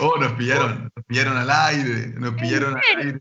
Oh, 0.00 0.18
nos 0.18 0.32
pillaron, 0.32 0.90
nos 0.94 1.04
pillaron 1.06 1.36
al 1.36 1.50
aire, 1.50 2.08
nos 2.18 2.34
pillaron 2.34 2.76
al 2.76 2.98
aire. 2.98 3.20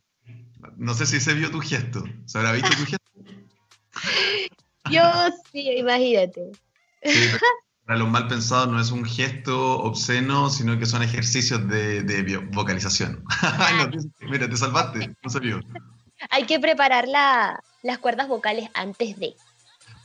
No 0.77 0.93
sé 0.93 1.05
si 1.05 1.19
se 1.19 1.33
vio 1.33 1.51
tu 1.51 1.59
gesto. 1.59 2.03
¿Se 2.25 2.37
habrá 2.37 2.53
visto 2.53 2.69
tu 2.69 2.85
gesto? 2.85 3.11
Yo 4.89 5.03
sí, 5.51 5.69
imagínate. 5.77 6.51
para 7.85 7.99
los 7.99 8.09
mal 8.09 8.27
pensados 8.27 8.69
no 8.69 8.79
es 8.79 8.91
un 8.91 9.05
gesto 9.05 9.79
obsceno, 9.79 10.49
sino 10.49 10.79
que 10.79 10.85
son 10.85 11.03
ejercicios 11.03 11.67
de, 11.67 12.47
vocalización. 12.51 13.23
mira, 14.21 14.49
te 14.49 14.57
salvaste, 14.57 15.15
no 15.21 15.29
se 15.29 15.39
vio. 15.39 15.59
Hay 16.29 16.45
que 16.45 16.59
preparar 16.59 17.07
las 17.07 17.97
cuerdas 17.99 18.27
vocales 18.27 18.69
antes 18.73 19.17
de. 19.19 19.35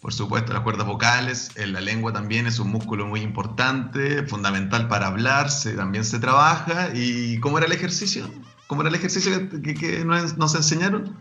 Por 0.04 0.12
supuesto, 0.12 0.52
las 0.52 0.60
cuerdas 0.60 0.86
vocales, 0.86 1.52
en 1.54 1.72
la 1.72 1.80
lengua 1.80 2.12
también 2.12 2.46
es 2.46 2.58
un 2.58 2.68
músculo 2.68 3.06
muy 3.06 3.22
importante, 3.22 4.26
fundamental 4.26 4.86
para 4.86 5.06
hablar, 5.06 5.50
se, 5.50 5.72
también 5.72 6.04
se 6.04 6.18
trabaja. 6.18 6.90
¿Y 6.92 7.40
cómo 7.40 7.56
era 7.56 7.66
el 7.66 7.72
ejercicio? 7.72 8.28
¿Cómo 8.66 8.82
era 8.82 8.90
el 8.90 8.96
ejercicio 8.96 9.48
que, 9.48 10.04
nos, 10.04 10.54
enseñaron? 10.54 11.18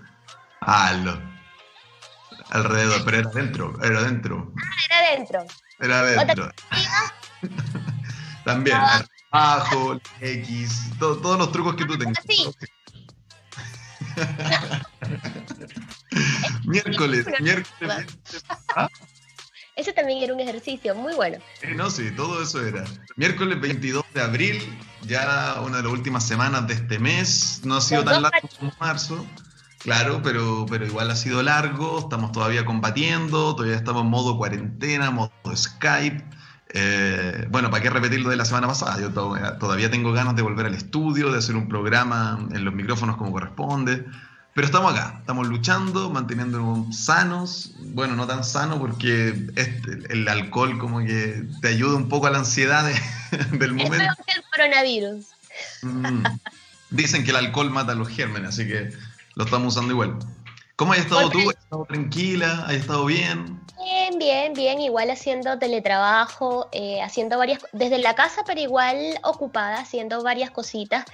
Ah, 0.59 0.91
alrededor, 2.49 3.05
pero 3.05 3.20
era 3.20 3.30
adentro, 3.30 3.73
era 3.81 3.99
adentro. 3.99 4.52
Ah, 4.58 4.86
era 4.89 5.08
adentro. 5.13 5.45
Era 5.80 6.00
adentro. 6.00 6.52
también, 8.44 8.77
abajo, 9.31 9.97
X, 10.20 10.89
todos 11.00 11.38
los 11.38 11.53
trucos 11.53 11.77
que 11.77 11.86
tú 11.86 11.97
tengas. 11.97 12.22
miércoles, 16.66 17.26
miércoles. 17.40 18.05
¿Ah? 18.76 18.89
Ese 19.76 19.91
también 19.91 20.22
era 20.22 20.34
un 20.34 20.39
ejercicio 20.39 20.94
muy 20.94 21.16
bueno. 21.16 21.39
no, 21.76 21.89
sí, 21.89 22.12
todo 22.16 22.44
eso 22.44 22.66
era. 22.66 22.84
Miércoles 23.16 23.59
22 23.59 24.05
de 24.13 24.22
abril, 24.22 24.80
ya 25.02 25.59
una 25.66 25.77
de 25.77 25.84
las 25.84 25.91
últimas 25.91 26.27
semanas 26.27 26.67
de 26.67 26.76
este 26.76 26.99
mes. 26.99 27.62
No 27.63 27.77
ha 27.77 27.81
sido 27.81 28.03
tan 28.03 28.22
largo 28.22 28.48
como 28.59 28.72
marzo. 28.80 29.25
Claro, 29.80 30.22
pero, 30.23 30.66
pero 30.69 30.86
igual 30.86 31.11
ha 31.11 31.16
sido 31.16 31.44
largo, 31.44 32.00
estamos 32.00 32.31
todavía 32.31 32.64
combatiendo, 32.64 33.56
todavía 33.56 33.75
estamos 33.75 34.03
en 34.03 34.09
modo 34.09 34.38
cuarentena, 34.38 35.11
modo 35.11 35.31
Skype. 35.53 36.23
Eh, 36.73 37.47
bueno, 37.52 37.69
¿para 37.69 37.83
qué 37.83 37.89
repetir 37.89 38.21
lo 38.21 38.29
de 38.29 38.35
la 38.35 38.45
semana 38.45 38.67
pasada? 38.67 38.99
Yo 38.99 39.11
todavía 39.11 39.91
tengo 39.91 40.11
ganas 40.11 40.35
de 40.35 40.41
volver 40.41 40.66
al 40.66 40.73
estudio, 40.73 41.31
de 41.31 41.38
hacer 41.38 41.55
un 41.55 41.67
programa 41.67 42.47
en 42.52 42.66
los 42.66 42.73
micrófonos 42.73 43.17
como 43.17 43.31
corresponde. 43.31 44.05
Pero 44.55 44.67
estamos 44.67 44.94
acá, 44.94 45.16
estamos 45.19 45.47
luchando, 45.47 46.09
manteniéndonos 46.09 46.95
sanos. 46.95 47.73
Bueno, 47.79 48.16
no 48.16 48.27
tan 48.27 48.44
sanos 48.44 48.79
porque 48.79 49.33
el 50.09 50.27
alcohol 50.27 50.77
como 50.77 50.99
que 50.99 51.44
te 51.61 51.69
ayuda 51.69 51.95
un 51.95 52.09
poco 52.09 52.27
a 52.27 52.31
la 52.31 52.39
ansiedad 52.39 52.91
del 53.51 53.73
momento. 53.73 53.95
Es 54.27 54.35
el 54.35 54.44
coronavirus. 54.51 55.25
Mm. 55.81 56.23
Dicen 56.91 57.23
que 57.23 57.31
el 57.31 57.38
alcohol 57.38 57.71
mata 57.71 57.94
a 57.94 57.95
los 57.95 58.09
gérmenes, 58.09 58.49
así 58.49 58.67
que 58.67 58.91
lo 59.35 59.45
estamos 59.45 59.73
usando 59.73 59.94
igual. 59.94 60.19
¿Cómo 60.84 60.92
has 60.92 61.00
estado 61.00 61.30
tú? 61.30 61.39
¿Has 61.50 61.56
estado 61.56 61.86
tranquila? 61.86 62.66
¿Has 62.67 62.73
estado 62.73 63.06
bien? 63.06 63.58
Bien, 63.81 64.20
bien, 64.20 64.53
bien. 64.53 64.81
Igual 64.81 65.12
haciendo 65.12 65.58
teletrabajo, 65.58 66.67
eh, 66.73 67.02
haciendo 67.02 67.38
varias, 67.38 67.66
desde 67.72 68.00
la 68.00 68.16
casa, 68.16 68.44
pero 68.45 68.59
igual 68.59 69.17
ocupada, 69.23 69.78
haciendo 69.80 70.22
varias 70.23 70.52
cositas. 70.52 71.06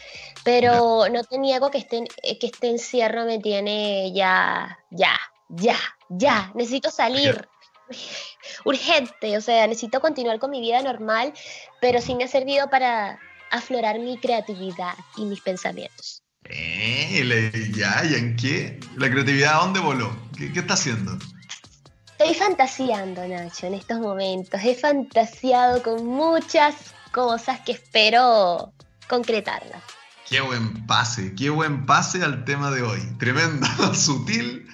Pero 0.43 1.07
no 1.11 1.23
te 1.23 1.37
niego 1.37 1.69
que 1.69 1.77
este, 1.77 2.03
que 2.39 2.47
este 2.47 2.71
encierro 2.71 3.25
me 3.25 3.37
tiene 3.37 4.11
ya, 4.11 4.79
ya, 4.89 5.19
ya, 5.49 5.77
ya. 6.09 6.51
Necesito 6.55 6.89
salir. 6.89 7.47
Urgente, 8.65 9.37
o 9.37 9.41
sea, 9.41 9.67
necesito 9.67 10.01
continuar 10.01 10.39
con 10.39 10.49
mi 10.49 10.61
vida 10.61 10.81
normal, 10.81 11.31
pero 11.79 12.01
sí 12.01 12.15
me 12.15 12.23
ha 12.23 12.27
servido 12.27 12.71
para 12.71 13.19
aflorar 13.51 13.99
mi 13.99 14.17
creatividad 14.17 14.95
y 15.15 15.25
mis 15.25 15.41
pensamientos. 15.41 16.23
Eh, 16.49 17.71
ya, 17.75 18.03
¿y 18.05 18.15
en 18.15 18.35
qué? 18.35 18.79
¿La 18.97 19.09
creatividad 19.09 19.55
a 19.55 19.65
dónde 19.65 19.79
voló? 19.79 20.11
¿Qué, 20.35 20.51
¿Qué 20.51 20.59
está 20.59 20.73
haciendo? 20.73 21.17
Estoy 22.17 22.33
fantaseando, 22.33 23.25
Nacho, 23.27 23.67
en 23.67 23.75
estos 23.75 23.99
momentos. 23.99 24.59
He 24.63 24.75
fantaseado 24.75 25.83
con 25.83 26.05
muchas 26.05 26.75
cosas 27.11 27.59
que 27.61 27.73
espero 27.73 28.73
concretarlas. 29.07 29.81
Qué 30.27 30.41
buen 30.41 30.85
pase, 30.85 31.33
qué 31.35 31.49
buen 31.49 31.85
pase 31.85 32.23
al 32.23 32.45
tema 32.45 32.71
de 32.71 32.81
hoy. 32.81 32.99
Tremendo, 33.19 33.65
sutil, 33.93 34.67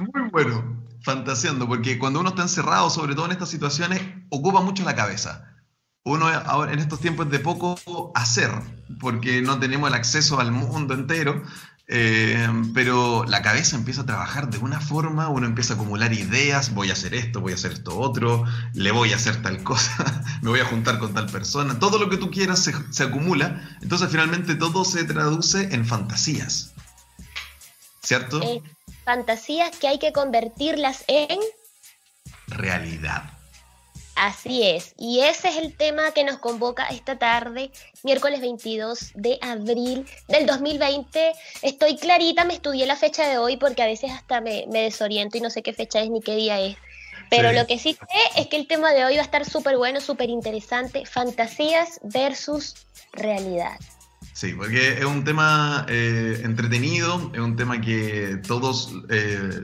muy 0.00 0.30
bueno, 0.30 0.82
fantaseando, 1.02 1.68
porque 1.68 1.98
cuando 1.98 2.20
uno 2.20 2.30
está 2.30 2.42
encerrado, 2.42 2.90
sobre 2.90 3.14
todo 3.14 3.26
en 3.26 3.32
estas 3.32 3.48
situaciones, 3.48 4.02
ocupa 4.30 4.60
mucho 4.60 4.84
la 4.84 4.94
cabeza 4.94 5.55
uno 6.06 6.28
ahora 6.28 6.72
en 6.72 6.78
estos 6.78 7.00
tiempos 7.00 7.28
de 7.30 7.40
poco 7.40 8.12
hacer, 8.14 8.50
porque 9.00 9.42
no 9.42 9.58
tenemos 9.58 9.88
el 9.88 9.94
acceso 9.94 10.38
al 10.38 10.52
mundo 10.52 10.94
entero, 10.94 11.42
eh, 11.88 12.48
pero 12.72 13.24
la 13.24 13.42
cabeza 13.42 13.74
empieza 13.74 14.02
a 14.02 14.06
trabajar 14.06 14.48
de 14.48 14.58
una 14.58 14.80
forma, 14.80 15.28
uno 15.28 15.46
empieza 15.46 15.72
a 15.72 15.76
acumular 15.76 16.12
ideas, 16.12 16.72
voy 16.74 16.90
a 16.90 16.92
hacer 16.92 17.12
esto, 17.14 17.40
voy 17.40 17.52
a 17.52 17.54
hacer 17.56 17.72
esto 17.72 17.98
otro, 17.98 18.44
le 18.72 18.92
voy 18.92 19.12
a 19.12 19.16
hacer 19.16 19.42
tal 19.42 19.64
cosa, 19.64 20.22
me 20.42 20.50
voy 20.50 20.60
a 20.60 20.64
juntar 20.64 21.00
con 21.00 21.12
tal 21.12 21.26
persona, 21.26 21.76
todo 21.80 21.98
lo 21.98 22.08
que 22.08 22.18
tú 22.18 22.30
quieras 22.30 22.62
se, 22.62 22.72
se 22.90 23.02
acumula, 23.02 23.76
entonces 23.82 24.08
finalmente 24.08 24.54
todo 24.54 24.84
se 24.84 25.02
traduce 25.02 25.74
en 25.74 25.84
fantasías, 25.84 26.72
¿cierto? 28.00 28.40
Eh, 28.42 28.62
fantasías 29.04 29.76
que 29.76 29.88
hay 29.88 29.98
que 29.98 30.12
convertirlas 30.12 31.04
en 31.08 31.40
realidad. 32.46 33.35
Así 34.16 34.62
es, 34.62 34.94
y 34.96 35.20
ese 35.20 35.48
es 35.48 35.56
el 35.58 35.76
tema 35.76 36.12
que 36.12 36.24
nos 36.24 36.38
convoca 36.38 36.86
esta 36.86 37.18
tarde, 37.18 37.70
miércoles 38.02 38.40
22 38.40 39.12
de 39.14 39.38
abril 39.42 40.06
del 40.26 40.46
2020. 40.46 41.34
Estoy 41.60 41.98
clarita, 41.98 42.46
me 42.46 42.54
estudié 42.54 42.86
la 42.86 42.96
fecha 42.96 43.28
de 43.28 43.36
hoy 43.36 43.58
porque 43.58 43.82
a 43.82 43.86
veces 43.86 44.10
hasta 44.10 44.40
me, 44.40 44.64
desoriento 44.68 45.36
y 45.36 45.42
no 45.42 45.50
sé 45.50 45.62
qué 45.62 45.74
fecha 45.74 46.00
es 46.00 46.08
ni 46.08 46.22
qué 46.22 46.34
día 46.34 46.58
es. 46.60 46.78
Pero 47.28 47.52
lo 47.52 47.66
que 47.66 47.78
sí 47.78 47.92
sé 47.92 48.40
es 48.40 48.46
que 48.46 48.56
el 48.56 48.66
tema 48.66 48.92
de 48.92 49.04
hoy 49.04 49.16
va 49.16 49.20
a 49.20 49.24
estar 49.24 49.44
súper 49.44 49.76
bueno, 49.76 50.00
súper 50.00 50.30
interesante, 50.30 51.04
fantasías 51.04 52.00
versus 52.02 52.74
realidad. 53.12 53.78
Sí, 54.32 54.54
porque 54.54 54.94
es 54.94 55.04
un 55.04 55.24
tema 55.24 55.84
eh, 55.90 56.40
entretenido, 56.42 57.30
es 57.34 57.40
un 57.40 57.56
tema 57.56 57.82
que 57.82 58.38
todos 58.46 58.94
eh, 59.10 59.62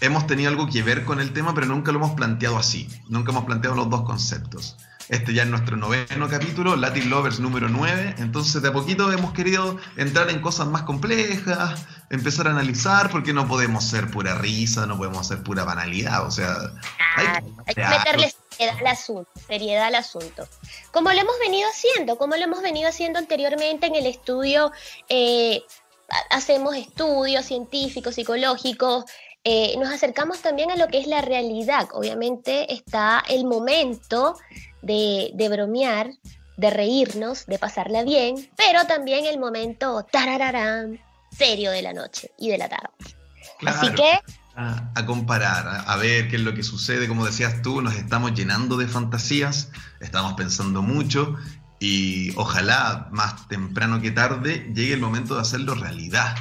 hemos 0.00 0.26
tenido 0.26 0.50
algo 0.50 0.66
que 0.66 0.82
ver 0.82 1.04
con 1.04 1.20
el 1.20 1.32
tema, 1.32 1.54
pero 1.54 1.66
nunca 1.66 1.92
lo 1.92 1.98
hemos 1.98 2.12
planteado 2.12 2.58
así. 2.58 2.88
Nunca 3.08 3.32
hemos 3.32 3.44
planteado 3.44 3.76
los 3.76 3.90
dos 3.90 4.02
conceptos. 4.02 4.76
Este 5.08 5.32
ya 5.32 5.44
es 5.44 5.48
nuestro 5.48 5.76
noveno 5.76 6.28
capítulo, 6.28 6.74
Latin 6.74 7.08
Lovers 7.10 7.38
número 7.38 7.68
9. 7.68 8.16
Entonces, 8.18 8.60
de 8.60 8.68
a 8.68 8.72
poquito 8.72 9.12
hemos 9.12 9.32
querido 9.32 9.78
entrar 9.96 10.28
en 10.30 10.40
cosas 10.40 10.66
más 10.66 10.82
complejas, 10.82 11.86
empezar 12.10 12.48
a 12.48 12.50
analizar, 12.50 13.08
porque 13.10 13.32
no 13.32 13.46
podemos 13.46 13.84
ser 13.84 14.10
pura 14.10 14.34
risa, 14.34 14.84
no 14.86 14.96
podemos 14.96 15.28
ser 15.28 15.44
pura 15.44 15.62
banalidad. 15.62 16.26
O 16.26 16.32
sea, 16.32 16.56
hay 17.14 17.26
que, 17.72 17.84
meterle 17.84 18.34
seriedad 18.50 18.78
al 18.80 18.86
asunto, 18.88 19.30
seriedad 19.46 19.84
al 19.84 19.94
asunto. 19.94 20.48
Como 20.90 21.12
lo 21.12 21.20
hemos 21.20 21.38
venido 21.38 21.68
haciendo, 21.68 22.18
como 22.18 22.34
lo 22.34 22.42
hemos 22.42 22.60
venido 22.60 22.88
haciendo 22.88 23.20
anteriormente 23.20 23.86
en 23.86 23.94
el 23.94 24.06
estudio. 24.06 24.72
Eh, 25.08 25.62
hacemos 26.30 26.76
estudios 26.76 27.44
científicos, 27.44 28.14
psicológicos, 28.14 29.04
eh, 29.48 29.76
nos 29.78 29.90
acercamos 29.90 30.42
también 30.42 30.72
a 30.72 30.76
lo 30.76 30.88
que 30.88 30.98
es 30.98 31.06
la 31.06 31.20
realidad. 31.20 31.88
Obviamente 31.92 32.74
está 32.74 33.22
el 33.28 33.44
momento 33.44 34.36
de, 34.82 35.30
bromear, 35.48 36.10
de 36.56 36.70
reírnos, 36.70 37.46
de 37.46 37.56
pasarla 37.56 38.02
bien, 38.02 38.50
pero 38.56 38.88
también 38.88 39.24
el 39.24 39.38
momento 39.38 40.04
tarararán, 40.10 40.98
serio 41.30 41.70
de 41.70 41.80
la 41.80 41.92
noche 41.92 42.32
y 42.36 42.48
de 42.48 42.58
la 42.58 42.68
tarde. 42.68 42.90
Así 43.64 43.88
que... 43.92 44.18
A, 44.56 45.06
comparar, 45.06 45.84
a, 45.86 45.96
ver 45.96 46.28
qué 46.28 46.36
es 46.36 46.42
lo 46.42 46.52
que 46.52 46.64
sucede, 46.64 47.06
como 47.06 47.24
decías 47.24 47.62
tú, 47.62 47.82
nos 47.82 47.94
estamos 47.94 48.34
llenando 48.34 48.76
de 48.76 48.88
fantasías, 48.88 49.70
estamos 50.00 50.32
pensando 50.32 50.82
mucho 50.82 51.36
y 51.78 52.34
ojalá 52.36 53.06
más 53.12 53.46
temprano 53.46 54.00
que 54.00 54.10
tarde 54.10 54.72
llegue 54.74 54.94
el 54.94 55.00
momento 55.00 55.36
de 55.36 55.42
hacerlo 55.42 55.76
realidad. 55.76 56.34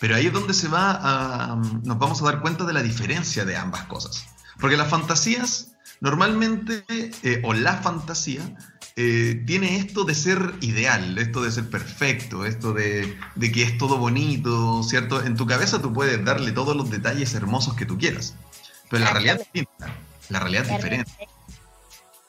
Pero 0.00 0.14
ahí 0.14 0.26
es 0.26 0.32
donde 0.32 0.54
se 0.54 0.68
va 0.68 0.98
a, 1.02 1.56
nos 1.56 1.98
vamos 1.98 2.20
a 2.20 2.24
dar 2.26 2.40
cuenta 2.40 2.64
de 2.64 2.72
la 2.72 2.82
diferencia 2.82 3.44
de 3.44 3.56
ambas 3.56 3.84
cosas. 3.84 4.26
Porque 4.60 4.76
las 4.76 4.88
fantasías, 4.88 5.72
normalmente, 6.00 6.84
eh, 7.22 7.40
o 7.44 7.54
la 7.54 7.74
fantasía, 7.74 8.42
eh, 8.98 9.42
tiene 9.46 9.76
esto 9.76 10.04
de 10.04 10.14
ser 10.14 10.54
ideal, 10.62 11.18
esto 11.18 11.42
de 11.42 11.52
ser 11.52 11.68
perfecto, 11.68 12.46
esto 12.46 12.72
de, 12.72 13.18
que 13.38 13.62
es 13.62 13.76
todo 13.76 13.98
bonito, 13.98 14.82
¿cierto? 14.82 15.22
En 15.22 15.36
tu 15.36 15.46
cabeza 15.46 15.82
tú 15.82 15.92
puedes 15.92 16.24
darle 16.24 16.52
todos 16.52 16.74
los 16.74 16.90
detalles 16.90 17.34
hermosos 17.34 17.74
que 17.74 17.84
tú 17.84 17.98
quieras, 17.98 18.34
pero 18.88 19.04
la 19.04 19.12
realidad 19.12 19.34
es 19.36 19.52
distinta, 19.52 19.94
la 20.30 20.40
realidad 20.40 20.64
es 20.64 20.76
diferente. 20.76 21.12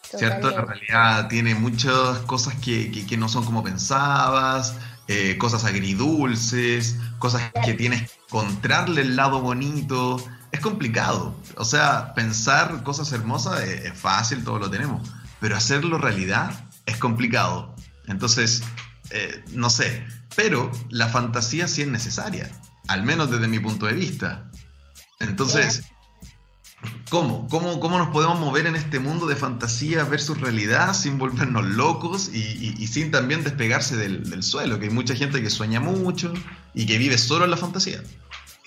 ¿Cierto? 0.02 0.52
La 0.52 0.62
realidad 0.62 1.28
tiene 1.28 1.56
muchas 1.56 2.20
cosas 2.20 2.56
que, 2.56 2.92
que, 2.92 3.06
que 3.06 3.18
no 3.18 3.30
son 3.30 3.46
como 3.46 3.64
pensabas, 3.64 4.76
eh, 5.08 5.38
cosas 5.38 5.64
agridulces, 5.64 6.98
cosas 7.20 7.52
que 7.64 7.74
tienes 7.74 8.04
que 8.04 8.20
encontrarle 8.28 9.02
el 9.02 9.16
lado 9.16 9.42
bonito. 9.42 10.24
Es 10.52 10.60
complicado. 10.60 11.36
O 11.56 11.66
sea, 11.66 12.14
pensar 12.14 12.84
cosas 12.84 13.12
hermosas 13.12 13.62
es, 13.62 13.98
fácil, 13.98 14.44
todo 14.44 14.60
lo 14.60 14.70
tenemos. 14.70 15.10
Pero 15.40 15.56
hacerlo 15.56 15.98
realidad 15.98 16.52
es 16.86 16.98
complicado. 16.98 17.76
Entonces, 18.08 18.64
eh, 19.12 19.44
no 19.52 19.70
sé, 19.70 20.06
pero 20.36 20.72
la 20.90 21.08
fantasía 21.08 21.68
sí 21.68 21.82
es 21.82 21.88
necesaria, 21.88 22.50
al 22.88 23.04
menos 23.04 23.32
desde 23.32 23.48
mi 23.48 23.60
punto 23.60 23.86
de 23.86 23.94
vista. 23.94 24.50
Entonces, 25.20 25.84
¿cómo? 27.10 27.48
¿Cómo, 27.50 27.80
cómo 27.80 27.98
nos 27.98 28.10
podemos 28.10 28.40
mover 28.40 28.68
en 28.68 28.76
este 28.76 29.00
mundo 29.00 29.26
de 29.28 29.36
fantasía 29.36 30.04
versus 30.04 30.40
realidad 30.40 30.94
sin 30.94 31.18
volvernos 31.18 31.66
locos 31.66 32.30
y, 32.34 32.88
sin 32.88 33.12
también 33.12 33.44
despegarse 33.44 33.96
del, 33.96 34.30
del, 34.30 34.44
suelo? 34.44 34.80
Que 34.80 34.86
hay 34.86 34.92
mucha 34.92 35.16
gente 35.16 35.42
que 35.42 35.50
sueña 35.50 35.80
mucho 35.80 36.34
y 36.74 36.86
que 36.86 36.98
vive 36.98 37.18
solo 37.18 37.46
en 37.46 37.52
la 37.52 37.58
fantasía. 37.58 38.02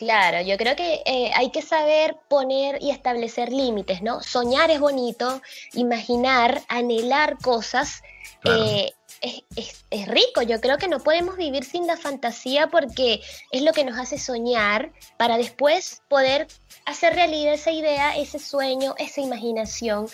Claro, 0.01 0.41
yo 0.41 0.57
creo 0.57 0.77
que 0.77 1.03
eh, 1.05 1.31
hay 1.35 1.51
que 1.51 1.61
saber 1.61 2.17
poner 2.27 2.79
y 2.81 2.91
establecer 2.91 3.53
límites, 3.53 4.01
¿no? 4.01 4.23
Soñar 4.23 4.71
es 4.71 4.81
bonito, 4.81 5.43
imaginar, 5.75 6.63
anhelar 6.69 7.37
cosas. 7.37 8.03
Eh, 8.47 8.91
es, 9.21 9.85
es, 9.91 10.09
rico, 10.09 10.41
yo 10.41 10.59
creo 10.63 10.79
que 10.79 10.89
no 10.89 11.01
podemos 11.01 11.37
vivir 11.37 11.65
sin 11.65 11.87
la 11.87 11.99
fantasía 11.99 12.69
porque 12.69 13.21
es 13.53 13.61
lo 13.61 13.75
que 13.75 13.85
nos 13.85 13.99
hace 13.99 14.19
soñar 14.19 14.91
para 15.19 15.37
después 15.37 16.01
poder 16.09 16.49
hacer 16.87 17.15
realidad 17.15 17.55
esa 17.55 17.71
idea, 17.71 18.17
ese 18.17 18.39
sueño, 18.39 18.95
esa 18.99 19.21
imaginación. 19.21 20.09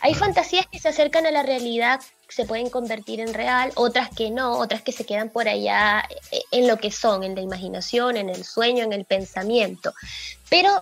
Hay 0.00 0.14
fantasías 0.14 0.66
que 0.66 0.78
se 0.78 0.88
acercan 0.88 1.26
a 1.26 1.30
la 1.30 1.42
realidad, 1.42 2.00
se 2.28 2.44
pueden 2.44 2.70
convertir 2.70 3.20
en 3.20 3.34
real, 3.34 3.72
otras 3.74 4.10
que 4.10 4.30
no, 4.30 4.58
otras 4.58 4.82
que 4.82 4.92
se 4.92 5.04
quedan 5.04 5.30
por 5.30 5.48
allá 5.48 6.08
eh, 6.30 6.42
en 6.50 6.68
lo 6.68 6.78
que 6.78 6.90
son, 6.90 7.24
en 7.24 7.34
la 7.34 7.40
imaginación, 7.40 8.16
en 8.16 8.28
el 8.28 8.44
sueño, 8.44 8.84
en 8.84 8.92
el 8.92 9.04
pensamiento. 9.04 9.92
Pero 10.48 10.80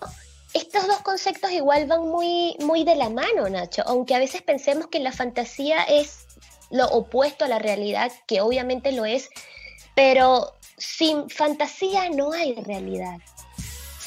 estos 0.55 0.87
dos 0.87 0.99
conceptos 1.01 1.51
igual 1.53 1.87
van 1.87 2.09
muy, 2.09 2.57
muy 2.61 2.85
de 2.85 2.97
la 2.97 3.11
mano, 3.11 3.49
Nacho, 3.49 3.83
aunque 3.87 4.15
a 4.15 4.19
veces 4.19 4.43
pensemos 4.43 4.89
que 4.89 5.01
la 5.01 5.13
fantasía 5.13 5.83
es 5.85 6.27
lo 6.71 6.87
opuesto 6.87 7.45
a 7.45 7.49
la 7.49 7.59
realidad, 7.59 8.13
que 8.27 8.41
obviamente 8.41 8.93
lo 8.93 9.05
es, 9.05 9.31
pero 9.95 10.55
sin 10.77 11.29
fantasía 11.29 12.11
no 12.11 12.33
hay 12.33 12.55
realidad. 12.55 13.19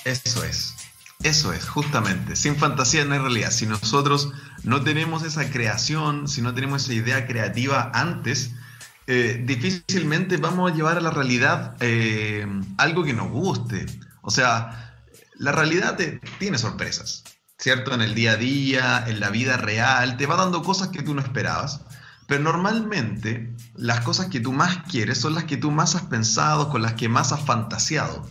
Eso 0.05 0.43
es. 0.43 0.80
Eso 1.23 1.53
es, 1.53 1.67
justamente. 1.69 2.35
Sin 2.35 2.55
fantasía 2.55 3.05
no 3.05 3.13
hay 3.13 3.19
realidad. 3.19 3.51
Si 3.51 3.67
nosotros 3.67 4.31
no 4.63 4.81
tenemos 4.81 5.23
esa 5.23 5.49
creación, 5.49 6.27
si 6.27 6.41
no 6.41 6.53
tenemos 6.53 6.83
esa 6.83 6.93
idea 6.93 7.27
creativa 7.27 7.91
antes, 7.93 8.51
eh, 9.07 9.41
difícilmente 9.45 10.37
vamos 10.37 10.71
a 10.71 10.75
llevar 10.75 10.97
a 10.97 11.01
la 11.01 11.11
realidad 11.11 11.75
eh, 11.79 12.47
algo 12.77 13.03
que 13.03 13.13
nos 13.13 13.29
guste. 13.29 13.85
O 14.21 14.31
sea, 14.31 14.95
la 15.35 15.51
realidad 15.51 15.97
tiene 16.39 16.57
sorpresas, 16.57 17.23
¿cierto? 17.57 17.93
En 17.93 18.01
el 18.01 18.15
día 18.15 18.33
a 18.33 18.37
día, 18.37 19.03
en 19.07 19.19
la 19.19 19.29
vida 19.29 19.57
real, 19.57 20.17
te 20.17 20.25
va 20.25 20.37
dando 20.37 20.63
cosas 20.63 20.89
que 20.89 21.03
tú 21.03 21.13
no 21.13 21.21
esperabas. 21.21 21.81
Pero 22.27 22.43
normalmente 22.43 23.53
las 23.75 24.01
cosas 24.01 24.27
que 24.27 24.39
tú 24.39 24.53
más 24.53 24.83
quieres 24.89 25.19
son 25.19 25.35
las 25.35 25.43
que 25.43 25.57
tú 25.57 25.69
más 25.69 25.95
has 25.95 26.03
pensado, 26.03 26.69
con 26.69 26.81
las 26.81 26.93
que 26.93 27.09
más 27.09 27.31
has 27.31 27.41
fantaseado. 27.45 28.27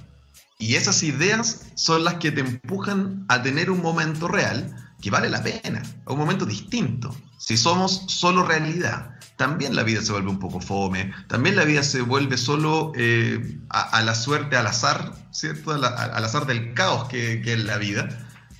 Y 0.61 0.75
esas 0.75 1.03
ideas 1.03 1.63
son 1.75 2.05
las 2.05 2.15
que 2.15 2.31
te 2.31 2.43
empujan 2.43 3.25
a 3.29 3.43
tener 3.43 3.71
un 3.71 3.81
momento 3.81 4.29
real 4.29 4.77
que 5.01 5.11
vale 5.11 5.31
la 5.31 5.43
pena, 5.43 5.83
un 6.07 6.19
momento 6.19 6.45
distinto. 6.45 7.17
Si 7.39 7.57
somos 7.57 8.05
solo 8.09 8.45
realidad, 8.45 9.19
también 9.37 9.75
la 9.75 9.83
vida 9.85 10.03
se 10.03 10.13
vuelve 10.13 10.29
un 10.29 10.39
poco 10.39 10.61
fome, 10.61 11.13
también 11.29 11.57
la 11.57 11.65
vida 11.65 11.83
se 11.83 12.03
vuelve 12.03 12.37
solo 12.37 12.93
eh, 12.95 13.59
a, 13.71 14.03
la 14.03 14.15
suerte, 14.15 14.59
al 14.59 14.67
azar, 14.67 15.15
¿cierto? 15.31 15.73
al 15.73 16.25
azar 16.25 16.45
del 16.45 16.75
caos 16.75 17.09
que, 17.09 17.41
que 17.41 17.55
es 17.55 17.65
la 17.65 17.79
vida. 17.79 18.09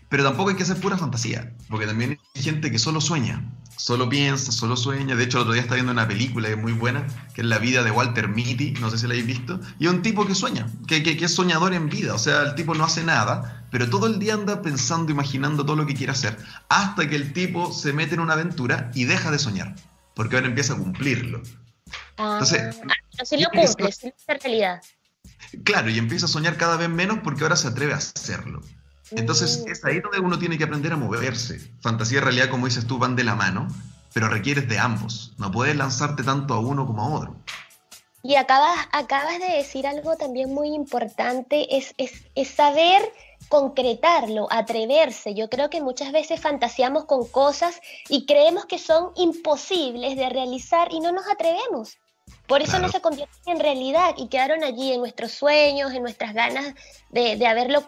Pero 0.09 0.25
tampoco 0.25 0.49
hay 0.49 0.57
que 0.57 0.63
hacer 0.63 0.81
pura 0.81 0.97
fantasía, 0.97 1.55
porque 1.69 1.87
también 1.87 2.19
hay 2.35 2.43
gente 2.43 2.71
que 2.71 2.79
solo 2.79 3.03
sueña, 3.03 3.45
solo 3.81 4.09
piensa, 4.11 4.53
solo 4.53 4.77
sueña. 4.77 5.17
De 5.17 5.25
hecho, 5.25 5.39
el 5.39 5.43
otro 5.43 5.55
día 5.55 5.63
estaba 5.63 5.77
viendo 5.77 5.93
una 5.93 6.07
película 6.07 6.49
que 6.49 6.55
es 6.55 6.61
muy 6.61 6.73
buena, 6.73 7.07
que 7.35 7.41
es 7.41 7.47
La 7.47 7.59
vida 7.59 7.83
de 7.83 7.91
Walter 7.91 8.29
Mitty, 8.29 8.73
no 8.73 8.91
sé 8.91 8.99
si 8.99 9.07
la 9.07 9.15
habéis 9.15 9.27
visto, 9.27 9.59
y 9.79 9.87
es 9.87 9.93
un 9.93 10.03
tipo 10.03 10.27
que 10.27 10.35
sueña, 10.35 10.67
que, 10.87 11.03
que, 11.03 11.25
es 11.25 11.35
soñador 11.35 11.73
en 11.73 11.89
vida, 11.89 12.15
o 12.15 12.19
sea, 12.19 12.43
el 12.43 12.55
tipo 12.55 12.75
no 12.75 12.85
hace 12.85 13.03
nada, 13.03 13.65
pero 13.71 13.89
todo 13.89 14.07
el 14.07 14.19
día 14.19 14.35
anda 14.35 14.61
pensando, 14.61 15.11
imaginando 15.11 15.65
todo 15.65 15.77
lo 15.77 15.87
que 15.87 15.95
quiere 15.95 16.13
hacer, 16.13 16.37
hasta 16.69 17.09
que 17.09 17.17
el 17.17 17.33
tipo 17.33 17.73
se 17.73 17.93
mete 17.95 18.15
en 18.15 18.21
una 18.21 18.35
aventura 18.35 18.91
y 18.95 19.05
deja 19.05 19.31
de 19.31 19.39
soñar, 19.39 19.75
porque 20.15 20.37
ahora 20.37 20.49
empieza 20.49 20.75
a 20.75 20.77
cumplirlo. 20.77 21.43
Entonces, 22.19 22.77
ah, 22.87 23.25
se 23.25 23.41
lo 23.41 23.49
cumple, 23.49 23.93
se 23.93 24.13
realidad. 24.29 24.83
Claro, 25.65 25.89
y 25.89 25.99
empieza 25.99 26.27
a 26.27 26.29
soñar 26.29 26.57
cada 26.59 26.77
vez 26.77 26.91
menos 26.91 27.21
porque 27.25 27.43
ahora 27.43 27.57
se 27.57 27.69
atreve 27.69 27.95
a 27.95 27.97
hacerlo. 27.97 28.61
Entonces 29.13 29.65
mm. 29.65 29.71
es 29.71 29.85
ahí 29.85 30.01
donde 30.01 30.21
uno 30.21 30.39
tiene 30.39 30.59
que 30.59 30.65
aprender 30.65 30.93
a 30.93 30.97
moverse. 30.97 31.59
Fantasía 31.81 32.19
y 32.19 32.21
realidad, 32.21 32.49
como 32.49 32.67
dices 32.67 32.87
tú, 32.87 32.99
van 32.99 33.17
de 33.17 33.25
la 33.25 33.35
mano, 33.35 33.69
pero 34.13 34.29
requieres 34.29 34.69
de 34.69 34.79
ambos. 34.79 35.35
No 35.39 35.51
puedes 35.51 35.77
lanzarte 35.77 36.23
tanto 36.23 36.55
a 36.55 36.61
uno 36.61 36.87
como 36.87 37.03
a 37.03 37.09
otro. 37.09 37.37
Y 38.23 38.35
acabas, 38.35 38.79
acabas 38.93 39.39
de 39.39 39.57
decir 39.57 39.87
algo 39.87 40.17
también 40.17 40.53
muy 40.53 40.75
importante, 40.75 41.79
es, 41.79 41.95
es, 41.97 42.49
saber 42.49 43.01
concretarlo, 43.49 44.47
atreverse. 44.51 45.35
Yo 45.35 45.49
creo 45.49 45.71
que 45.71 45.81
muchas 45.81 46.13
veces 46.13 46.39
fantaseamos 46.39 47.07
con 47.07 47.27
cosas 47.29 47.81
y 48.09 48.27
creemos 48.27 48.67
que 48.67 48.79
son 48.79 49.13
imposibles 49.17 50.17
de 50.17 50.29
realizar 50.29 50.93
y 50.93 51.01
no 51.01 51.13
nos 51.13 51.27
atrevemos. 51.29 51.97
Por 52.47 52.61
eso 52.61 52.79
no 52.79 52.89
se 52.91 53.01
convierten 53.01 53.39
en 53.47 53.61
realidad 53.61 54.15
y 54.19 54.29
quedaron 54.29 54.65
allí 54.65 54.93
en 54.93 55.01
nuestros 55.01 55.33
sueños, 55.33 55.93
en 55.93 56.03
nuestras 56.03 56.35
ganas 56.35 56.75
de, 57.09 57.37
de 57.37 57.47
haberlo 57.47 57.83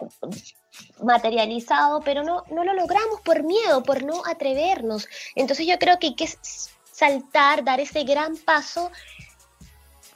materializado, 1.01 2.01
pero 2.01 2.23
no, 2.23 2.43
no 2.51 2.63
lo 2.63 2.73
logramos 2.73 3.21
por 3.21 3.43
miedo, 3.43 3.83
por 3.83 4.03
no 4.03 4.23
atrevernos. 4.25 5.07
Entonces 5.35 5.67
yo 5.67 5.77
creo 5.79 5.99
que 5.99 6.07
hay 6.07 6.15
que 6.15 6.29
saltar, 6.91 7.63
dar 7.63 7.79
ese 7.79 8.03
gran 8.03 8.37
paso, 8.37 8.91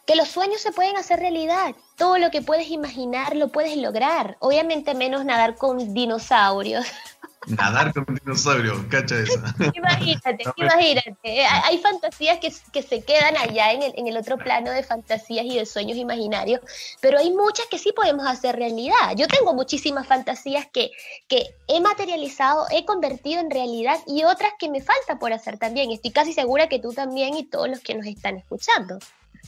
que 0.05 0.15
los 0.15 0.29
sueños 0.29 0.61
se 0.61 0.71
pueden 0.71 0.95
hacer 0.95 1.19
realidad. 1.19 1.75
Todo 1.97 2.17
lo 2.17 2.31
que 2.31 2.41
puedes 2.41 2.69
imaginar 2.69 3.35
lo 3.35 3.49
puedes 3.49 3.75
lograr. 3.75 4.37
Obviamente 4.39 4.95
menos 4.95 5.25
nadar 5.25 5.55
con 5.55 5.93
dinosaurios. 5.93 6.87
Nadar 7.45 7.93
con 7.93 8.05
dinosaurios, 8.15 8.77
cacha 8.89 9.19
esa. 9.19 9.55
Imagínate, 9.75 10.43
imagínate. 10.55 11.45
Hay 11.45 11.77
fantasías 11.77 12.39
que, 12.39 12.51
que, 12.73 12.81
se 12.81 13.03
quedan 13.03 13.37
allá 13.37 13.71
en 13.71 13.83
el, 13.83 13.93
en 13.95 14.07
el 14.07 14.17
otro 14.17 14.37
plano 14.37 14.71
de 14.71 14.83
fantasías 14.83 15.45
y 15.45 15.57
de 15.57 15.65
sueños 15.65 15.97
imaginarios, 15.97 16.61
pero 16.99 17.19
hay 17.19 17.31
muchas 17.31 17.65
que 17.67 17.77
sí 17.77 17.93
podemos 17.93 18.27
hacer 18.27 18.55
realidad. 18.55 19.15
Yo 19.15 19.27
tengo 19.27 19.53
muchísimas 19.53 20.07
fantasías 20.07 20.67
que, 20.73 20.91
que 21.27 21.55
he 21.67 21.79
materializado, 21.79 22.65
he 22.71 22.85
convertido 22.85 23.39
en 23.39 23.51
realidad 23.51 23.97
y 24.05 24.23
otras 24.23 24.53
que 24.59 24.69
me 24.69 24.81
falta 24.81 25.19
por 25.19 25.31
hacer 25.31 25.57
también. 25.57 25.91
Estoy 25.91 26.11
casi 26.11 26.33
segura 26.33 26.67
que 26.67 26.79
tú 26.79 26.91
también 26.91 27.35
y 27.35 27.45
todos 27.45 27.69
los 27.69 27.79
que 27.79 27.95
nos 27.95 28.07
están 28.07 28.37
escuchando. 28.37 28.99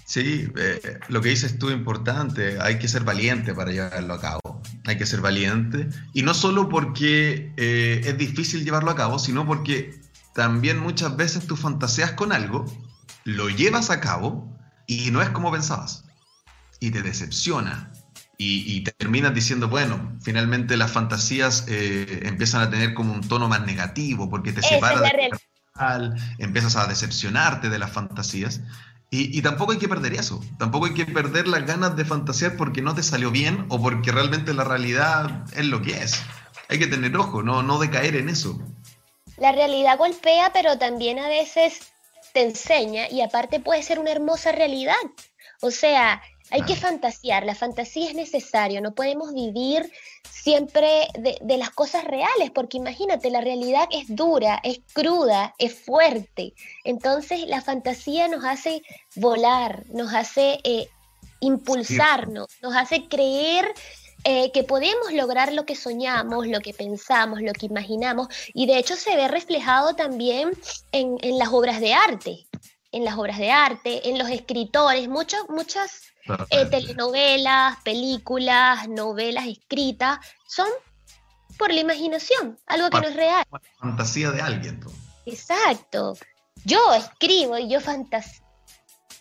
Sí, 0.06 0.48
eh, 0.58 1.00
lo 1.08 1.22
que 1.22 1.30
dices 1.30 1.60
tú 1.60 1.70
es 1.70 1.76
importante, 1.76 2.60
hay 2.60 2.80
que 2.80 2.88
ser 2.88 3.04
valiente 3.04 3.54
para 3.54 3.72
llevarlo 3.72 4.16
a 4.16 4.22
cabo, 4.22 4.62
hay 4.86 4.98
que 4.98 5.06
ser 5.06 5.22
valiente, 5.22 5.88
y 6.14 6.24
no 6.24 6.34
solo 6.34 6.68
porque 6.68 7.54
eh, 7.58 8.02
es 8.04 8.18
difícil 8.18 8.64
llevarlo 8.64 8.90
a 8.92 8.96
cabo, 8.96 9.20
sino 9.20 9.46
porque 9.46 10.02
también 10.34 10.80
muchas 10.80 11.16
veces 11.16 11.46
tú 11.46 11.56
fantaseas 11.56 12.14
con 12.14 12.32
algo, 12.32 12.66
lo 13.24 13.50
llevas 13.50 13.92
a 13.92 14.00
cabo 14.00 14.58
y 14.88 15.12
no 15.12 15.22
es 15.22 15.30
como 15.30 15.52
pensabas, 15.52 16.06
y 16.80 16.90
te 16.90 17.04
decepciona, 17.04 17.92
y, 18.42 18.82
terminas 18.98 19.34
diciendo, 19.34 19.68
bueno, 19.68 20.18
finalmente 20.22 20.78
las 20.78 20.92
fantasías 20.92 21.66
eh, 21.68 22.22
empiezan 22.24 22.62
a 22.62 22.70
tener 22.70 22.94
como 22.94 23.14
un 23.14 23.20
tono 23.20 23.50
más 23.50 23.66
negativo, 23.66 24.30
porque 24.30 24.54
te 24.54 24.62
separas 24.62 25.02
de 25.02 25.30
real, 25.76 26.16
empiezas 26.38 26.78
a 26.78 26.88
decepcionarte 26.88 27.70
de 27.70 27.78
las 27.80 27.92
fantasías. 27.92 28.62
Y, 29.12 29.42
tampoco 29.42 29.72
hay 29.72 29.80
que 29.80 29.88
perder 29.88 30.14
eso, 30.14 30.40
tampoco 30.60 30.86
hay 30.86 30.94
que 30.94 31.08
perder 31.08 31.48
las 31.48 31.66
ganas 31.66 31.96
de 31.96 32.06
fantasear 32.06 32.56
porque 32.56 32.84
no 32.84 32.94
te 32.94 33.02
salió 33.02 33.32
bien 33.32 33.66
o 33.70 33.82
porque 33.82 34.12
realmente 34.12 34.54
la 34.54 34.64
realidad 34.64 35.46
es 35.56 35.66
lo 35.66 35.82
que 35.82 35.94
es. 36.04 36.22
Hay 36.68 36.78
que 36.78 36.86
tener 36.86 37.18
ojo, 37.18 37.42
no, 37.42 37.64
no 37.64 37.80
decaer 37.80 38.16
en 38.16 38.30
eso. 38.30 38.60
La 39.38 39.52
realidad 39.52 39.98
golpea, 39.98 40.54
pero 40.54 40.78
también 40.78 41.18
a 41.18 41.28
veces 41.28 41.80
te 42.34 42.44
enseña 42.44 43.10
y 43.10 43.22
aparte 43.22 43.60
puede 43.60 43.82
ser 43.82 43.98
una 43.98 44.12
hermosa 44.12 44.52
realidad. 44.52 44.94
O 45.62 45.72
sea, 45.72 46.22
hay 46.52 46.62
que 46.62 46.76
fantasear, 46.76 47.46
la 47.46 47.56
fantasía 47.56 48.10
es 48.10 48.16
necesario, 48.16 48.80
no 48.80 48.94
podemos 48.94 49.34
vivir 49.34 49.92
siempre 50.42 51.08
de, 51.18 51.58
las 51.58 51.70
cosas 51.72 52.04
reales, 52.04 52.52
porque 52.52 52.78
imagínate, 52.78 53.30
la 53.30 53.42
realidad 53.42 53.88
es 53.92 54.06
dura, 54.08 54.60
es 54.64 54.80
cruda, 54.94 55.54
es 55.58 55.74
fuerte. 55.74 56.54
Entonces 56.84 57.48
la 57.48 57.62
fantasía 57.62 58.28
nos 58.28 58.46
hace 58.46 58.82
volar, 59.16 59.84
nos 59.90 60.14
hace 60.14 60.60
eh, 60.64 60.88
impulsarnos, 61.42 62.48
nos 62.62 62.76
hace 62.76 63.08
creer 63.08 63.74
eh, 64.24 64.52
que 64.52 64.64
podemos 64.64 65.12
lograr 65.14 65.54
lo 65.54 65.66
que 65.66 65.76
soñamos, 65.76 66.48
lo 66.48 66.62
que 66.62 66.74
pensamos, 66.74 67.42
lo 67.42 67.54
que 67.54 67.66
imaginamos, 67.66 68.28
y 68.54 68.66
de 68.66 68.78
hecho 68.78 68.96
se 68.96 69.16
ve 69.16 69.28
reflejado 69.28 69.96
también 69.96 70.52
en, 70.92 71.18
en 71.22 71.38
las 71.38 71.50
obras 71.50 71.80
de 71.80 71.94
arte, 71.94 72.48
en 72.92 73.06
las 73.06 73.18
obras 73.18 73.38
de 73.38 73.52
arte, 73.52 74.10
en 74.10 74.18
los 74.18 74.30
escritores, 74.30 75.08
muchos, 75.08 75.42
muchas 75.50 76.02
eh, 76.50 76.66
telenovelas, 76.66 77.78
películas, 77.84 78.88
novelas 78.88 79.48
escritas, 79.48 80.20
son 80.48 80.68
por 81.58 81.74
la 81.74 81.82
imaginación, 81.82 82.58
algo 82.68 82.90
que 82.90 83.02
no 83.02 83.08
es 83.08 83.16
real. 83.16 83.46
Fantasía 83.80 84.32
de 84.32 84.42
alguien. 84.42 84.80
Exacto. 85.26 86.18
Yo 86.64 86.80
escribo 86.94 87.58
y 87.58 87.70
yo 87.70 87.82
fantaseo. 87.82 88.46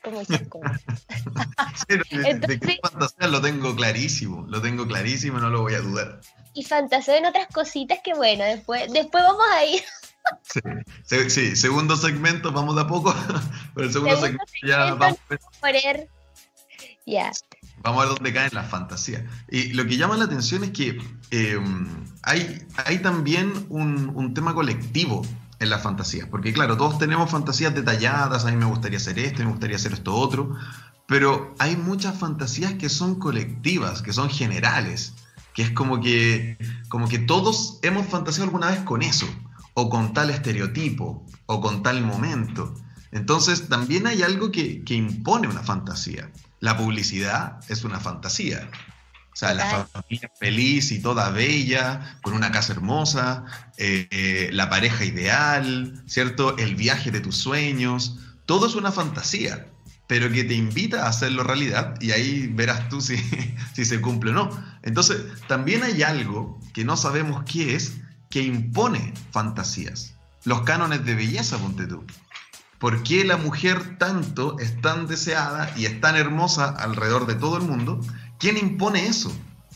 como 0.02 0.24
Jacob. 0.24 0.62
de, 1.88 2.60
qué 2.60 2.78
fantasía 2.82 3.28
lo 3.28 3.40
tengo 3.40 3.74
clarísimo, 3.74 4.46
lo 4.48 4.62
tengo 4.62 4.86
clarísimo, 4.86 5.38
no 5.38 5.50
lo 5.50 5.62
voy 5.62 5.74
a 5.74 5.80
dudar. 5.80 6.20
Y 6.54 6.64
fantaseo 6.64 7.16
en 7.16 7.26
otras 7.26 7.48
cositas 7.48 7.98
que 8.02 8.14
bueno, 8.14 8.44
después, 8.44 8.92
después 8.92 9.24
vamos 9.24 9.46
a 9.52 9.64
ir. 9.64 9.82
Sí, 11.04 11.30
sí, 11.30 11.56
segundo 11.56 11.96
segmento, 11.96 12.52
vamos 12.52 12.74
de 12.74 12.82
a 12.82 12.86
poco, 12.86 13.14
pero 13.74 13.86
el 13.86 13.92
segundo, 13.94 14.20
segmento, 14.20 14.44
ya 14.62 14.92
vamos 14.92 15.18
a 15.62 15.72
ver. 15.72 16.08
Vamos 17.82 18.02
a 18.02 18.06
ver 18.06 18.14
dónde 18.16 18.32
caen 18.32 18.50
las 18.52 18.68
fantasías. 18.68 19.22
Y 19.50 19.72
lo 19.72 19.86
que 19.86 19.96
llama 19.96 20.16
la 20.16 20.24
atención 20.24 20.64
es 20.64 20.70
que 20.70 20.98
hay, 22.22 22.66
hay 22.84 22.98
también 22.98 23.66
un, 23.68 24.12
un, 24.14 24.34
tema 24.34 24.54
colectivo 24.54 25.22
en 25.58 25.70
las 25.70 25.82
fantasías. 25.82 26.28
Porque 26.28 26.52
claro, 26.52 26.76
todos 26.76 26.98
tenemos 26.98 27.30
fantasías 27.30 27.74
detalladas, 27.74 28.44
a 28.44 28.50
mí 28.50 28.56
me 28.56 28.66
gustaría 28.66 28.98
hacer 28.98 29.18
esto, 29.18 29.42
me 29.42 29.50
gustaría 29.50 29.76
hacer 29.76 29.92
esto 29.92 30.14
otro, 30.14 30.56
pero 31.06 31.54
hay 31.58 31.76
muchas 31.76 32.18
fantasías 32.18 32.74
que 32.74 32.88
son 32.88 33.18
colectivas, 33.18 34.02
que 34.02 34.12
son 34.12 34.28
generales, 34.28 35.14
que 35.54 35.62
es 35.62 35.70
como 35.70 36.00
que, 36.00 36.58
como 36.88 37.08
que 37.08 37.18
todos 37.18 37.78
hemos 37.82 38.06
fantaseado 38.06 38.44
alguna 38.44 38.70
vez 38.70 38.80
con 38.80 39.02
eso, 39.02 39.26
o 39.74 39.88
con 39.88 40.12
tal 40.12 40.30
estereotipo, 40.30 41.24
o 41.46 41.60
con 41.60 41.82
tal 41.82 42.04
momento. 42.04 42.74
Entonces 43.10 43.68
también 43.68 44.06
hay 44.06 44.22
algo 44.22 44.50
que, 44.50 44.84
que 44.84 44.94
impone 44.94 45.48
una 45.48 45.62
fantasía. 45.62 46.30
La 46.60 46.76
publicidad 46.76 47.60
es 47.68 47.84
una 47.84 48.00
fantasía. 48.00 48.68
O 49.32 49.36
sea, 49.38 49.54
la 49.54 49.86
familia 49.86 50.32
feliz 50.40 50.90
y 50.90 51.00
toda 51.00 51.30
bella, 51.30 52.18
con 52.22 52.34
una 52.34 52.50
casa 52.50 52.72
hermosa, 52.72 53.44
eh, 53.76 54.08
eh, 54.10 54.50
la 54.52 54.68
pareja 54.68 55.04
ideal, 55.04 56.02
¿cierto? 56.06 56.58
El 56.58 56.74
viaje 56.74 57.12
de 57.12 57.20
tus 57.20 57.36
sueños, 57.36 58.18
todo 58.46 58.66
es 58.66 58.74
una 58.74 58.90
fantasía, 58.90 59.68
pero 60.08 60.28
que 60.32 60.42
te 60.42 60.54
invita 60.54 61.04
a 61.04 61.10
hacerlo 61.10 61.44
realidad 61.44 61.94
y 62.00 62.10
ahí 62.10 62.48
verás 62.48 62.88
tú 62.88 63.00
si, 63.00 63.16
si 63.74 63.84
se 63.84 64.00
cumple 64.00 64.32
o 64.32 64.34
no. 64.34 64.64
Entonces, 64.82 65.22
también 65.46 65.84
hay 65.84 66.02
algo 66.02 66.58
que 66.74 66.84
no 66.84 66.96
sabemos 66.96 67.44
qué 67.44 67.76
es, 67.76 67.92
que 68.30 68.42
impone 68.42 69.14
fantasías. 69.30 70.14
Los 70.44 70.62
cánones 70.62 71.04
de 71.04 71.14
belleza, 71.14 71.58
ponte 71.58 71.86
tú. 71.86 72.04
¿Por 72.78 73.02
qué 73.02 73.24
la 73.24 73.36
mujer 73.36 73.98
tanto 73.98 74.58
es 74.60 74.80
tan 74.80 75.06
deseada 75.08 75.72
y 75.76 75.86
es 75.86 76.00
tan 76.00 76.14
hermosa 76.16 76.68
alrededor 76.78 77.26
de 77.26 77.34
todo 77.34 77.56
el 77.56 77.64
mundo? 77.64 78.00
¿Quién 78.38 78.56
impone 78.56 79.06
eso? 79.06 79.32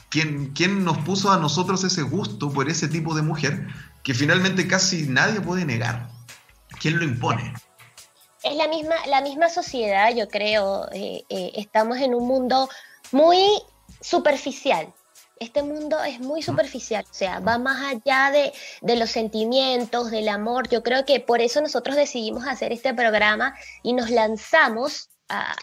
¿Quién, 0.09 0.53
¿Quién 0.55 0.85
nos 0.85 0.99
puso 0.99 1.33
a 1.33 1.39
nosotros 1.39 1.83
ese 1.83 2.03
gusto 2.03 2.53
por 2.53 2.69
ese 2.69 2.87
tipo 2.87 3.15
de 3.15 3.23
mujer 3.23 3.67
que 4.05 4.15
finalmente 4.15 4.69
casi 4.69 5.09
nadie 5.09 5.41
puede 5.41 5.65
negar? 5.65 6.11
¿Quién 6.81 6.99
lo 6.99 7.05
impone? 7.05 7.55
Es 8.45 8.57
la 8.57 8.69
misma, 8.69 8.95
la 9.09 9.21
misma 9.21 9.49
sociedad, 9.49 10.15
yo 10.15 10.29
creo. 10.29 10.89
Eh, 10.93 11.25
eh, 11.29 11.53
estamos 11.57 11.99
en 11.99 12.15
un 12.15 12.29
mundo 12.29 12.69
muy 13.11 13.39
superficial 14.01 14.93
este 15.43 15.63
mundo 15.63 16.03
es 16.03 16.21
muy 16.21 16.43
superficial, 16.43 17.05
o 17.11 17.15
sea, 17.15 17.41
va 17.41 17.59
más 17.59 17.83
allá 17.83 18.31
de, 18.31 18.53
los 18.97 19.11
sentimientos, 19.11 20.11
del 20.11 20.29
amor. 20.29 20.69
Yo 20.69 20.83
creo 20.83 21.05
que 21.05 21.21
por 21.21 21.41
eso 21.41 21.61
nosotros 21.61 21.97
decidimos 21.97 22.47
hacer 22.47 22.73
este 22.73 22.95
programa 22.95 23.55
y 23.83 23.93
nos 23.93 24.11
lanzamos 24.11 25.11
a, 25.29 25.55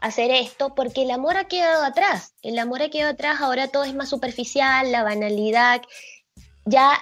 hacer 0.00 0.32
esto, 0.32 0.74
porque 0.74 1.02
el 1.02 1.12
amor 1.12 1.36
ha 1.36 1.44
quedado 1.44 1.84
atrás. 1.84 2.34
El 2.42 2.58
amor 2.58 2.82
ha 2.82 2.90
quedado 2.90 3.12
atrás, 3.12 3.40
ahora 3.40 3.68
todo 3.68 3.84
es 3.84 3.94
más 3.94 4.08
superficial, 4.08 4.90
la 4.90 5.04
banalidad. 5.04 5.80
Ya 6.64 7.00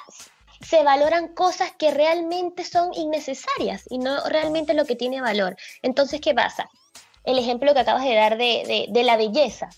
se 0.61 0.83
valoran 0.83 1.29
cosas 1.29 1.73
que 1.79 1.91
realmente 1.91 2.63
son 2.63 2.93
innecesarias 2.93 3.85
y 3.89 3.99
no 3.99 4.23
realmente 4.29 4.75
lo 4.75 4.85
que 4.85 4.97
tiene 4.97 5.23
valor. 5.23 5.57
Entonces, 5.81 6.21
¿qué 6.21 6.35
pasa? 6.35 6.69
El 7.25 7.39
ejemplo 7.39 7.73
que 7.73 7.81
acabas 7.81 8.05
de 8.05 8.15
dar 8.15 8.37
de, 8.37 8.87
de 8.91 9.03
la 9.03 9.17
belleza 9.17 9.71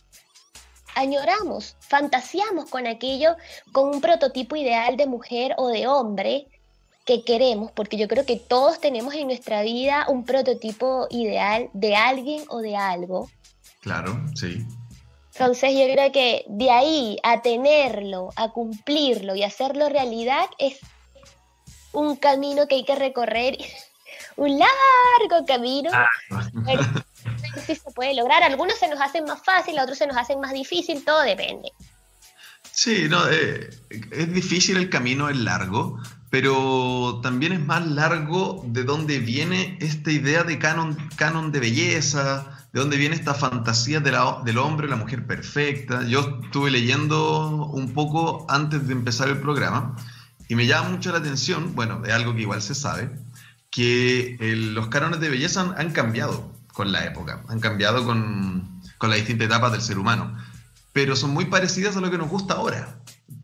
añoramos, 0.94 1.76
fantaseamos 1.80 2.68
con 2.68 2.87
aquello, 2.87 3.37
con 3.72 3.88
un 3.88 4.00
prototipo 4.00 4.56
ideal 4.56 4.96
de 4.96 5.06
mujer 5.06 5.54
o 5.58 5.68
de 5.68 5.87
hombre 5.87 6.46
que 7.04 7.25
queremos, 7.25 7.70
porque 7.72 7.96
yo 7.96 8.08
creo 8.08 8.25
que 8.25 8.37
todos 8.37 8.80
tenemos 8.80 9.14
en 9.14 9.26
nuestra 9.26 9.62
vida 9.62 10.06
un 10.08 10.25
prototipo 10.25 11.06
ideal 11.11 11.68
de 11.72 11.96
alguien 11.96 12.44
o 12.49 12.58
de 12.58 12.76
algo. 12.76 13.28
Claro, 13.80 14.20
sí. 14.34 14.64
Entonces 15.32 15.72
yo 15.72 15.92
creo 15.92 16.12
que 16.12 16.44
de 16.46 16.70
ahí 16.70 17.18
a 17.22 17.42
tenerlo, 17.42 18.30
a 18.37 18.50
cumplirlo 18.50 19.34
y 19.34 19.42
hacerlo 19.42 19.88
realidad 19.88 20.44
es 20.58 20.78
un 21.92 22.16
camino 22.16 22.68
que 22.68 22.76
hay 22.76 22.84
que 22.84 22.94
recorrer, 22.94 23.56
un 24.37 24.58
largo 24.58 25.46
camino. 25.46 25.90
Ah. 25.92 26.08
si 27.61 27.75
se 27.75 27.90
puede 27.90 28.14
lograr. 28.14 28.42
Algunos 28.42 28.78
se 28.78 28.88
nos 28.88 29.00
hacen 29.00 29.25
más 29.25 29.42
fácil, 29.44 29.78
otros 29.78 29.99
se 29.99 30.06
nos 30.06 30.16
hacen 30.16 30.40
más 30.40 30.52
difícil, 30.52 31.04
todo 31.04 31.23
depende. 31.23 31.71
Sí, 32.71 33.06
no, 33.09 33.28
eh, 33.28 33.71
es 34.11 34.32
difícil 34.32 34.78
el 34.78 34.88
camino, 34.88 35.28
es 35.28 35.37
largo, 35.37 35.99
pero 36.30 37.21
también 37.23 37.52
es 37.52 37.61
más 37.61 37.87
largo 37.87 38.64
de 38.66 38.85
dónde 38.85 39.18
viene 39.18 39.76
esta 39.80 40.11
idea 40.11 40.42
de 40.42 40.59
canon, 40.59 40.97
canon 41.16 41.52
de 41.52 41.61
belleza, 41.61 42.66
de 42.73 42.80
dónde 42.80 42.97
viene 42.97 43.14
esta 43.14 43.35
fantasía 43.35 44.00
de 44.00 44.12
la, 44.12 44.40
del 44.44 44.56
hombre, 44.56 44.88
la 44.88 44.97
mujer 44.97 45.26
perfecta. 45.26 46.02
Yo 46.04 46.40
estuve 46.44 46.71
leyendo 46.71 47.66
un 47.66 47.92
poco 47.92 48.47
antes 48.49 48.87
de 48.87 48.94
empezar 48.94 49.28
el 49.28 49.38
programa 49.38 49.94
y 50.49 50.54
me 50.54 50.66
llama 50.66 50.88
mucho 50.88 51.12
la 51.12 51.18
atención, 51.18 51.75
bueno, 51.75 52.02
es 52.06 52.12
algo 52.12 52.35
que 52.35 52.42
igual 52.42 52.62
se 52.62 52.75
sabe, 52.75 53.11
que 53.71 54.37
los 54.40 54.88
cánones 54.88 55.21
de 55.21 55.28
belleza 55.28 55.75
han 55.76 55.92
cambiado 55.92 56.51
con 56.73 56.93
la 56.93 57.05
época, 57.05 57.43
han 57.49 57.61
cambiado 57.61 58.05
con, 58.05 58.81
con 58.99 59.11
las 59.11 59.19
distintas 59.19 59.47
etapas 59.47 59.73
del 59.73 59.83
ser 59.83 59.99
humano, 59.99 60.37
pero 60.93 61.17
son 61.17 61.31
muy 61.31 61.47
parecidas 61.47 61.97
a 61.97 62.00
lo 62.00 62.11
que 62.11 62.19
nos 62.19 62.29
gusta 62.29 62.55
ahora. 62.55 62.99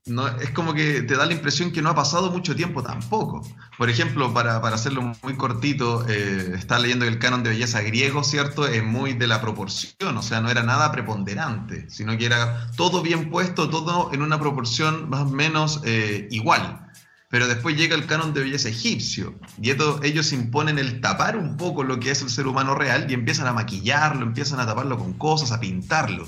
No, 0.06 0.26
es 0.26 0.50
como 0.50 0.74
que 0.74 1.02
te 1.02 1.16
da 1.16 1.26
la 1.26 1.32
impresión 1.32 1.70
que 1.70 1.82
no 1.82 1.90
ha 1.90 1.94
pasado 1.94 2.30
mucho 2.30 2.56
tiempo 2.56 2.82
tampoco. 2.82 3.46
Por 3.76 3.90
ejemplo, 3.90 4.32
para, 4.32 4.60
para 4.60 4.76
hacerlo 4.76 5.12
muy 5.22 5.36
cortito, 5.36 6.04
eh, 6.08 6.58
leyendo 6.80 7.04
que 7.04 7.10
el 7.10 7.18
canon 7.18 7.42
de 7.42 7.50
belleza 7.50 7.82
griego, 7.82 8.24
¿cierto? 8.24 8.66
Es 8.66 8.82
muy 8.82 9.12
de 9.12 9.26
la 9.26 9.40
proporción, 9.40 10.16
o 10.16 10.22
sea, 10.22 10.40
no 10.40 10.50
era 10.50 10.62
nada 10.62 10.90
preponderante, 10.92 11.90
sino 11.90 12.16
que 12.16 12.26
era 12.26 12.70
todo 12.76 13.02
bien 13.02 13.30
puesto, 13.30 13.68
todo 13.68 14.10
en 14.12 14.22
una 14.22 14.38
proporción 14.38 15.08
más 15.10 15.22
o 15.22 15.30
menos 15.30 15.80
eh, 15.84 16.28
igual. 16.30 16.87
Pero 17.30 17.46
después 17.46 17.76
llega 17.76 17.94
el 17.94 18.06
canon 18.06 18.32
de 18.32 18.40
belleza 18.40 18.70
egipcio 18.70 19.34
y 19.60 19.70
ellos 19.70 20.32
imponen 20.32 20.78
el 20.78 21.02
tapar 21.02 21.36
un 21.36 21.58
poco 21.58 21.84
lo 21.84 22.00
que 22.00 22.10
es 22.10 22.22
el 22.22 22.30
ser 22.30 22.46
humano 22.46 22.74
real 22.74 23.10
y 23.10 23.14
empiezan 23.14 23.46
a 23.46 23.52
maquillarlo, 23.52 24.22
empiezan 24.22 24.60
a 24.60 24.66
taparlo 24.66 24.96
con 24.98 25.12
cosas, 25.12 25.52
a 25.52 25.60
pintarlo. 25.60 26.26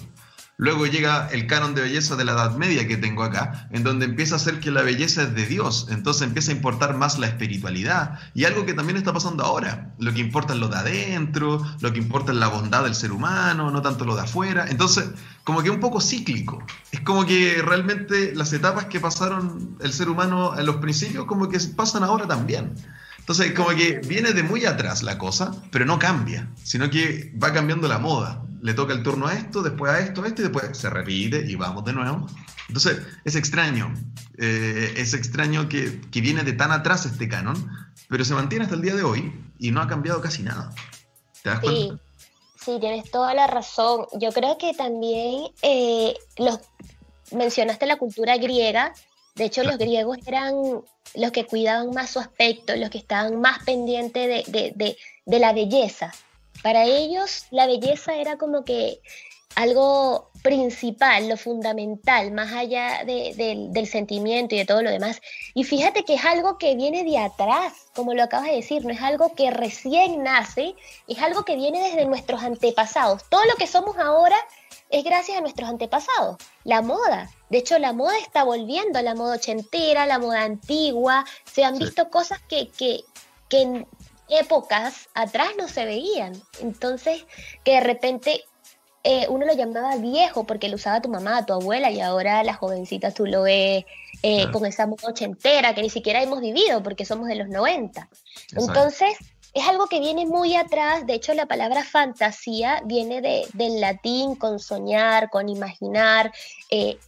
Luego 0.61 0.85
llega 0.85 1.27
el 1.33 1.47
canon 1.47 1.75
de 1.75 1.81
belleza 1.81 2.17
de 2.17 2.25
la 2.27 2.33
Edad 2.33 2.55
Media 2.55 2.87
que 2.87 2.99
tengo 2.99 3.23
acá, 3.23 3.67
en 3.71 3.83
donde 3.83 4.05
empieza 4.05 4.37
a 4.37 4.39
ser 4.39 4.61
que 4.61 4.71
la 4.71 4.83
belleza 4.83 5.23
es 5.23 5.35
de 5.35 5.47
Dios, 5.47 5.87
entonces 5.89 6.21
empieza 6.21 6.53
a 6.53 6.55
importar 6.55 6.99
más 6.99 7.19
la 7.19 7.29
espiritualidad. 7.29 8.19
Y 8.35 8.45
algo 8.45 8.67
que 8.67 8.75
también 8.75 8.99
está 8.99 9.11
pasando 9.15 9.43
ahora, 9.43 9.95
lo 9.99 10.13
que 10.13 10.21
importa 10.21 10.53
es 10.53 10.59
lo 10.59 10.69
de 10.69 10.77
adentro, 10.77 11.65
lo 11.81 11.95
que 11.95 11.99
importa 11.99 12.33
es 12.33 12.39
la 12.39 12.49
bondad 12.49 12.85
del 12.85 12.95
ser 12.95 13.11
humano, 13.11 13.71
no 13.71 13.81
tanto 13.81 14.05
lo 14.05 14.15
de 14.15 14.21
afuera, 14.21 14.67
entonces 14.69 15.09
como 15.45 15.63
que 15.63 15.71
un 15.71 15.81
poco 15.81 15.99
cíclico, 15.99 16.63
es 16.93 17.01
como 17.01 17.25
que 17.25 17.63
realmente 17.65 18.35
las 18.35 18.53
etapas 18.53 18.85
que 18.85 19.01
pasaron 19.01 19.79
el 19.81 19.95
ser 19.95 20.11
humano 20.11 20.59
en 20.59 20.67
los 20.67 20.77
principios 20.77 21.25
como 21.25 21.49
que 21.49 21.59
pasan 21.75 22.05
ahora 22.05 22.27
también. 22.27 22.75
Entonces, 23.19 23.53
como 23.53 23.69
que 23.71 24.01
viene 24.07 24.33
de 24.33 24.43
muy 24.43 24.67
atrás 24.67 25.03
la 25.03 25.17
cosa, 25.17 25.53
pero 25.71 25.87
no 25.87 25.99
cambia, 25.99 26.51
sino 26.65 26.91
que 26.91 27.33
va 27.41 27.53
cambiando 27.53 27.87
la 27.87 27.99
moda 27.99 28.43
le 28.63 28.75
toca 28.75 28.93
el 28.93 29.03
turno 29.03 29.27
a 29.27 29.35
esto, 29.35 29.63
después 29.63 29.93
a 29.93 30.01
esto, 30.01 30.23
a 30.23 30.29
esto, 30.29 30.43
y 30.43 30.45
después 30.45 30.77
se 30.77 30.91
repite 30.91 31.45
y 31.47 31.55
vamos 31.57 31.85
de 31.85 31.93
nuevo. 31.93 32.27
Entonces, 32.69 33.01
es 33.25 33.35
extraño, 33.35 33.93
eh, 34.39 34.95
es 34.97 35.15
extraño 35.15 35.69
que, 35.69 36.01
que, 36.11 36.21
viene 36.21 36.45
de 36.45 36.53
tan 36.53 36.71
atrás 36.71 37.07
este 37.07 37.29
canon, 37.29 37.69
pero 38.09 38.25
se 38.25 38.35
mantiene 38.35 38.65
hasta 38.65 38.77
el 38.77 38.83
día 38.83 38.95
de 38.95 39.03
hoy 39.03 39.33
y 39.59 39.71
no 39.71 39.81
ha 39.81 39.89
cambiado 39.89 40.21
casi 40.21 40.43
nada. 40.43 40.73
¿Te 41.43 41.51
das 41.51 41.61
sí, 41.63 41.93
Sí, 42.63 42.77
tienes 42.79 43.11
toda 43.11 43.33
la 43.33 43.47
razón. 43.47 44.07
Yo 44.21 44.33
creo 44.33 44.59
que 44.59 44.75
también 44.75 45.51
eh, 45.63 46.15
los, 46.37 46.61
mencionaste 47.33 47.87
la 47.87 47.97
cultura 47.97 48.37
griega, 48.37 48.93
de 49.35 49.45
hecho 49.47 49.63
los 49.63 49.79
griegos 49.79 50.19
eran 50.27 50.55
los 51.15 51.33
que 51.33 51.47
cuidaban 51.47 51.91
más 51.91 52.11
su 52.11 52.19
aspecto, 52.19 52.77
los 52.77 52.91
que 52.91 52.99
estaban 52.99 53.41
más 53.41 53.65
pendientes 53.65 54.47
de, 54.47 54.53
de, 54.53 54.73
de, 54.77 54.97
de 55.25 55.39
la 55.39 55.55
belleza. 55.55 56.13
Para 56.63 56.85
ellos 56.85 57.47
la 57.51 57.67
belleza 57.67 58.17
era 58.17 58.37
como 58.37 58.65
que 58.65 59.01
algo 59.57 60.31
principal, 60.43 61.29
lo 61.29 61.37
fundamental, 61.37 62.33
más 62.33 62.53
allá 62.53 63.05
del 63.05 63.87
sentimiento 63.87 64.55
y 64.55 64.59
de 64.59 64.65
todo 64.65 64.83
lo 64.83 64.91
demás. 64.91 65.21
Y 65.55 65.65
fíjate 65.65 66.05
que 66.05 66.15
es 66.15 66.25
algo 66.25 66.57
que 66.57 66.77
viene 66.77 67.05
de 67.05 67.19
atrás, 67.19 67.73
como 67.95 68.15
lo 68.15 68.23
acabas 68.23 68.47
de 68.47 68.57
decir, 68.57 68.85
no 68.85 68.93
es 68.93 69.03
algo 69.03 69.35
que 69.35 69.51
recién 69.51 70.23
nace, 70.23 70.75
es 71.09 71.19
algo 71.19 71.45
que 71.45 71.57
viene 71.57 71.83
desde 71.83 72.07
nuestros 72.07 72.43
antepasados. 72.43 73.29
Todo 73.29 73.45
lo 73.45 73.55
que 73.57 73.67
somos 73.67 73.99
ahora 73.99 74.37
es 74.89 75.05
gracias 75.05 75.39
a 75.39 75.41
nuestros 75.43 75.69
antepasados. 75.69 76.37
La 76.65 76.81
moda, 76.81 77.31
de 77.51 77.59
hecho 77.59 77.79
la 77.79 77.93
moda 77.93 78.17
está 78.19 78.45
volviendo, 78.45 79.03
la 79.03 79.15
moda 79.15 79.35
ochentera, 79.35 80.07
la 80.07 80.19
moda 80.19 80.43
antigua, 80.43 81.25
se 81.45 81.65
han 81.65 81.79
visto 81.79 82.09
cosas 82.09 82.41
que, 82.49 82.69
que, 82.69 83.05
que 83.49 83.85
épocas 84.31 85.09
atrás 85.15 85.51
no 85.59 85.69
se 85.69 85.85
veían. 85.85 86.33
Entonces, 86.61 87.27
que 87.65 87.73
de 87.73 87.81
repente 87.81 88.45
eh, 89.03 89.27
uno 89.29 89.47
lo 89.47 89.55
llamaba 89.55 89.97
viejo 89.97 90.45
porque 90.45 90.69
lo 90.69 90.77
usaba 90.77 91.01
tu 91.01 91.09
mamá, 91.09 91.47
tu 91.47 91.53
abuela, 91.53 91.91
y 91.91 92.01
ahora 92.01 92.43
las 92.45 92.59
jovencitas 92.59 93.15
tú 93.15 93.27
lo 93.27 93.43
ves 93.43 93.85
eh, 94.23 94.51
con 94.53 94.67
esa 94.67 94.87
noche 94.87 95.25
entera 95.25 95.75
que 95.75 95.83
ni 95.83 95.91
siquiera 95.91 96.23
hemos 96.23 96.41
vivido 96.41 96.83
porque 96.83 97.07
somos 97.07 97.27
de 97.29 97.37
los 97.37 97.49
90. 97.49 98.09
Entonces, 98.57 99.17
es 99.55 99.67
algo 99.67 99.87
que 99.87 100.01
viene 100.01 100.27
muy 100.27 100.55
atrás, 100.55 101.07
de 101.07 101.15
hecho 101.15 101.35
la 101.35 101.47
palabra 101.47 101.83
fantasía 101.83 102.83
viene 102.85 103.21
de, 103.21 103.47
del 103.55 103.81
latín 103.81 104.37
con 104.37 104.61
soñar, 104.61 105.31
con 105.31 105.49
imaginar, 105.49 106.33
eh, 106.71 106.99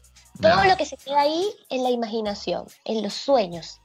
todo 0.41 0.65
lo 0.65 0.77
que 0.77 0.87
se 0.87 0.97
queda 0.97 1.21
ahí 1.21 1.47
en 1.69 1.83
la 1.83 1.91
imaginación, 1.91 2.67
en 2.85 3.03
los 3.03 3.13
sueños. 3.13 3.81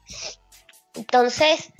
Entonces, 0.96 1.72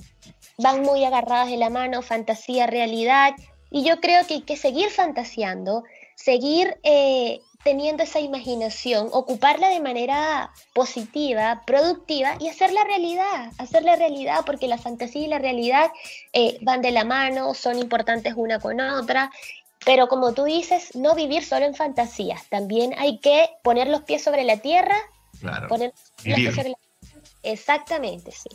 van 0.58 0.82
muy 0.82 1.04
agarradas 1.04 1.48
de 1.48 1.56
la 1.56 1.70
mano, 1.70 2.02
fantasía, 2.02 2.66
realidad, 2.66 3.34
y 3.70 3.84
yo 3.84 4.00
creo 4.00 4.26
que 4.26 4.34
hay 4.34 4.42
que 4.42 4.56
seguir 4.56 4.90
fantaseando, 4.90 5.84
seguir 6.16 6.78
eh, 6.82 7.40
teniendo 7.62 8.02
esa 8.02 8.18
imaginación, 8.18 9.08
ocuparla 9.12 9.68
de 9.68 9.80
manera 9.80 10.52
positiva, 10.74 11.62
productiva 11.66 12.36
y 12.40 12.48
hacerla 12.48 12.82
realidad, 12.84 13.52
hacerla 13.58 13.96
realidad 13.96 14.40
porque 14.44 14.68
la 14.68 14.78
fantasía 14.78 15.22
y 15.22 15.28
la 15.28 15.38
realidad 15.38 15.90
eh, 16.32 16.58
van 16.62 16.82
de 16.82 16.90
la 16.90 17.04
mano, 17.04 17.54
son 17.54 17.78
importantes 17.78 18.34
una 18.36 18.58
con 18.58 18.80
otra. 18.80 19.30
Pero 19.84 20.08
como 20.08 20.34
tú 20.34 20.44
dices, 20.44 20.96
no 20.96 21.14
vivir 21.14 21.44
solo 21.44 21.64
en 21.64 21.74
fantasías, 21.74 22.48
también 22.48 22.94
hay 22.98 23.18
que 23.20 23.48
poner 23.62 23.88
los 23.88 24.02
pies 24.02 24.22
sobre 24.22 24.42
la 24.44 24.56
tierra, 24.56 24.96
claro. 25.40 25.68
poner 25.68 25.92
los 26.24 26.34
pies 26.34 26.54
sobre 26.54 26.70
la 26.70 26.76
Exactamente, 27.44 28.32
sí. 28.32 28.50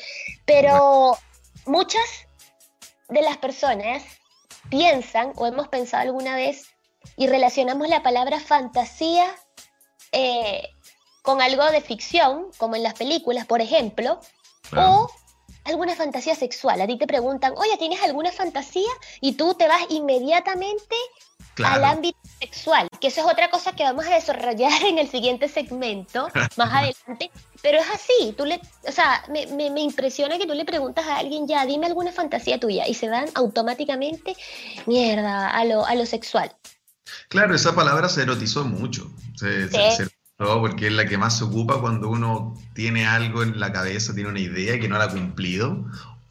Pero 0.45 1.17
muchas 1.65 2.03
de 3.09 3.21
las 3.21 3.37
personas 3.37 4.03
piensan 4.69 5.33
o 5.35 5.45
hemos 5.45 5.67
pensado 5.67 6.03
alguna 6.03 6.35
vez 6.35 6.67
y 7.17 7.27
relacionamos 7.27 7.89
la 7.89 8.03
palabra 8.03 8.39
fantasía 8.39 9.25
eh, 10.11 10.69
con 11.21 11.41
algo 11.41 11.63
de 11.71 11.81
ficción, 11.81 12.47
como 12.57 12.75
en 12.75 12.83
las 12.83 12.93
películas, 12.93 13.45
por 13.45 13.61
ejemplo, 13.61 14.19
o 14.75 15.09
alguna 15.63 15.95
fantasía 15.95 16.35
sexual. 16.35 16.81
A 16.81 16.87
ti 16.87 16.97
te 16.97 17.07
preguntan, 17.07 17.53
oye, 17.57 17.77
¿tienes 17.77 18.01
alguna 18.01 18.31
fantasía? 18.31 18.91
Y 19.21 19.33
tú 19.33 19.53
te 19.53 19.67
vas 19.67 19.83
inmediatamente 19.89 20.95
al 21.63 21.83
ámbito 21.83 22.17
sexual, 22.39 22.87
que 22.99 23.07
eso 23.07 23.21
es 23.21 23.31
otra 23.31 23.49
cosa 23.49 23.73
que 23.73 23.83
vamos 23.83 24.05
a 24.05 24.15
desarrollar 24.15 24.83
en 24.85 24.97
el 24.97 25.09
siguiente 25.09 25.47
segmento, 25.47 26.29
más 26.57 26.73
adelante. 26.73 27.31
Pero 27.61 27.79
es 27.79 27.87
así, 27.89 28.33
tú 28.37 28.45
le, 28.45 28.59
o 28.87 28.91
sea, 28.91 29.23
me, 29.29 29.45
me, 29.69 29.81
impresiona 29.81 30.37
que 30.37 30.45
tú 30.45 30.53
le 30.53 30.65
preguntas 30.65 31.05
a 31.05 31.17
alguien, 31.17 31.47
ya, 31.47 31.65
dime 31.65 31.87
alguna 31.87 32.11
fantasía 32.11 32.59
tuya, 32.59 32.87
y 32.87 32.93
se 32.93 33.09
van 33.09 33.29
automáticamente, 33.35 34.35
mierda, 34.85 35.49
a 35.49 35.63
lo, 35.65 35.85
a 35.85 35.95
lo 35.95 36.05
sexual. 36.05 36.53
Claro, 37.29 37.55
esa 37.55 37.75
palabra 37.75 38.09
se 38.09 38.23
erotizó 38.23 38.65
mucho. 38.65 39.09
Se, 39.35 39.69
porque 40.37 40.87
es 40.87 40.93
la 40.93 41.05
que 41.05 41.17
más 41.17 41.37
se 41.37 41.45
ocupa 41.45 41.79
cuando 41.79 42.09
uno 42.09 42.53
tiene 42.73 43.05
algo 43.07 43.43
en 43.43 43.59
la 43.59 43.71
cabeza, 43.71 44.13
tiene 44.13 44.29
una 44.29 44.39
idea 44.39 44.79
que 44.79 44.89
no 44.89 44.97
la 44.97 45.05
ha 45.05 45.09
cumplido 45.09 45.85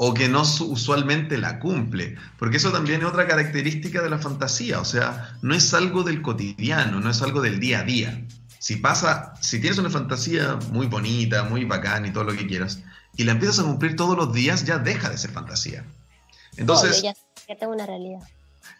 o 0.04 0.14
que 0.14 0.28
no 0.28 0.42
usualmente 0.42 1.38
la 1.38 1.60
cumple, 1.60 2.16
porque 2.36 2.56
eso 2.56 2.72
también 2.72 3.02
es 3.02 3.06
otra 3.06 3.28
característica 3.28 4.02
de 4.02 4.10
la 4.10 4.18
fantasía, 4.18 4.80
o 4.80 4.84
sea, 4.84 5.36
no 5.42 5.54
es 5.54 5.72
algo 5.74 6.02
del 6.02 6.22
cotidiano, 6.22 6.98
no 6.98 7.08
es 7.08 7.22
algo 7.22 7.40
del 7.40 7.60
día 7.60 7.78
a 7.78 7.82
día. 7.84 8.20
Si 8.58 8.74
pasa, 8.74 9.32
si 9.40 9.60
tienes 9.60 9.78
una 9.78 9.90
fantasía 9.90 10.58
muy 10.72 10.88
bonita, 10.88 11.44
muy 11.44 11.64
bacán 11.66 12.04
y 12.04 12.10
todo 12.10 12.24
lo 12.24 12.32
que 12.32 12.48
quieras, 12.48 12.80
y 13.16 13.22
la 13.22 13.30
empiezas 13.30 13.60
a 13.60 13.62
cumplir 13.62 13.94
todos 13.94 14.16
los 14.16 14.32
días, 14.32 14.64
ya 14.64 14.78
deja 14.78 15.08
de 15.08 15.18
ser 15.18 15.30
fantasía. 15.30 15.84
Entonces, 16.56 17.00
ya, 17.00 17.14
ya 17.48 17.56
tengo 17.56 17.72
una 17.72 17.86
realidad. 17.86 18.22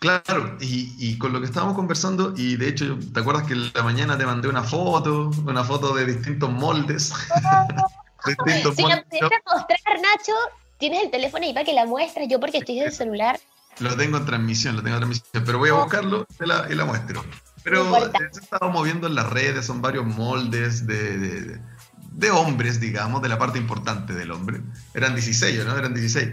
Claro, 0.01 0.57
y, 0.61 1.17
con 1.19 1.33
lo 1.33 1.39
que 1.39 1.47
estábamos 1.47 1.77
conversando, 1.77 2.35
y 2.37 2.57
de 2.57 2.69
hecho, 2.69 2.99
¿te 3.15 3.21
acuerdas 3.21 3.47
que 3.47 3.53
en 3.53 3.73
la 3.73 3.85
mañana 3.85 4.19
te 4.19 4.27
mandé 4.27 4.49
una 4.49 4.65
foto, 4.65 5.31
una 5.47 5.63
foto 5.63 5.95
de 5.95 6.05
distintos 6.05 6.51
moldes? 6.51 7.13
distintos 8.27 8.75
si 8.75 8.83
moldes. 8.83 9.07
la 9.13 9.55
mostrar, 9.55 10.01
Nacho, 10.03 10.35
tienes 10.83 11.05
el 11.05 11.11
teléfono 11.13 11.45
ahí 11.45 11.53
para 11.53 11.65
que 11.65 11.75
la 11.75 11.87
muestres, 11.87 12.27
yo 12.29 12.41
porque 12.41 12.59
estoy 12.59 12.81
en 12.81 12.87
el 12.87 12.93
celular. 12.93 13.39
Lo 13.79 13.97
tengo 13.97 14.17
en 14.17 14.27
transmisión, 14.27 14.75
lo 14.75 14.83
tengo 14.83 14.97
en 14.97 15.03
transmisión, 15.03 15.45
pero 15.47 15.59
voy 15.59 15.71
a 15.71 15.75
buscarlo 15.75 16.27
y 16.41 16.45
la, 16.45 16.67
y 16.69 16.75
la 16.75 16.85
muestro. 16.85 17.25
Pero 17.63 18.11
se 18.33 18.41
estaba 18.41 18.69
moviendo 18.69 19.07
en 19.07 19.15
las 19.15 19.31
redes, 19.31 19.65
son 19.65 19.81
varios 19.81 20.05
moldes 20.05 20.85
de, 20.85 21.61
de, 22.11 22.31
hombres, 22.33 22.81
digamos, 22.81 23.23
de 23.23 23.29
la 23.29 23.39
parte 23.39 23.59
importante 23.59 24.13
del 24.13 24.33
hombre. 24.33 24.61
Eran 24.93 25.15
16, 25.15 25.65
¿no? 25.65 25.79
Eran 25.79 25.95
16. 25.95 26.33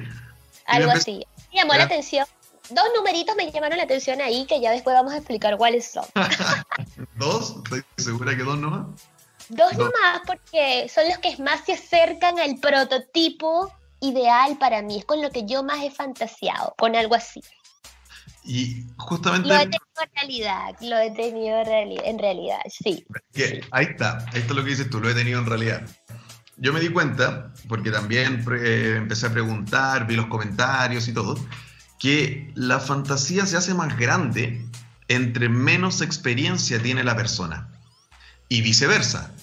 Algo 0.66 0.92
así. 0.94 1.24
Me 1.52 1.60
llamó 1.60 1.76
la 1.76 1.84
atención 1.84 2.26
dos 2.72 2.86
numeritos 2.96 3.36
me 3.36 3.52
llamaron 3.52 3.80
la 3.80 3.86
atención 3.86 4.22
ahí 4.22 4.46
que 4.46 4.62
ya 4.62 4.70
después 4.70 4.96
vamos 4.96 5.14
a 5.14 5.18
explicar 5.18 5.58
cuáles 5.58 5.92
son. 5.92 6.06
¿Dos? 7.18 7.56
¿Estoy 7.64 7.84
segura 7.98 8.36
que 8.36 8.44
dos 8.44 8.58
nomás? 8.58 8.88
Dos, 9.50 9.76
dos 9.76 9.78
nomás 9.78 10.22
porque 10.26 10.88
son 10.94 11.08
los 11.08 11.18
que 11.20 11.36
más 11.38 11.66
se 11.66 11.74
acercan 11.74 12.40
al 12.40 12.58
prototipo 12.58 13.72
ideal 14.02 14.58
para 14.58 14.82
mí. 14.82 14.98
Es 14.98 15.06
con 15.06 15.22
lo 15.22 15.30
que 15.30 15.46
yo 15.46 15.64
más 15.64 15.84
he 15.84 15.92
fantaseado, 15.92 16.74
con 16.78 16.96
algo 16.96 17.16
así. 17.16 17.42
Y 18.44 18.86
justamente... 18.98 19.50
Lo 19.50 19.56
he 19.56 19.68
tenido 19.68 20.02
en 20.02 20.10
realidad, 20.16 20.76
lo 20.82 20.98
he 20.98 21.12
tenido 21.12 21.58
en 22.06 22.20
realidad, 22.20 22.60
sí. 22.68 23.06
Ahí 23.72 23.86
está, 23.86 24.26
esto 24.34 24.54
es 24.54 24.56
lo 24.56 24.64
que 24.64 24.70
dices 24.70 24.90
tú, 24.90 25.00
lo 25.00 25.10
he 25.10 25.14
tenido 25.14 25.40
en 25.40 25.46
realidad. 25.46 25.82
Yo 26.58 26.74
me 26.74 26.80
di 26.80 26.90
cuenta, 26.90 27.54
porque 27.68 27.92
también 27.92 28.46
eh, 28.52 28.96
empecé 28.98 29.28
a 29.28 29.32
preguntar, 29.32 30.08
vi 30.08 30.16
los 30.16 30.28
comentarios 30.28 31.08
y 31.08 31.14
todo, 31.14 31.38
que 32.00 32.52
la 32.56 32.80
fantasía 32.80 33.46
se 33.46 33.58
hace 33.58 33.74
más 33.74 33.98
grande 33.98 34.70
entre 35.10 35.50
menos 35.50 36.02
experiencia 36.02 36.82
tiene 36.82 37.04
la 37.04 37.18
persona. 37.18 37.68
Y 38.48 38.62
viceversa. 38.62 39.34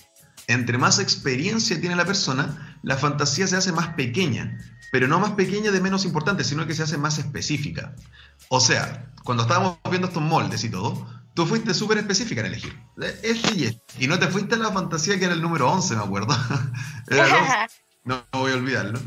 Entre 0.47 0.79
más 0.79 1.01
experiencia 1.01 1.79
tiene 1.79 1.97
la 1.97 2.07
persona, 2.07 2.76
la 2.83 2.97
fantasía 2.97 3.47
se 3.47 3.57
hace 3.57 3.73
más 3.73 3.89
pequeña, 3.95 4.59
pero 4.93 5.09
no 5.09 5.19
más 5.19 5.33
pequeña 5.33 5.71
de 5.71 5.81
menos 5.81 6.05
importante, 6.05 6.45
sino 6.45 6.67
que 6.67 6.75
se 6.75 6.83
hace 6.83 6.99
más 6.99 7.19
específica. 7.19 7.95
O 8.49 8.61
sea, 8.61 9.13
cuando 9.25 9.43
estábamos 9.43 9.79
viendo 9.91 10.09
estos 10.09 10.23
moldes 10.23 10.65
y 10.65 10.71
todo, 10.71 11.07
tú 11.35 11.47
fuiste 11.47 11.75
súper 11.75 11.99
específica 11.99 12.41
en 12.41 12.47
elegir. 12.47 12.79
Este 13.23 13.55
y 13.55 13.65
este. 13.65 13.83
Y 13.99 14.07
no 14.07 14.19
te 14.19 14.29
fuiste 14.29 14.55
a 14.55 14.59
la 14.59 14.73
fantasía 14.73 15.19
que 15.19 15.25
era 15.25 15.35
el 15.35 15.43
número 15.43 15.71
11, 15.71 15.97
me 15.97 16.03
acuerdo. 16.03 16.37
no 18.05 18.25
voy 18.33 18.53
a 18.53 18.55
olvidarlo. 18.55 19.01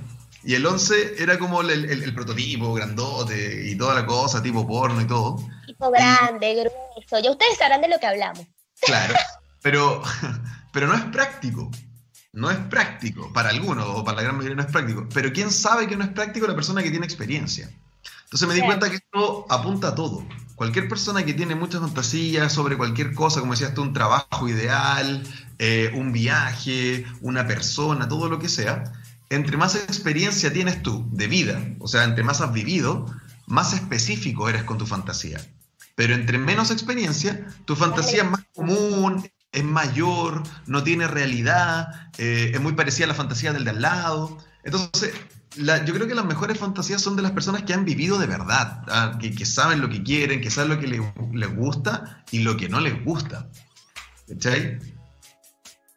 Y 0.44 0.56
el 0.56 0.66
11 0.66 1.22
era 1.22 1.38
como 1.38 1.62
el, 1.62 2.14
prototipo 2.14 2.74
grandote 2.74 3.70
y 3.70 3.76
toda 3.76 3.94
la 3.94 4.06
cosa, 4.06 4.42
tipo 4.42 4.66
porno 4.66 5.02
y 5.02 5.06
todo. 5.06 5.38
Tipo 5.66 5.92
grande, 5.92 6.54
grueso. 6.54 7.20
Ya 7.24 7.32
ustedes 7.32 7.58
sabrán 7.58 7.82
de 7.82 7.90
lo 7.90 8.00
que 8.00 8.08
hablamos. 8.08 8.46
Claro, 8.82 9.16
pero, 9.62 10.02
pero 10.72 10.88
no 10.88 10.96
es 10.96 11.04
práctico. 11.06 11.70
No 12.34 12.52
es 12.52 12.58
práctico. 12.58 13.34
Para 13.34 13.50
algunos, 13.50 13.86
o 13.88 14.04
para 14.04 14.18
la 14.18 14.24
gran 14.24 14.38
mayoría 14.38 14.56
no 14.56 14.62
es 14.64 14.72
práctico. 14.72 15.08
Pero 15.14 15.34
¿quién 15.34 15.52
sabe 15.52 15.88
que 15.88 15.98
no 15.98 16.04
es 16.04 16.12
práctico? 16.12 16.48
La 16.48 16.56
persona 16.56 16.84
que 16.84 16.92
tiene 16.92 17.06
experiencia. 17.06 17.70
Entonces 18.26 18.48
me 18.48 18.54
di 18.54 18.62
cuenta 18.62 18.90
que 18.90 18.98
esto 18.98 19.48
apunta 19.50 19.90
a 19.90 19.96
todo. 19.96 20.24
Cualquier 20.54 20.88
persona 20.88 21.26
que 21.26 21.34
tiene 21.34 21.56
muchas 21.56 21.82
fantasías 21.82 22.54
sobre 22.54 22.78
cualquier 22.78 23.14
cosa, 23.16 23.40
como 23.40 23.54
decías 23.54 23.74
tú, 23.74 23.82
un 23.82 23.94
trabajo 23.94 24.48
ideal, 24.48 25.24
eh, 25.58 25.92
un 25.96 26.12
viaje, 26.12 27.06
una 27.22 27.48
persona, 27.48 28.08
todo 28.08 28.30
lo 28.30 28.38
que 28.38 28.50
sea, 28.50 28.84
entre 29.30 29.58
más 29.58 29.76
experiencia 29.76 30.54
tienes 30.54 30.84
tú 30.84 31.08
de 31.12 31.28
vida, 31.28 31.60
o 31.80 31.88
sea, 31.88 32.04
entre 32.04 32.24
más 32.24 32.42
has 32.42 32.52
vivido, 32.54 33.06
más 33.48 33.74
específico 33.74 34.50
eres 34.50 34.64
con 34.64 34.78
tu 34.78 34.86
fantasía. 34.86 35.40
Pero 35.96 36.14
entre 36.14 36.38
menos 36.38 36.72
experiencia, 36.72 37.48
tu 37.66 37.76
fantasía 37.76 38.24
es 38.24 38.30
más 38.30 38.44
común, 38.54 39.30
es 39.52 39.64
mayor, 39.64 40.44
no 40.68 40.84
tiene 40.84 41.08
realidad, 41.08 42.10
eh, 42.18 42.52
es 42.54 42.62
muy 42.62 42.74
parecida 42.74 43.06
a 43.06 43.10
la 43.10 43.16
fantasía 43.16 43.54
del 43.54 43.64
de 43.64 43.72
al 43.72 43.82
lado. 43.82 44.38
Entonces, 44.64 45.14
yo 45.56 45.94
creo 45.94 46.08
que 46.08 46.16
las 46.16 46.26
mejores 46.26 46.60
fantasías 46.60 47.02
son 47.02 47.16
de 47.16 47.22
las 47.22 47.32
personas 47.32 47.64
que 47.64 47.74
han 47.74 47.86
vivido 47.86 48.20
de 48.20 48.28
verdad, 48.28 48.84
¿ah? 48.88 49.18
que, 49.20 49.46
saben 49.46 49.82
lo 49.82 49.90
que 49.90 50.04
quieren, 50.04 50.42
que 50.42 50.52
saben 50.52 50.70
lo 50.70 50.80
que 50.80 50.88
les, 50.88 51.56
gusta 51.56 52.24
y 52.32 52.40
lo 52.40 52.56
que 52.56 52.70
no 52.70 52.80
les 52.80 53.04
gusta. 53.04 53.50
¿Cachai? 54.28 54.80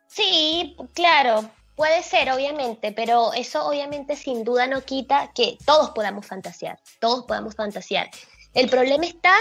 Sí, 0.09 0.77
claro, 0.95 1.51
puede 1.77 2.03
ser, 2.03 2.31
obviamente, 2.31 2.93
pero 2.93 3.33
eso 3.35 3.67
obviamente 3.67 4.17
sin 4.17 4.45
duda 4.45 4.67
no 4.67 4.83
quita 4.83 5.31
que 5.35 5.59
todos 5.65 5.91
podamos 5.91 6.27
fantasear, 6.27 6.79
todos 6.99 7.25
podamos 7.27 7.55
fantasear. 7.55 8.11
El 8.55 8.69
problema 8.69 9.05
está 9.05 9.35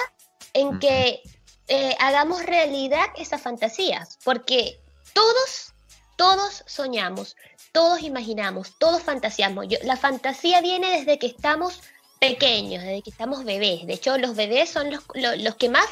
en 0.53 0.79
que 0.79 1.21
eh, 1.67 1.95
hagamos 1.99 2.45
realidad 2.45 3.05
esas 3.15 3.41
fantasías, 3.41 4.17
porque 4.23 4.79
todos, 5.13 5.73
todos 6.15 6.63
soñamos, 6.67 7.35
todos 7.71 8.01
imaginamos, 8.01 8.73
todos 8.77 9.01
fantaseamos. 9.01 9.67
la 9.83 9.97
fantasía 9.97 10.61
viene 10.61 10.99
desde 10.99 11.17
que 11.17 11.27
estamos 11.27 11.81
pequeños, 12.19 12.83
desde 12.83 13.01
que 13.01 13.09
estamos 13.09 13.43
bebés. 13.43 13.87
De 13.87 13.93
hecho, 13.93 14.17
los 14.17 14.35
bebés 14.35 14.69
son 14.69 14.91
los, 14.91 15.55
que 15.55 15.69
más 15.69 15.87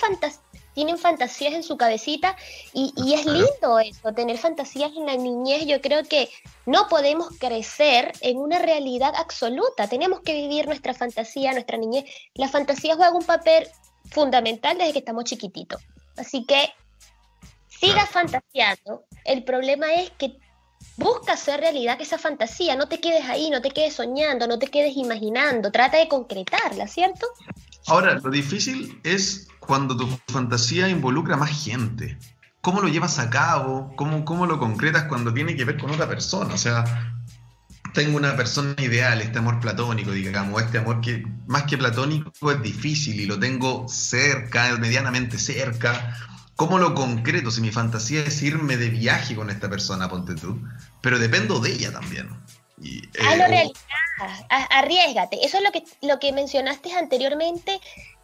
tienen 0.75 0.99
fantasías 0.99 1.53
en 1.53 1.63
su 1.63 1.75
cabecita 1.75 2.37
y, 2.71 2.93
y, 2.95 3.15
es 3.15 3.25
lindo 3.25 3.79
eso, 3.79 4.13
tener 4.13 4.37
fantasías 4.37 4.91
en 4.95 5.07
la 5.07 5.15
niñez. 5.15 5.65
Yo 5.65 5.81
creo 5.81 6.03
que 6.03 6.29
no 6.67 6.87
podemos 6.87 7.29
crecer 7.39 8.11
en 8.21 8.37
una 8.37 8.59
realidad 8.59 9.13
absoluta, 9.17 9.87
tenemos 9.87 10.21
que 10.21 10.33
vivir 10.33 10.67
nuestra 10.67 10.93
fantasía, 10.93 11.51
nuestra 11.53 11.77
niñez. 11.77 12.05
La 12.35 12.47
fantasía 12.47 12.95
juega 12.95 13.11
un 13.11 13.25
papel 13.25 13.67
fundamental 14.11 14.77
desde 14.77 14.93
que 14.93 14.99
estamos 14.99 15.23
chiquititos. 15.25 15.81
Así 16.17 16.45
que 16.45 16.69
siga 17.67 18.05
fantaseando. 18.05 19.05
El 19.25 19.43
problema 19.43 19.93
es 19.93 20.09
que 20.11 20.37
busca 20.97 21.33
hacer 21.33 21.59
realidad 21.59 21.99
esa 22.01 22.17
fantasía. 22.17 22.75
No 22.75 22.87
te 22.87 22.99
quedes 22.99 23.25
ahí, 23.25 23.49
no 23.49 23.61
te 23.61 23.71
quedes 23.71 23.95
soñando, 23.95 24.47
no 24.47 24.59
te 24.59 24.67
quedes 24.67 24.95
imaginando. 24.97 25.71
Trata 25.71 25.97
de 25.97 26.07
concretarla, 26.07 26.87
¿cierto? 26.87 27.27
Ahora, 27.87 28.15
lo 28.15 28.29
difícil 28.29 28.99
es 29.03 29.47
cuando 29.59 29.95
tu 29.95 30.07
fantasía 30.27 30.89
involucra 30.89 31.37
más 31.37 31.63
gente. 31.63 32.17
¿Cómo 32.61 32.81
lo 32.81 32.89
llevas 32.89 33.19
a 33.19 33.29
cabo? 33.29 33.93
¿Cómo, 33.95 34.25
cómo 34.25 34.45
lo 34.45 34.59
concretas 34.59 35.05
cuando 35.05 35.33
tiene 35.33 35.55
que 35.55 35.63
ver 35.63 35.77
con 35.77 35.91
otra 35.91 36.07
persona? 36.07 36.53
O 36.53 36.57
sea, 36.57 36.83
tengo 37.93 38.17
una 38.17 38.35
persona 38.35 38.75
ideal, 38.77 39.21
este 39.21 39.39
amor 39.39 39.59
platónico, 39.59 40.11
digamos, 40.11 40.61
este 40.61 40.77
amor 40.77 41.01
que 41.01 41.23
más 41.47 41.63
que 41.63 41.77
platónico 41.77 42.51
es 42.51 42.61
difícil 42.61 43.19
y 43.19 43.25
lo 43.25 43.39
tengo 43.39 43.87
cerca, 43.87 44.75
medianamente 44.77 45.37
cerca. 45.37 46.17
¿Cómo 46.55 46.77
lo 46.77 46.93
concreto? 46.93 47.51
Si 47.51 47.61
mi 47.61 47.71
fantasía 47.71 48.21
es 48.21 48.41
irme 48.41 48.77
de 48.77 48.89
viaje 48.89 49.35
con 49.35 49.49
esta 49.49 49.69
persona, 49.69 50.09
ponte 50.09 50.35
tú, 50.35 50.59
pero 51.01 51.17
dependo 51.17 51.59
de 51.59 51.71
ella 51.71 51.91
también. 51.91 52.29
Y, 52.81 52.99
eh, 52.99 53.35
realidad, 53.35 53.71
arriesgate. 54.69 55.45
Eso 55.45 55.57
es 55.57 55.63
lo 55.63 55.71
que, 55.71 55.83
lo 56.01 56.19
que 56.19 56.31
mencionaste 56.31 56.93
anteriormente, 56.93 57.79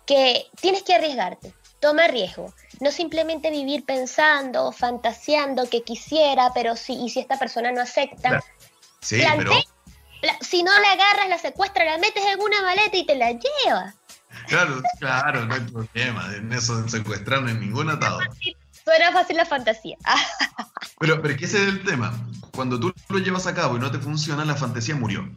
que 0.06 0.48
tienes 0.60 0.84
que 0.84 0.96
arriesgarte. 0.96 1.54
Toma 1.80 2.08
riesgo. 2.08 2.54
No 2.80 2.92
simplemente 2.92 3.52
vivir 3.52 3.86
pensando, 3.86 4.72
fantaseando 4.72 5.70
que 5.70 5.84
quisiera, 5.84 6.52
pero 6.54 6.76
si, 6.76 6.94
y 6.94 7.10
si 7.10 7.20
esta 7.20 7.38
persona 7.38 7.72
no 7.72 7.82
acepta, 7.82 8.44
Sí, 9.06 9.22
pero... 9.38 9.54
si 10.42 10.64
no 10.64 10.72
la 10.80 10.92
agarras, 10.94 11.30
la 11.30 11.38
secuestras, 11.38 11.86
la 11.86 11.98
metes 12.00 12.24
en 12.26 12.40
una 12.40 12.62
maleta 12.64 12.98
y 12.98 13.06
te 13.06 13.16
la 13.16 13.32
llevas. 13.32 13.94
Claro, 14.48 14.82
claro, 15.00 15.46
no 15.46 15.54
hay 15.54 15.62
problema. 15.62 16.36
En 16.36 16.52
eso 16.52 16.82
de 16.82 16.90
secuestrar 16.90 17.44
no 17.44 17.50
hay 17.50 17.56
ningún 17.56 17.90
atado. 17.90 18.20
Suena 18.84 19.12
fácil 19.12 19.38
la 19.38 19.46
fantasía. 19.46 19.98
pero, 21.00 21.22
pero 21.22 21.38
que 21.38 21.46
ese 21.46 21.62
es 21.62 21.70
el 21.70 21.84
tema. 21.84 22.14
Cuando 22.52 22.80
tú 22.80 22.94
lo 23.10 23.20
llevas 23.20 23.46
a 23.48 23.54
cabo 23.54 23.78
y 23.78 23.80
no 23.80 23.92
te 23.92 24.00
funciona, 24.00 24.44
la 24.44 24.56
fantasía 24.56 24.96
murió. 24.96 25.30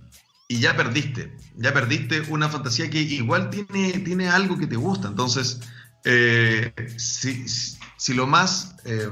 Y 0.48 0.60
ya 0.60 0.74
perdiste. 0.74 1.36
Ya 1.56 1.74
perdiste 1.74 2.22
una 2.28 2.48
fantasía 2.48 2.88
que 2.88 3.00
igual 3.00 3.50
tiene, 3.50 3.98
tiene 4.00 4.28
algo 4.28 4.58
que 4.58 4.66
te 4.66 4.76
gusta. 4.76 5.08
Entonces, 5.08 5.60
eh, 6.04 6.72
si, 6.96 7.46
si, 7.48 8.14
lo 8.14 8.26
más. 8.26 8.76
Eh, 8.86 9.10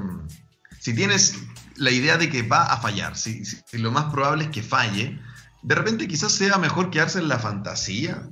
si 0.81 0.95
tienes 0.95 1.35
la 1.79 1.91
idea 1.91 2.17
de 2.17 2.31
que 2.31 2.43
va 2.43 2.65
a 2.65 2.81
fallar, 2.81 3.17
si, 3.17 3.43
lo 3.73 3.91
más 3.91 4.13
probable 4.13 4.45
es 4.45 4.51
que 4.51 4.63
falle, 4.63 5.19
de 5.63 5.75
repente 5.75 6.09
quizás 6.09 6.33
sea 6.33 6.59
mejor 6.59 6.91
quedarse 6.91 7.19
en 7.19 7.29
la 7.29 7.39
fantasía 7.39 8.23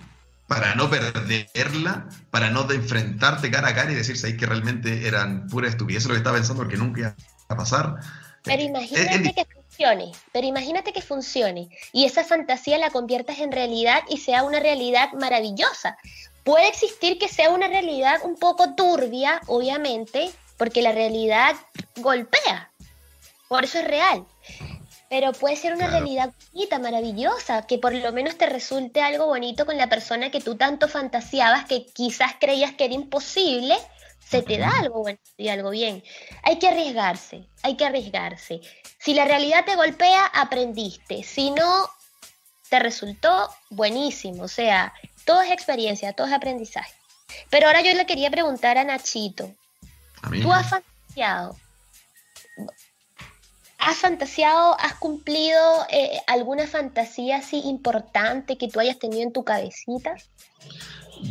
para 0.46 0.74
no 0.74 0.90
perderla, 0.90 2.08
para 2.30 2.50
no 2.50 2.70
enfrentarte 2.70 3.50
cara 3.50 3.68
a 3.68 3.74
cara 3.74 3.92
y 3.92 3.94
decir, 3.94 4.16
¿sabes 4.16 4.36
que 4.36 4.46
realmente 4.46 5.06
eran 5.06 5.46
pura 5.48 5.68
estupidez 5.68 6.04
lo 6.04 6.12
que 6.12 6.18
estaba 6.18 6.36
pensando 6.36 6.62
porque 6.62 6.76
nunca 6.76 7.00
iba 7.00 7.16
a 7.48 7.56
pasar? 7.56 7.96
Pero 8.42 8.60
eh, 8.60 8.66
imagínate 8.66 9.34
que 9.34 9.46
funcione, 9.46 10.12
pero 10.32 10.46
imagínate 10.46 10.92
que 10.92 11.02
funcione 11.02 11.68
y 11.92 12.04
esa 12.04 12.24
fantasía 12.24 12.78
la 12.78 12.90
conviertas 12.90 13.38
en 13.38 13.52
realidad 13.52 14.02
y 14.08 14.18
sea 14.18 14.42
una 14.42 14.60
realidad 14.60 15.12
maravillosa. 15.14 15.96
Puede 16.44 16.68
existir 16.68 17.18
que 17.18 17.28
sea 17.28 17.50
una 17.50 17.68
realidad 17.68 18.20
un 18.22 18.36
poco 18.36 18.74
turbia, 18.74 19.40
obviamente, 19.46 20.30
porque 20.58 20.82
la 20.82 20.92
realidad 20.92 21.56
golpea, 21.96 22.70
por 23.54 23.62
eso 23.62 23.78
es 23.78 23.86
real. 23.86 24.26
Pero 25.08 25.32
puede 25.32 25.54
ser 25.54 25.74
una 25.74 25.86
realidad 25.86 26.34
bonita, 26.52 26.80
maravillosa, 26.80 27.68
que 27.68 27.78
por 27.78 27.94
lo 27.94 28.12
menos 28.12 28.36
te 28.36 28.46
resulte 28.46 29.00
algo 29.00 29.26
bonito 29.26 29.64
con 29.64 29.76
la 29.76 29.88
persona 29.88 30.32
que 30.32 30.40
tú 30.40 30.56
tanto 30.56 30.88
fantaseabas 30.88 31.64
que 31.66 31.86
quizás 31.86 32.32
creías 32.40 32.74
que 32.74 32.86
era 32.86 32.94
imposible, 32.94 33.76
se 34.18 34.42
te 34.42 34.58
da 34.58 34.72
algo 34.80 35.02
bueno 35.02 35.20
y 35.36 35.50
algo 35.50 35.70
bien. 35.70 36.02
Hay 36.42 36.58
que 36.58 36.66
arriesgarse, 36.66 37.46
hay 37.62 37.76
que 37.76 37.84
arriesgarse. 37.84 38.60
Si 38.98 39.14
la 39.14 39.24
realidad 39.24 39.64
te 39.64 39.76
golpea, 39.76 40.26
aprendiste. 40.26 41.22
Si 41.22 41.52
no, 41.52 41.88
te 42.68 42.80
resultó 42.80 43.54
buenísimo. 43.70 44.42
O 44.42 44.48
sea, 44.48 44.92
todo 45.24 45.42
es 45.42 45.52
experiencia, 45.52 46.12
todo 46.12 46.26
es 46.26 46.32
aprendizaje. 46.32 46.92
Pero 47.50 47.68
ahora 47.68 47.82
yo 47.82 47.94
le 47.94 48.04
quería 48.04 48.32
preguntar 48.32 48.78
a 48.78 48.84
Nachito. 48.84 49.48
¿Tú 50.42 50.52
has 50.52 50.68
fantaseado 50.68 51.56
¿Has 53.84 53.98
fantaseado, 53.98 54.80
has 54.80 54.94
cumplido 54.94 55.60
eh, 55.90 56.18
alguna 56.26 56.66
fantasía 56.66 57.36
así 57.36 57.60
importante 57.66 58.56
que 58.56 58.68
tú 58.68 58.80
hayas 58.80 58.98
tenido 58.98 59.22
en 59.22 59.32
tu 59.32 59.44
cabecita? 59.44 60.14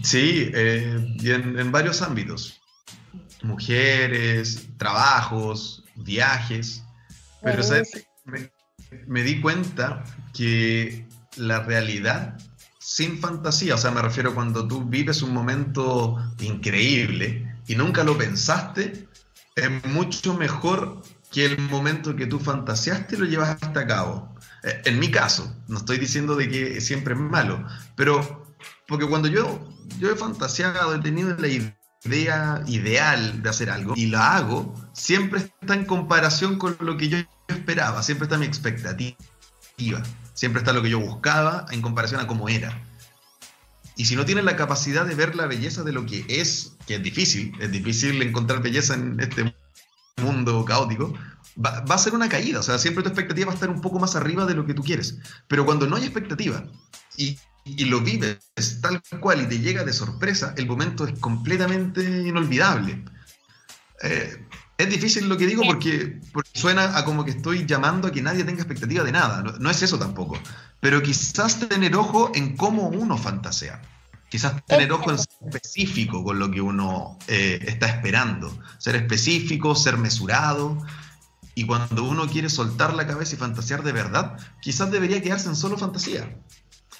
Sí, 0.03 0.51
eh, 0.53 1.15
en, 1.23 1.71
varios 1.71 2.03
ámbitos. 2.03 2.61
Mujeres, 3.41 4.67
trabajos, 4.77 5.83
viajes. 5.95 6.83
Pero 7.41 7.63
¿sabes? 7.63 8.05
Me, 9.07 9.23
di 9.23 9.41
cuenta 9.41 10.03
que 10.31 11.07
la 11.37 11.63
realidad 11.63 12.37
sin 12.77 13.19
fantasía, 13.19 13.73
o 13.73 13.77
sea, 13.79 13.89
me 13.89 14.01
refiero 14.03 14.35
cuando 14.35 14.67
tú 14.67 14.83
vives 14.83 15.23
un 15.23 15.33
momento 15.33 16.17
increíble 16.39 17.51
y 17.65 17.75
nunca 17.75 18.03
lo 18.03 18.15
pensaste, 18.15 19.07
es 19.55 19.85
mucho 19.85 20.35
mejor 20.35 21.01
que 21.33 21.45
el 21.45 21.57
momento 21.57 22.15
que 22.15 22.27
tú 22.27 22.39
fantaseaste 22.39 23.17
lo 23.17 23.25
llevas 23.25 23.57
hasta 23.61 23.87
cabo. 23.87 24.33
Eh, 24.61 24.83
en 24.85 24.99
mi 24.99 25.09
caso, 25.09 25.53
no 25.67 25.79
estoy 25.79 25.97
diciendo 25.97 26.35
de 26.35 26.47
que 26.47 26.79
siempre 26.79 27.15
es 27.15 27.19
malo, 27.19 27.65
pero 27.95 28.53
porque 28.87 29.07
cuando 29.07 29.27
yo, 29.27 29.67
yo 29.99 30.11
he 30.11 30.15
fantaseado, 30.15 30.93
he 30.93 30.99
tenido 30.99 31.35
la 31.35 31.47
idea 31.47 32.63
ideal 32.67 33.41
de 33.41 33.49
hacer 33.49 33.71
algo 33.71 33.95
y 33.97 34.05
la 34.05 34.35
hago, 34.35 34.75
siempre 34.93 35.39
está 35.39 35.73
en 35.73 35.85
comparación 35.85 36.59
con 36.59 36.77
lo 36.79 36.97
que 36.97 37.09
yo 37.09 37.17
esperaba, 37.47 38.03
siempre 38.03 38.25
está 38.25 38.37
mi 38.37 38.45
expectativa, 38.45 39.17
siempre 40.35 40.59
está 40.59 40.71
lo 40.71 40.83
que 40.83 40.91
yo 40.91 40.99
buscaba 40.99 41.65
en 41.71 41.81
comparación 41.81 42.21
a 42.21 42.27
cómo 42.27 42.47
era. 42.47 42.79
Y 43.95 44.05
si 44.05 44.15
no 44.15 44.25
tienes 44.25 44.43
la 44.43 44.55
capacidad 44.55 45.05
de 45.05 45.15
ver 45.15 45.35
la 45.35 45.47
belleza 45.47 45.83
de 45.83 45.93
lo 45.93 46.05
que 46.05 46.25
es, 46.27 46.75
que 46.85 46.95
es 46.95 47.03
difícil, 47.03 47.53
es 47.59 47.71
difícil 47.71 48.21
encontrar 48.21 48.61
belleza 48.61 48.93
en 48.93 49.19
este 49.19 49.43
mundo, 49.43 49.62
caótico, 50.65 51.13
va, 51.63 51.83
a 51.87 51.97
ser 51.97 52.13
una 52.13 52.29
caída. 52.29 52.59
O 52.59 52.63
sea, 52.63 52.77
siempre 52.77 53.03
tu 53.03 53.09
expectativa 53.09 53.47
va 53.47 53.51
a 53.51 53.55
estar 53.55 53.69
un 53.69 53.81
poco 53.81 53.99
más 53.99 54.15
arriba 54.15 54.45
de 54.45 54.53
lo 54.53 54.65
que 54.65 54.73
tú 54.73 54.83
quieres. 54.83 55.17
Pero 55.47 55.65
cuando 55.65 55.87
no 55.87 55.95
hay 55.95 56.03
expectativa 56.03 56.63
y, 57.17 57.37
lo 57.85 58.01
vives 58.01 58.39
tal 58.81 59.01
cual 59.21 59.41
y 59.41 59.47
te 59.47 59.59
llega 59.59 59.85
de 59.85 59.93
sorpresa, 59.93 60.53
el 60.57 60.67
momento 60.67 61.07
es 61.07 61.17
completamente 61.19 62.03
inolvidable. 62.03 63.05
Eh, 64.01 64.45
es 64.77 64.89
difícil 64.89 65.29
lo 65.29 65.37
que 65.37 65.47
digo 65.47 65.63
porque, 65.65 66.19
suena 66.53 66.97
a 66.97 67.05
como 67.05 67.23
que 67.23 67.31
estoy 67.31 67.65
llamando 67.65 68.09
a 68.09 68.11
que 68.11 68.21
nadie 68.21 68.43
tenga 68.43 68.61
expectativa 68.61 69.03
de 69.03 69.13
nada. 69.13 69.43
no 69.59 69.69
es 69.69 69.81
eso 69.81 69.97
tampoco. 69.97 70.37
Pero 70.81 71.01
quizás 71.01 71.59
tener 71.69 71.95
ojo 71.95 72.31
en 72.35 72.57
cómo 72.57 72.89
uno 72.89 73.17
fantasea. 73.17 73.81
Quizás 74.33 74.65
tener 74.65 74.91
ojo 74.91 75.11
en 75.11 75.19
ser 75.19 75.27
específico 75.45 76.23
con 76.23 76.39
lo 76.39 76.49
que 76.49 76.59
uno 76.59 77.19
eh, 77.27 77.59
está 77.67 77.85
esperando. 77.85 78.51
Ser 78.79 78.95
específico, 78.95 79.75
ser 79.75 79.99
mesurado. 79.99 80.75
Y 81.53 81.67
cuando 81.67 82.03
uno 82.03 82.25
quiere 82.25 82.49
soltar 82.49 82.95
la 82.95 83.05
cabeza 83.05 83.35
y 83.35 83.37
fantasear 83.37 83.83
de 83.83 83.91
verdad, 83.91 84.39
quizás 84.59 84.89
debería 84.89 85.21
quedarse 85.21 85.49
en 85.49 85.55
solo 85.55 85.77
fantasía. 85.77 86.35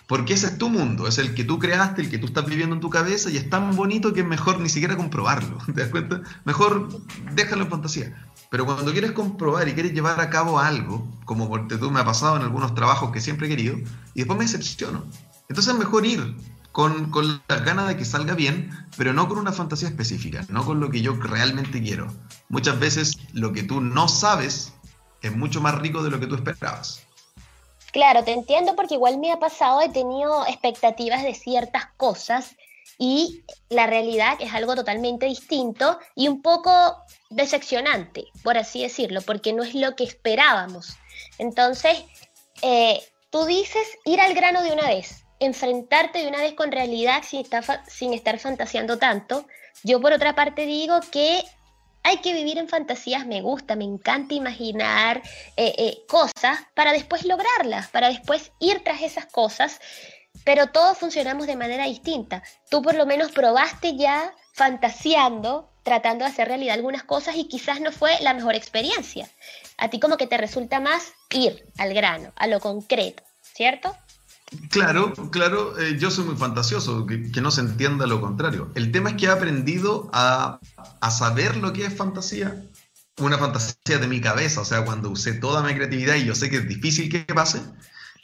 Porque 0.06 0.36
ese 0.36 0.46
es 0.46 0.60
tu 0.60 0.70
mundo, 0.70 1.08
es 1.08 1.18
el 1.18 1.34
que 1.34 1.44
tú 1.44 1.58
creaste, 1.58 2.04
el 2.04 2.12
que 2.12 2.20
tú 2.20 2.28
estás 2.28 2.46
viviendo 2.46 2.76
en 2.76 2.82
tu 2.82 2.92
cabeza 2.92 3.32
y 3.32 3.38
es 3.38 3.50
tan 3.50 3.76
bonito 3.76 4.14
que 4.14 4.20
es 4.20 4.28
mejor 4.28 4.60
ni 4.60 4.70
siquiera 4.70 4.96
comprobarlo. 4.96 5.58
¿Te 5.66 5.82
das 5.82 5.90
cuenta? 5.90 6.22
Mejor 6.46 7.02
déjalo 7.34 7.64
en 7.64 7.70
fantasía. 7.72 8.28
Pero 8.52 8.68
cuando 8.68 8.92
quieres 8.92 9.14
comprobar 9.14 9.68
y 9.68 9.74
quieres 9.74 9.94
llevar 9.94 10.22
a 10.22 10.30
cabo 10.30 10.60
algo, 10.60 11.12
como 11.26 11.50
porque 11.50 11.78
tú 11.78 11.90
me 11.90 12.00
ha 12.00 12.06
pasado 12.06 12.36
en 12.36 12.44
algunos 12.44 12.76
trabajos 12.76 13.12
que 13.12 13.22
siempre 13.22 13.48
he 13.48 13.50
querido, 13.50 13.80
y 14.14 14.20
después 14.20 14.38
me 14.38 14.46
decepciono. 14.46 15.04
Entonces 15.50 15.74
es 15.74 15.80
mejor 15.80 16.06
ir 16.06 16.36
con, 16.74 17.12
con 17.12 17.42
las 17.48 17.64
ganas 17.64 17.88
de 17.88 17.96
que 17.96 18.04
salga 18.04 18.34
bien, 18.34 18.72
pero 18.98 19.14
no 19.14 19.30
con 19.30 19.38
una 19.38 19.54
fantasía 19.54 19.88
específica, 19.88 20.44
no 20.50 20.66
con 20.66 20.80
lo 20.80 20.90
que 20.90 21.02
yo 21.02 21.14
realmente 21.14 21.82
quiero. 21.82 22.08
Muchas 22.50 22.80
veces 22.80 23.18
lo 23.32 23.54
que 23.54 23.64
tú 23.64 23.80
no 23.80 24.10
sabes 24.10 24.74
es 25.22 25.34
mucho 25.34 25.62
más 25.62 25.76
rico 25.76 26.04
de 26.04 26.10
lo 26.10 26.20
que 26.20 26.28
tú 26.28 26.36
esperabas. 26.36 27.04
Claro, 27.94 28.24
te 28.24 28.34
entiendo 28.34 28.76
porque 28.76 28.96
igual 28.96 29.20
me 29.20 29.32
ha 29.32 29.40
pasado, 29.40 29.82
he 29.82 29.90
tenido 29.90 30.46
expectativas 30.48 31.22
de 31.22 31.36
ciertas 31.36 31.86
cosas 31.96 32.56
y 32.98 33.44
la 33.70 33.86
realidad 33.86 34.38
es 34.40 34.52
algo 34.52 34.74
totalmente 34.74 35.28
distinto 35.28 36.00
y 36.16 36.28
un 36.28 36.42
poco 36.42 36.72
decepcionante, 37.30 38.26
por 38.44 38.58
así 38.58 38.82
decirlo, 38.82 39.22
porque 39.22 39.54
no 39.54 39.62
es 39.62 39.76
lo 39.76 39.96
que 39.96 40.06
esperábamos. 40.06 40.98
Entonces, 41.38 42.04
eh, 42.64 43.00
tú 43.30 43.46
dices 43.46 43.88
ir 44.06 44.20
al 44.20 44.34
grano 44.34 44.64
de 44.64 44.72
una 44.72 44.88
vez, 44.88 45.23
enfrentarte 45.46 46.20
de 46.20 46.28
una 46.28 46.42
vez 46.42 46.54
con 46.54 46.72
realidad 46.72 47.24
sin 47.24 48.14
estar, 48.14 48.40
fantaseando 48.40 48.98
tanto. 48.98 49.46
Yo 49.84 50.00
por 50.00 50.14
otra 50.14 50.36
parte 50.36 50.66
digo 50.66 51.00
que 51.12 51.44
hay 52.04 52.18
que 52.18 52.34
vivir 52.34 52.58
en 52.58 52.68
fantasías, 52.68 53.26
me 53.26 53.42
gusta, 53.42 53.76
me 53.76 53.86
encanta 53.86 54.34
imaginar 54.34 55.22
eh, 55.56 55.74
eh, 55.78 55.98
cosas 56.08 56.60
para 56.74 56.92
después 56.92 57.26
lograrlas, 57.26 57.88
para 57.88 58.10
después 58.10 58.52
ir 58.60 58.84
tras 58.84 59.02
esas 59.02 59.26
cosas, 59.26 59.80
pero 60.44 60.68
todos 60.68 60.98
funcionamos 60.98 61.48
de 61.48 61.56
manera 61.56 61.86
distinta. 61.86 62.44
Tú 62.70 62.82
por 62.82 62.96
lo 62.96 63.06
menos 63.06 63.32
probaste 63.32 63.96
ya 63.96 64.34
fantaseando, 64.54 65.72
tratando 65.84 66.26
de 66.26 66.32
hacer 66.32 66.48
realidad 66.48 66.76
algunas 66.76 67.04
cosas 67.04 67.36
y 67.36 67.48
quizás 67.48 67.82
no 67.82 67.92
fue 67.92 68.20
la 68.22 68.34
mejor 68.34 68.56
experiencia. 68.56 69.30
A 69.78 69.90
ti 69.90 70.00
como 70.00 70.18
que 70.18 70.28
te 70.28 70.38
resulta 70.38 70.80
más 70.80 71.14
ir 71.32 71.66
al 71.78 71.94
grano, 71.94 72.34
a 72.36 72.48
lo 72.48 72.60
concreto, 72.60 73.24
¿cierto? 73.42 73.96
Claro, 74.70 75.14
claro, 75.32 75.80
eh, 75.80 75.98
yo 76.00 76.12
soy 76.12 76.26
muy 76.26 76.36
fantasioso, 76.36 77.06
que, 77.06 77.42
no 77.42 77.52
se 77.52 77.62
entienda 77.62 78.08
lo 78.08 78.22
contrario. 78.22 78.72
El 78.76 78.92
tema 78.92 79.12
es 79.12 79.16
que 79.16 79.26
he 79.26 79.30
aprendido 79.30 80.10
a, 80.14 80.60
saber 81.12 81.58
lo 81.58 81.74
que 81.74 81.86
es 81.86 81.96
fantasía, 81.96 82.66
una 83.18 83.38
fantasía 83.38 84.00
de 84.00 84.08
mi 84.08 84.22
cabeza, 84.22 84.62
o 84.62 84.66
sea, 84.66 84.86
cuando 84.86 85.10
usé 85.10 85.34
toda 85.34 85.64
mi 85.64 85.74
creatividad 85.74 86.16
y 86.16 86.26
yo 86.26 86.36
sé 86.36 86.50
que 86.50 86.58
es 86.58 86.68
difícil 86.68 87.10
que 87.10 87.22
pase, 87.34 87.62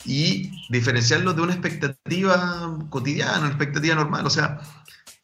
y 0.06 0.52
diferenciarlo 0.70 1.34
de 1.34 1.42
una 1.42 1.54
expectativa 1.54 2.78
cotidiana, 2.90 3.40
una 3.40 3.50
expectativa 3.50 3.96
normal. 3.96 4.26
O 4.26 4.30
sea, 4.30 4.62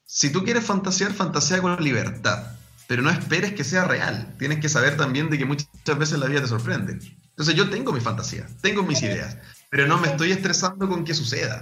si 0.06 0.30
tú 0.30 0.44
quieres 0.44 0.66
fantasear, 0.66 1.14
fantasea 1.14 1.62
con 1.62 1.82
libertad, 1.84 2.56
pero 2.88 3.02
no 3.02 3.10
esperes 3.10 3.54
que 3.54 3.64
sea 3.64 3.86
real. 3.86 4.36
Tienes 4.38 4.60
que 4.60 4.70
saber 4.70 4.98
también 4.98 5.30
de 5.30 5.38
que 5.38 5.46
muchas 5.46 5.70
veces 5.98 6.20
la 6.20 6.28
vida 6.28 6.42
te 6.42 6.48
sorprende. 6.48 7.00
Entonces 7.36 7.56
yo 7.56 7.70
tengo 7.70 7.92
mi 7.92 8.00
fantasía, 8.00 8.48
tengo 8.62 8.82
mis 8.84 9.02
ideas, 9.02 9.38
pero 9.70 9.88
no 9.88 9.98
me 9.98 10.08
estoy 10.08 10.32
estresando 10.32 10.88
con 10.88 11.04
que 11.04 11.14
suceda, 11.14 11.62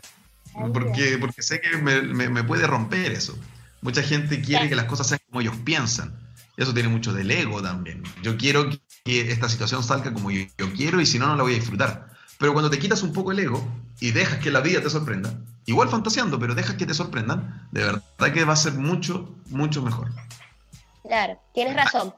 porque, 0.72 1.18
porque 1.20 1.42
sé 1.42 1.62
que 1.62 1.78
me, 1.78 2.44
puede 2.44 2.68
romper 2.68 3.12
eso. 3.12 3.36
Mucha 3.82 4.04
gente 4.04 4.40
quiere 4.40 4.70
que 4.70 4.76
las 4.76 4.86
cosas 4.86 5.08
sean 5.08 5.20
como 5.28 5.42
ellos 5.42 5.56
piensan. 5.66 6.14
Eso 6.58 6.76
tiene 6.76 6.90
mucho 6.90 7.12
del 7.12 7.32
ego 7.32 7.60
también. 7.64 8.04
Yo 8.22 8.38
quiero 8.38 8.70
que 9.04 9.32
esta 9.32 9.50
situación 9.50 9.84
salga 9.84 10.14
como 10.14 10.30
yo, 10.30 10.46
quiero 10.76 11.02
y 11.02 11.08
si 11.08 11.18
no, 11.18 11.26
no 11.26 11.36
la 11.36 11.42
voy 11.42 11.54
a 11.54 11.56
disfrutar. 11.56 12.14
Pero 12.38 12.54
cuando 12.54 12.70
te 12.70 12.78
quitas 12.78 13.02
un 13.02 13.12
poco 13.12 13.32
el 13.32 13.40
ego 13.40 13.68
y 14.00 14.12
dejas 14.12 14.38
que 14.38 14.52
la 14.52 14.62
vida 14.62 14.80
te 14.80 14.92
sorprenda, 14.92 15.34
igual 15.66 15.90
fantaseando, 15.90 16.38
pero 16.40 16.54
dejas 16.54 16.76
que 16.76 16.86
te 16.86 16.94
sorprendan, 16.94 17.68
de 17.72 17.84
verdad 17.84 18.04
que 18.32 18.46
va 18.46 18.54
a 18.54 18.58
ser 18.58 18.74
mucho, 18.74 19.36
mucho 19.50 19.82
mejor. 19.82 20.12
Claro, 21.04 21.38
tienes 21.54 21.76
razón. 21.76 22.14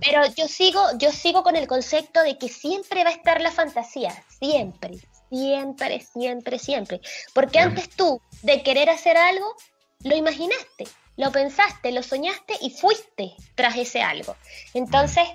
pero 0.00 0.22
yo 0.36 0.46
sigo, 0.46 0.80
yo 0.98 1.10
sigo 1.10 1.42
con 1.42 1.56
el 1.56 1.66
concepto 1.66 2.22
de 2.22 2.38
que 2.38 2.48
siempre 2.48 3.02
va 3.02 3.10
a 3.10 3.12
estar 3.12 3.40
la 3.40 3.50
fantasía, 3.50 4.14
siempre, 4.38 4.98
siempre, 5.28 6.00
siempre, 6.00 6.58
siempre. 6.58 7.00
Porque 7.34 7.58
antes 7.58 7.90
tú 7.90 8.20
de 8.42 8.62
querer 8.62 8.90
hacer 8.90 9.16
algo, 9.16 9.56
lo 10.04 10.14
imaginaste, 10.14 10.84
lo 11.16 11.32
pensaste, 11.32 11.90
lo 11.90 12.02
soñaste 12.02 12.54
y 12.60 12.70
fuiste 12.70 13.34
tras 13.56 13.76
ese 13.76 14.02
algo. 14.02 14.36
Entonces, 14.72 15.26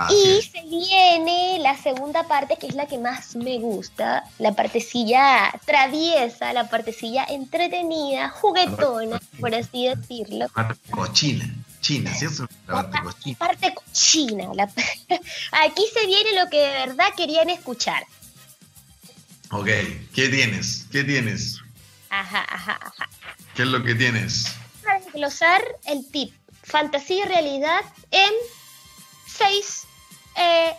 y 0.09 0.41
se 0.43 0.63
viene 0.63 1.59
la 1.61 1.77
segunda 1.77 2.27
parte, 2.27 2.57
que 2.57 2.67
es 2.67 2.75
la 2.75 2.87
que 2.87 2.97
más 2.97 3.37
me 3.37 3.59
gusta, 3.59 4.25
la 4.39 4.53
partecilla 4.53 5.53
traviesa, 5.67 6.55
la 6.55 6.71
partecilla 6.71 7.27
entretenida, 7.29 8.31
juguetona, 8.31 9.21
por 9.39 9.55
así 9.55 9.87
decirlo. 9.87 10.47
Cochina. 10.91 11.45
China, 11.81 12.13
¿cierto? 12.15 12.49
La 12.67 12.75
parte 12.75 12.99
cochina. 13.03 13.39
Parte 13.39 13.75
cochina 13.75 14.45
Aquí 15.53 15.83
se 15.93 16.07
viene 16.07 16.43
lo 16.43 16.51
que 16.51 16.59
de 16.59 16.87
verdad 16.87 17.09
querían 17.17 17.51
escuchar. 17.51 18.05
Ok, 19.51 19.69
¿qué 20.15 20.29
tienes? 20.29 20.87
¿Qué 20.91 21.05
tienes? 21.05 21.61
Ajá, 22.11 22.45
ajá, 22.49 22.79
ajá. 22.83 23.09
¿Qué 23.55 23.63
es 23.63 23.69
lo 23.69 23.83
que 23.83 23.95
tienes? 23.95 24.53
Para 24.83 25.01
desglosar 25.01 25.63
el 25.87 26.09
tip. 26.11 26.35
Fantasía 26.63 27.25
y 27.25 27.29
realidad 27.29 27.81
en 28.11 28.31
seis 29.27 29.85
eh, 30.37 30.73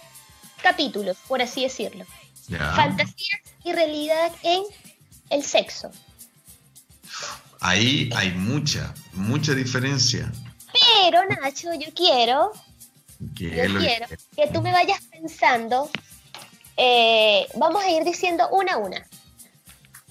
capítulos, 0.62 1.18
por 1.28 1.42
así 1.42 1.64
decirlo. 1.64 2.06
Fantasía 2.76 3.40
y 3.64 3.74
realidad 3.74 4.32
en 4.44 4.64
el 5.30 5.44
sexo. 5.44 5.92
Ahí 7.60 8.10
hay 8.16 8.32
mucha, 8.32 8.94
mucha 9.14 9.54
diferencia. 9.54 10.32
Pero, 10.96 11.24
Nacho, 11.26 11.74
yo 11.74 11.94
quiero, 11.94 12.52
yo 13.20 13.80
quiero 13.80 14.08
que 14.36 14.48
tú 14.54 14.62
me 14.62 14.72
vayas 14.72 15.02
pensando, 15.06 15.90
eh, 16.78 17.48
vamos 17.56 17.84
a 17.84 17.90
ir 17.90 18.04
diciendo 18.04 18.48
una 18.52 18.74
a 18.74 18.78
una. 18.78 19.06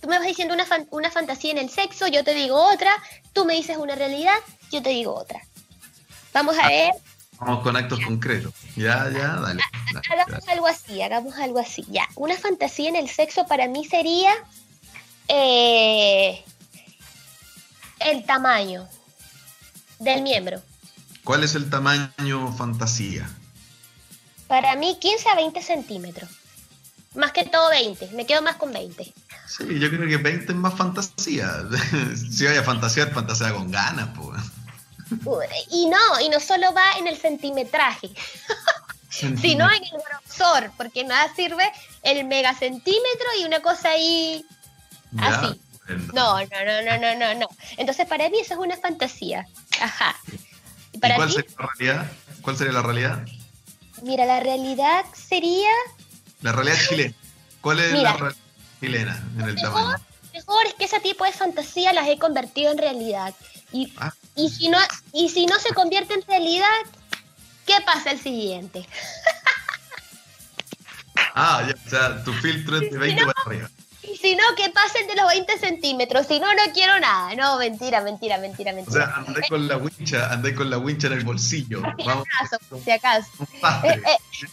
tú 0.01 0.09
me 0.09 0.19
vas 0.19 0.27
diciendo 0.27 0.55
una, 0.55 0.67
una 0.91 1.11
fantasía 1.11 1.53
en 1.53 1.59
el 1.59 1.71
sexo, 1.71 2.07
yo 2.07 2.23
te 2.25 2.35
digo 2.35 2.57
otra, 2.57 2.93
tú 3.33 3.45
me 3.45 3.55
dices 3.55 3.77
una 3.77 3.95
realidad, 3.95 4.39
yo 4.71 4.83
te 4.83 4.91
digo 4.91 5.15
otra. 5.15 5.41
Vamos 6.33 6.57
a 6.59 6.69
ver. 6.69 6.93
Vamos 7.41 7.63
con 7.63 7.77
actos 7.77 8.01
concretos. 8.01 8.53
Ya, 8.77 9.09
ya, 9.11 9.37
dale. 9.37 9.63
hagamos 10.11 10.49
algo 10.49 10.67
así, 10.67 11.01
hagamos 11.03 11.37
algo 11.37 11.59
así. 11.61 11.85
Ya, 11.89 12.07
una 12.17 12.37
fantasía 12.37 12.89
en 12.89 12.97
el 12.97 13.09
sexo 13.09 13.47
para 13.47 13.69
mí 13.69 13.85
sería 13.85 14.33
eh, 15.29 16.45
el 18.01 18.25
tamaño 18.25 18.89
del 19.99 20.23
miembro. 20.23 20.63
¿Cuál 21.25 21.45
es 21.45 21.55
el 21.55 21.69
tamaño 21.69 22.53
fantasía? 22.57 23.29
Para 24.47 24.77
mí 24.77 24.97
15 24.99 25.29
a 25.29 25.35
20 25.35 25.63
centímetros. 25.63 26.31
Más 27.15 27.33
que 27.33 27.45
todo 27.45 27.71
20. 27.71 28.09
Me 28.13 28.27
quedo 28.27 28.43
más 28.43 28.57
con 28.57 28.73
20. 28.73 29.05
Sí, 29.05 29.79
yo 29.79 29.89
creo 29.91 30.09
que 30.09 30.17
20 30.17 30.53
es 30.53 30.59
más 30.59 30.75
fantasía. 30.75 31.65
si 32.31 32.45
vaya 32.45 32.61
a 32.61 32.65
fantasear, 32.65 33.13
fantasía 33.13 33.53
con 33.53 33.71
ganas, 33.71 34.09
pues. 34.17 34.41
Y 35.71 35.87
no, 35.87 36.21
y 36.21 36.29
no 36.29 36.39
solo 36.39 36.73
va 36.75 36.99
en 36.99 37.07
el 37.07 37.17
centimetraje, 37.17 38.11
sino 39.11 39.71
en 39.71 39.85
el 39.85 39.91
grosor, 40.07 40.71
porque 40.77 41.03
nada 41.05 41.33
sirve 41.35 41.65
el 42.03 42.27
megacentímetro 42.27 43.27
y 43.41 43.45
una 43.45 43.61
cosa 43.61 43.91
ahí 43.91 44.45
así. 45.19 45.61
No, 46.13 46.39
no, 46.39 46.65
no, 46.67 46.83
no, 46.83 46.99
no, 46.99 47.15
no, 47.15 47.35
no. 47.41 47.49
Entonces 47.79 48.07
para 48.07 48.29
mí 48.29 48.39
eso 48.41 48.55
es 48.55 48.61
una 48.61 48.77
fantasía. 48.77 49.47
Ajá. 49.81 50.15
¿Y, 50.99 51.01
para 51.01 51.15
cuál 51.15 51.31
sería 51.31 51.55
la 51.57 51.67
realidad? 51.67 52.13
¿Cuál 52.43 52.57
sería 52.57 52.73
la 52.73 52.83
realidad? 52.83 53.27
Mira, 54.03 54.27
la 54.27 54.41
realidad 54.41 55.05
sería... 55.15 55.69
La 56.43 56.53
realidad 56.53 56.77
chilena. 56.89 57.15
¿Cuál 57.61 57.81
es 57.81 57.93
la 57.93 58.13
realidad 58.15 58.43
chilena 58.81 59.29
en 59.39 59.49
el 59.49 59.55
tamaño? 59.57 59.97
Mejor 60.33 60.67
es 60.67 60.75
que 60.75 60.85
ese 60.85 61.01
tipo 61.01 61.25
de 61.25 61.33
fantasía 61.33 61.93
las 61.93 62.09
he 62.09 62.19
convertido 62.19 62.73
en 62.73 62.79
realidad. 62.79 63.35
Y, 63.73 63.93
ah. 63.99 64.13
y, 64.35 64.51
si 64.51 64.69
no, 64.69 64.79
y 65.13 65.29
si 65.29 65.47
no 65.47 65.59
se 65.59 65.73
convierte 65.75 66.15
en 66.15 66.23
realidad, 66.23 66.67
¿qué 67.67 67.75
pasa 67.85 68.11
el 68.11 68.21
siguiente? 68.21 68.87
ah, 71.35 71.65
ya, 71.67 71.75
o 71.75 71.91
sea, 71.91 72.25
tu 72.25 72.33
filtro 72.35 72.81
es 72.81 72.91
de 72.91 72.99
20 72.99 73.25
para 73.25 73.43
arriba. 73.47 73.71
Y 74.03 74.17
si 74.17 74.37
no, 74.37 74.45
que 74.57 74.71
pasen 74.71 75.07
de 75.07 75.17
los 75.17 75.27
20 75.27 75.59
centímetros. 75.59 76.27
Si 76.27 76.39
no, 76.39 76.47
no 76.55 76.73
quiero 76.73 76.99
nada. 77.01 77.35
No, 77.35 77.59
mentira, 77.59 78.01
mentira, 78.01 78.39
mentira, 78.39 78.73
mentira. 78.73 79.05
O 79.05 79.07
sea, 79.07 79.17
andé 79.17 79.41
con 79.49 79.67
la 79.67 79.77
wincha, 79.77 80.33
andé 80.33 80.55
con 80.55 80.71
la 80.71 80.79
wincha 80.79 81.09
en 81.09 81.15
el 81.15 81.25
bolsillo. 81.25 81.83
Si 81.99 82.09
acaso, 82.09 82.59
si 82.85 82.91
acaso. 82.91 83.31
Eh, 83.85 84.03
eh, 84.07 84.47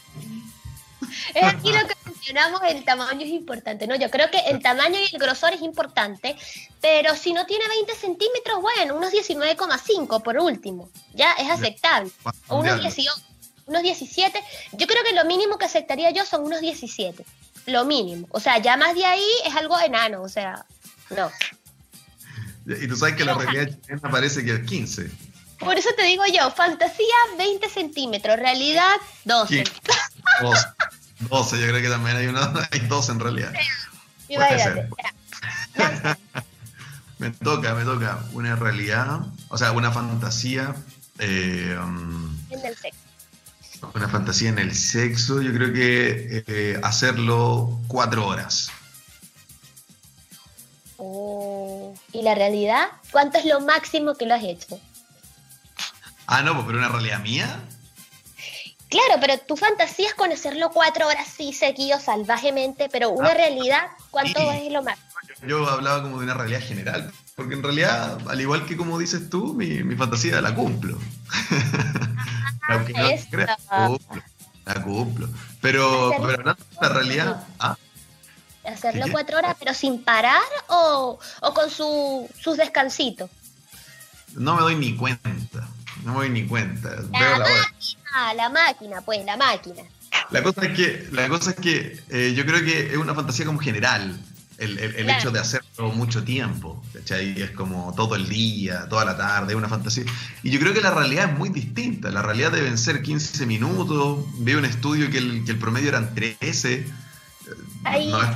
es 1.35 1.43
aquí 1.43 1.71
lo 1.71 1.87
que 1.87 1.95
mencionamos, 2.05 2.61
el 2.67 2.83
tamaño 2.83 3.21
es 3.21 3.31
importante, 3.31 3.87
¿no? 3.87 3.95
Yo 3.95 4.09
creo 4.09 4.31
que 4.31 4.39
el 4.39 4.61
tamaño 4.61 4.97
y 4.99 5.13
el 5.15 5.19
grosor 5.19 5.53
es 5.53 5.61
importante, 5.61 6.35
pero 6.81 7.15
si 7.15 7.33
no 7.33 7.45
tiene 7.45 7.67
20 7.67 7.95
centímetros, 7.95 8.61
bueno, 8.61 8.95
unos 8.95 9.11
19,5 9.11 10.23
por 10.23 10.37
último, 10.39 10.89
ya 11.13 11.33
es 11.33 11.49
aceptable. 11.49 12.11
O 12.47 12.59
unos 12.59 12.81
18, 12.81 13.11
unos 13.67 13.83
17. 13.83 14.43
Yo 14.73 14.87
creo 14.87 15.03
que 15.03 15.13
lo 15.13 15.25
mínimo 15.25 15.57
que 15.57 15.65
aceptaría 15.65 16.11
yo 16.11 16.25
son 16.25 16.43
unos 16.43 16.61
17 16.61 17.25
lo 17.65 17.85
mínimo. 17.85 18.27
O 18.31 18.39
sea, 18.39 18.57
ya 18.59 18.77
más 18.77 18.95
de 18.95 19.05
ahí 19.05 19.27
es 19.45 19.55
algo 19.55 19.79
enano, 19.79 20.21
o 20.21 20.29
sea, 20.29 20.65
no. 21.09 21.31
Y 22.65 22.87
tú 22.87 22.95
sabes 22.95 23.15
que 23.15 23.25
la 23.25 23.35
realidad 23.35 23.69
chilena 23.81 24.09
parece 24.09 24.43
que 24.43 24.55
es 24.55 24.61
15. 24.65 25.11
Por 25.59 25.77
eso 25.77 25.89
te 25.95 26.03
digo 26.03 26.23
yo, 26.25 26.51
fantasía 26.51 27.15
20 27.37 27.69
centímetros, 27.69 28.37
realidad 28.37 28.95
12. 29.25 29.63
12, 31.19 31.59
yo 31.59 31.67
creo 31.67 31.81
que 31.81 31.89
también 31.89 32.17
hay, 32.17 32.27
uno, 32.27 32.41
hay 32.71 32.79
dos 32.81 33.09
en 33.09 33.19
realidad. 33.19 33.53
me 37.19 37.31
toca, 37.31 37.73
me 37.75 37.83
toca. 37.83 38.19
Una 38.33 38.55
realidad, 38.55 39.21
o 39.49 39.57
sea, 39.57 39.71
una 39.71 39.91
fantasía. 39.91 40.75
Eh, 41.19 41.77
um, 41.81 42.37
en 42.49 42.65
el 42.65 42.75
sexo 42.75 43.04
una 43.93 44.07
fantasía 44.07 44.49
en 44.49 44.59
el 44.59 44.73
sexo, 44.73 45.41
yo 45.41 45.53
creo 45.53 45.73
que 45.73 46.43
eh, 46.47 46.79
hacerlo 46.83 47.79
cuatro 47.87 48.27
horas. 48.27 48.69
Oh, 50.97 51.93
¿Y 52.11 52.21
la 52.21 52.35
realidad? 52.35 52.87
¿Cuánto 53.11 53.37
es 53.37 53.45
lo 53.45 53.59
máximo 53.59 54.15
que 54.15 54.25
lo 54.25 54.35
has 54.35 54.43
hecho? 54.43 54.79
Ah, 56.27 56.41
no, 56.41 56.53
pues, 56.53 56.65
pero 56.65 56.79
una 56.79 56.89
realidad 56.89 57.19
mía. 57.19 57.59
Claro, 58.89 59.19
pero 59.19 59.37
tu 59.39 59.57
fantasía 59.57 60.07
es 60.07 60.13
conocerlo 60.13 60.69
cuatro 60.71 61.07
horas 61.07 61.27
sí 61.27 61.53
seguido 61.53 61.99
salvajemente, 61.99 62.87
pero 62.91 63.09
una 63.09 63.29
ah, 63.29 63.33
realidad, 63.33 63.87
¿cuánto 64.09 64.39
es 64.51 64.71
lo 64.71 64.83
máximo? 64.83 65.05
Yo 65.47 65.67
hablaba 65.69 66.01
como 66.01 66.19
de 66.19 66.25
una 66.25 66.33
realidad 66.33 66.61
general, 66.61 67.11
porque 67.35 67.55
en 67.55 67.63
realidad, 67.63 68.17
al 68.27 68.39
igual 68.39 68.65
que 68.65 68.77
como 68.77 68.97
dices 68.97 69.29
tú, 69.29 69.53
mi, 69.53 69.83
mi 69.83 69.95
fantasía 69.95 70.39
la 70.39 70.55
cumplo. 70.55 70.97
Aunque 72.67 72.93
no 72.93 73.07
creas, 73.29 73.59
la 73.69 73.87
cumplo, 73.87 74.23
la 74.65 74.83
cumplo. 74.83 75.29
Pero, 75.61 76.11
pero 76.17 76.27
de 76.37 76.55
la 76.81 76.89
realidad. 76.89 77.43
¿ah? 77.59 77.77
¿Hacerlo 78.63 79.05
cuatro 79.11 79.37
horas, 79.37 79.55
pero 79.59 79.73
sin 79.73 80.03
parar 80.03 80.41
o, 80.67 81.19
o 81.41 81.53
con 81.53 81.69
su, 81.69 82.29
sus 82.39 82.57
descansitos? 82.57 83.29
No 84.33 84.55
me 84.55 84.61
doy 84.61 84.75
ni 84.75 84.95
cuenta. 84.95 85.67
No 86.03 86.13
me 86.13 86.19
doy 86.19 86.29
ni 86.29 86.47
cuenta. 86.47 86.89
La 86.89 87.19
Veo 87.19 87.37
la 87.37 87.45
máquina, 87.45 88.33
la 88.33 88.49
máquina, 88.49 89.01
pues, 89.01 89.25
la 89.25 89.37
máquina. 89.37 89.83
La 90.31 90.41
cosa 90.41 90.65
es 90.65 90.75
que, 90.75 91.07
la 91.11 91.29
cosa 91.29 91.51
es 91.51 91.55
que 91.57 91.99
eh, 92.09 92.33
yo 92.35 92.45
creo 92.45 92.63
que 92.63 92.91
es 92.91 92.97
una 92.97 93.13
fantasía 93.13 93.45
como 93.45 93.59
general 93.59 94.19
el, 94.57 95.09
hecho 95.09 95.31
de 95.31 95.39
hacerlo 95.39 95.91
mucho 95.91 96.23
tiempo, 96.23 96.83
¿cachai? 96.93 97.41
Es 97.41 97.51
como 97.51 97.93
todo 97.95 98.15
el 98.15 98.27
día, 98.29 98.87
toda 98.89 99.05
la 99.05 99.17
tarde, 99.17 99.55
una 99.55 99.69
fantasía. 99.69 100.05
Y 100.43 100.49
yo 100.49 100.59
creo 100.59 100.73
que 100.73 100.81
la 100.81 100.91
realidad 100.91 101.31
es 101.31 101.37
muy 101.37 101.49
distinta. 101.49 102.09
La 102.11 102.21
realidad 102.21 102.51
deben 102.51 102.77
ser 102.77 103.01
15 103.01 103.45
minutos. 103.45 104.25
Veo 104.39 104.59
un 104.59 104.65
estudio 104.65 105.09
que 105.09 105.17
el, 105.17 105.43
que 105.45 105.51
el 105.51 105.59
promedio 105.59 105.89
eran 105.89 106.13
13. 106.15 106.87
No 107.83 108.23
es, 108.23 108.29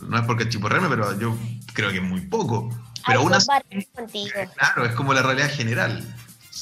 no 0.00 0.18
es 0.18 0.24
porque 0.26 0.48
chiporreme, 0.48 0.88
pero 0.88 1.18
yo 1.18 1.36
creo 1.72 1.90
que 1.90 1.98
es 1.98 2.02
muy 2.02 2.20
poco. 2.20 2.70
Pero 3.06 3.22
una. 3.22 3.38
Claro, 4.56 4.86
es 4.86 4.94
como 4.94 5.14
la 5.14 5.22
realidad 5.22 5.50
general. 5.50 6.14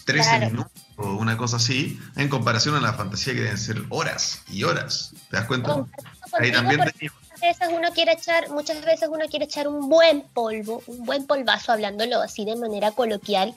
13 0.05 0.41
minutos 0.47 0.73
o 0.97 1.15
una 1.15 1.37
cosa 1.37 1.57
así, 1.57 1.99
en 2.17 2.29
comparación 2.29 2.75
a 2.75 2.81
la 2.81 2.93
fantasía 2.93 3.35
que 3.35 3.41
deben 3.41 3.59
ser 3.59 3.83
horas 3.89 4.43
y 4.49 4.65
horas. 4.65 5.13
¿Te 5.31 5.37
das 5.37 5.47
cuenta? 5.47 5.87
Ahí 6.39 6.53
también 6.53 6.81
veces 7.41 7.69
uno 7.73 7.91
quiere 7.93 8.13
echar, 8.13 8.51
muchas 8.51 8.85
veces 8.85 9.09
uno 9.11 9.27
quiere 9.29 9.47
echar 9.47 9.69
un 9.69 9.89
buen 9.89 10.23
polvo, 10.23 10.83
un 10.87 11.05
buen 11.05 11.27
polvazo, 11.27 11.73
hablándolo 11.73 12.21
así 12.21 12.45
de 12.45 12.57
manera 12.57 12.93
coloquial, 12.93 13.55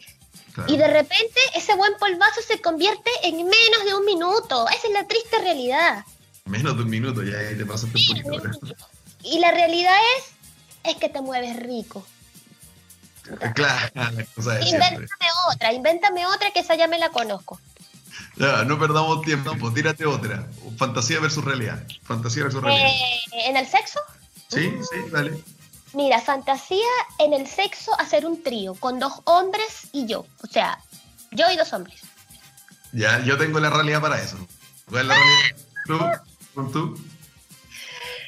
y 0.68 0.78
de 0.78 0.88
repente 0.88 1.40
ese 1.56 1.76
buen 1.76 1.94
polvazo 2.00 2.42
se 2.42 2.62
convierte 2.62 3.10
en 3.24 3.38
menos 3.38 3.86
de 3.86 3.96
un 3.96 4.06
minuto. 4.06 4.68
Esa 4.70 4.88
es 4.88 4.94
la 4.94 5.08
triste 5.08 5.38
realidad. 5.40 6.06
Menos 6.46 6.78
de 6.78 6.84
un 6.84 6.90
minuto, 6.90 7.24
ya 7.24 7.38
te 7.58 7.66
pasaste 7.66 7.98
un 7.98 8.22
poquito. 8.22 8.76
Y 9.24 9.40
la 9.40 9.52
realidad 9.52 9.96
es, 10.18 10.92
es 10.92 10.98
que 10.98 11.10
te 11.10 11.22
mueves 11.22 11.56
rico. 11.58 12.06
Claro, 13.56 13.90
la 13.96 14.26
cosa 14.36 14.62
Invéntame 14.62 15.08
otra, 15.52 15.72
invéntame 15.72 16.26
otra 16.26 16.52
que 16.52 16.60
esa 16.60 16.76
ya 16.76 16.88
me 16.88 17.00
la 17.00 17.10
conozco. 17.10 17.60
Ya, 18.36 18.64
no 18.64 18.80
perdamos 18.80 19.22
tiempo, 19.22 19.56
pues 19.60 19.74
tírate 19.74 20.06
otra. 20.06 20.48
Fantasía 20.78 21.20
versus 21.20 21.44
realidad. 21.44 21.84
Fantasía 22.04 22.44
versus 22.44 22.62
realidad. 22.62 22.88
Eh, 22.88 23.50
¿En 23.50 23.58
el 23.58 23.68
sexo? 23.68 24.00
Sí, 24.48 24.74
sí, 24.92 25.00
dale. 25.12 25.40
Mira, 25.94 26.20
fantasía 26.20 26.90
en 27.20 27.34
el 27.34 27.48
sexo 27.48 27.92
hacer 28.00 28.26
un 28.26 28.42
trío 28.42 28.74
con 28.76 29.00
dos 29.00 29.22
hombres 29.26 29.90
y 29.92 30.08
yo. 30.08 30.26
O 30.42 30.48
sea, 30.48 30.80
yo 31.32 31.50
y 31.52 31.58
dos 31.58 31.72
hombres. 31.74 32.02
Ya, 32.92 33.20
yo 33.24 33.38
tengo 33.38 33.60
la 33.60 33.70
realidad 33.70 34.02
para 34.02 34.20
eso. 34.22 34.38
¿Cuál 34.90 35.04
es 35.04 35.08
la 35.08 35.16
realidad? 35.16 35.56
¿Tú? 35.86 36.00
¿Con 36.56 36.72
tú? 36.72 37.06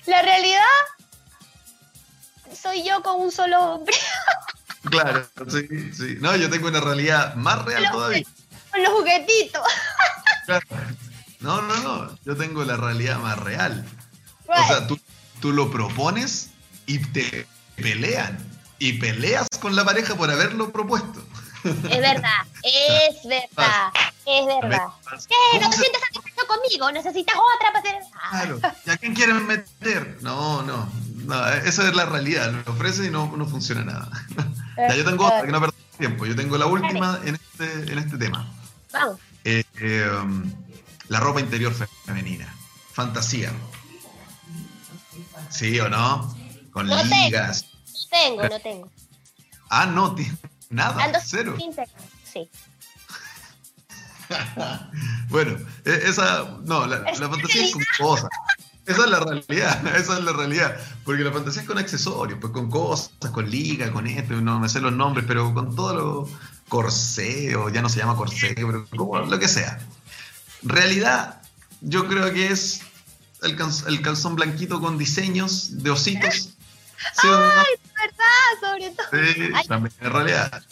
La 0.05 0.21
realidad 0.21 0.61
soy 2.53 2.83
yo 2.83 3.01
con 3.01 3.21
un 3.21 3.31
solo 3.31 3.59
hombre. 3.59 3.95
claro, 4.83 5.27
sí, 5.47 5.67
sí. 5.93 6.17
No, 6.19 6.35
yo 6.35 6.49
tengo 6.49 6.67
una 6.67 6.79
realidad 6.79 7.33
más 7.35 7.65
real 7.65 7.89
todavía 7.91 8.23
los 8.79 8.93
juguetitos. 8.93 9.63
No, 11.41 11.61
no, 11.61 11.75
no. 11.83 12.17
Yo 12.25 12.35
tengo 12.35 12.63
la 12.63 12.75
realidad 12.75 13.19
más 13.19 13.37
real. 13.37 13.85
O 14.47 14.67
sea, 14.67 14.87
tú, 14.87 14.99
tú 15.41 15.51
lo 15.51 15.69
propones 15.69 16.49
y 16.87 16.97
te 16.97 17.45
pelean. 17.75 18.39
Y 18.79 18.93
peleas 18.93 19.47
con 19.61 19.75
la 19.75 19.85
pareja 19.85 20.15
por 20.15 20.31
haberlo 20.31 20.71
propuesto. 20.71 21.23
Es 21.65 21.99
verdad, 21.99 22.45
es 22.63 23.23
verdad, 23.27 23.91
es 24.25 24.45
verdad. 24.45 24.87
¿Qué? 25.27 25.59
¿No 25.59 25.69
te 25.69 25.77
sientes 25.77 26.01
satisfecho 26.01 26.47
conmigo? 26.47 26.91
¿Necesitas 26.91 27.35
otra 27.35 27.73
para 27.73 27.79
hacer...? 27.79 27.95
Claro. 28.29 28.59
¿Y 28.85 28.89
a 28.89 28.97
quién 28.97 29.13
quieren 29.13 29.45
meter? 29.47 30.17
No, 30.21 30.61
no. 30.61 30.89
No, 31.25 31.47
esa 31.47 31.87
es 31.87 31.95
la 31.95 32.05
realidad. 32.05 32.51
Lo 32.65 32.73
ofreces 32.73 33.07
y 33.07 33.09
no, 33.09 33.35
no 33.35 33.47
funciona 33.47 33.83
nada. 33.83 34.09
ya, 34.77 34.95
yo 34.95 35.05
tengo 35.05 35.25
otra 35.25 35.43
que 35.43 35.51
no 35.51 35.59
perdemos 35.59 35.97
tiempo. 35.97 36.25
Yo 36.25 36.35
tengo 36.35 36.57
la 36.57 36.67
última 36.67 37.19
en 37.23 37.35
este, 37.35 37.91
en 37.91 37.97
este 37.97 38.17
tema. 38.17 38.47
Eh, 39.43 39.63
em, 39.79 40.53
la 41.07 41.19
ropa 41.19 41.39
interior 41.39 41.73
femenina. 42.05 42.53
Fantasía. 42.93 43.51
¿Sí 45.49 45.79
o 45.79 45.89
no? 45.89 46.35
Con 46.71 46.87
ligas. 46.87 47.65
tengo, 48.09 48.43
no 48.43 48.59
tengo. 48.59 48.91
Ah, 49.69 49.85
no, 49.85 50.15
nada, 50.69 51.21
cero. 51.23 51.57
Sí. 52.31 52.49
bueno, 55.29 55.57
e, 55.85 56.09
esa, 56.09 56.57
no, 56.63 56.85
la, 56.85 57.03
fantasía 57.13 57.65
es 57.65 57.73
con 57.73 57.83
cosas. 57.97 58.29
Esa 58.85 59.03
es 59.03 59.09
la 59.09 59.19
realidad, 59.19 59.87
esa 59.95 60.17
es 60.17 60.23
la 60.23 60.33
realidad. 60.33 60.77
Porque 61.03 61.23
la 61.23 61.31
fantasía 61.31 61.61
es 61.61 61.67
con 61.67 61.77
accesorios, 61.77 62.39
pues 62.39 62.53
con 62.53 62.69
cosas, 62.69 63.11
con 63.31 63.49
liga, 63.49 63.91
con 63.91 64.07
esto, 64.07 64.33
no 64.41 64.59
me 64.59 64.69
sé 64.69 64.81
los 64.81 64.93
nombres, 64.93 65.25
pero 65.27 65.53
con 65.53 65.75
todo 65.75 65.93
lo 65.93 66.29
corseo, 66.69 67.69
ya 67.69 67.81
no 67.81 67.89
se 67.89 67.99
llama 67.99 68.15
corsé, 68.15 68.53
pero 68.55 68.87
como 68.89 69.19
lo 69.19 69.39
que 69.39 69.47
sea. 69.47 69.79
Realidad, 70.63 71.41
yo 71.81 72.07
creo 72.07 72.33
que 72.33 72.47
es 72.47 72.81
el, 73.43 74.01
calzón 74.01 74.35
blanquito 74.35 74.81
con 74.81 74.97
diseños 74.97 75.83
de 75.83 75.91
ositos. 75.91 76.49
¡Ay, 77.23 77.75
verdad! 77.93 78.59
Sobre 78.61 78.89
todo. 78.91 79.07
Sí, 79.11 79.67
también 79.67 79.93
en 79.99 80.11
realidad. 80.11 80.63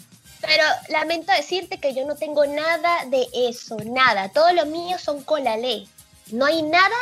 Pero 0.42 0.64
lamento 0.90 1.32
decirte 1.32 1.80
que 1.80 1.96
yo 1.96 2.06
no 2.06 2.16
tengo 2.16 2.46
nada 2.46 3.06
de 3.06 3.28
eso, 3.34 3.78
nada. 3.86 4.30
Todo 4.30 4.52
lo 4.54 4.66
mío 4.66 4.98
son 5.00 5.24
colalé. 5.24 5.88
No 6.32 6.46
hay 6.46 6.64
nada 6.64 6.96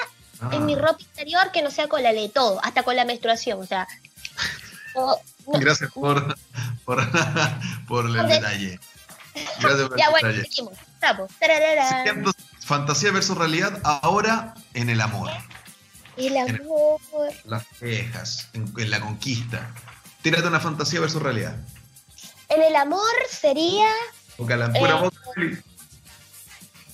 en 0.52 0.66
mi 0.66 0.74
ah. 0.74 0.80
ropa 0.80 1.02
interior 1.02 1.52
que 1.52 1.62
no 1.62 1.72
sea 1.72 1.88
colalé, 1.88 2.30
todo, 2.30 2.60
hasta 2.64 2.84
con 2.84 2.96
la 2.96 3.06
menstruación, 3.06 3.62
o 3.62 3.66
sea. 3.66 3.88
Gracias 5.48 5.92
por, 5.92 6.36
por, 6.86 7.02
por 7.88 8.06
el 8.06 8.28
detalle. 8.28 8.80
Gracias 9.60 9.88
por 9.88 9.98
ya, 9.98 10.06
el 10.06 10.12
bueno, 10.12 10.28
detalle. 10.30 10.50
Seguimos. 12.06 12.36
fantasía 12.60 13.12
versus 13.12 13.38
realidad, 13.38 13.80
ahora 13.84 14.54
en 14.74 14.90
el 14.90 15.02
amor. 15.02 15.32
El 16.18 16.38
amor. 16.38 17.00
las 17.46 17.66
quejas, 17.80 18.50
en, 18.54 18.90
la 18.90 19.00
conquista. 19.00 19.72
Tírate 20.22 20.48
una 20.48 20.60
fantasía 20.60 21.00
versus 21.00 21.22
realidad. 21.22 21.56
En 22.50 22.62
el 22.62 22.76
amor 22.76 23.12
sería. 23.30 23.90
Eh, 24.38 25.62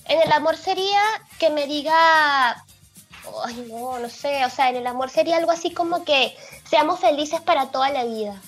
en 0.05 0.21
el 0.21 0.31
amor 0.31 0.55
sería 0.55 1.01
que 1.39 1.49
me 1.49 1.65
diga. 1.67 2.63
Ay, 3.43 3.67
no, 3.69 3.99
no 3.99 4.09
sé. 4.09 4.45
O 4.45 4.49
sea, 4.49 4.69
en 4.69 4.77
el 4.77 4.87
amor 4.87 5.09
sería 5.09 5.37
algo 5.37 5.51
así 5.51 5.73
como 5.73 6.05
que 6.05 6.37
seamos 6.69 6.99
felices 6.99 7.41
para 7.41 7.71
toda 7.71 7.89
la 7.89 8.05
vida. 8.05 8.39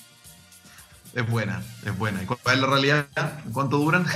Es 1.14 1.28
buena, 1.28 1.62
es 1.84 1.96
buena. 1.98 2.22
¿Y 2.22 2.26
cuál 2.26 2.38
es 2.54 2.60
la 2.60 2.66
realidad? 2.66 3.06
¿Cuánto 3.52 3.78
duran? 3.78 4.06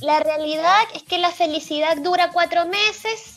La, 0.00 0.20
realidad 0.20 0.82
es 0.94 1.02
que 1.02 1.18
la 1.18 1.30
felicidad 1.30 1.96
dura 1.98 2.30
cuatro 2.32 2.66
meses, 2.66 3.36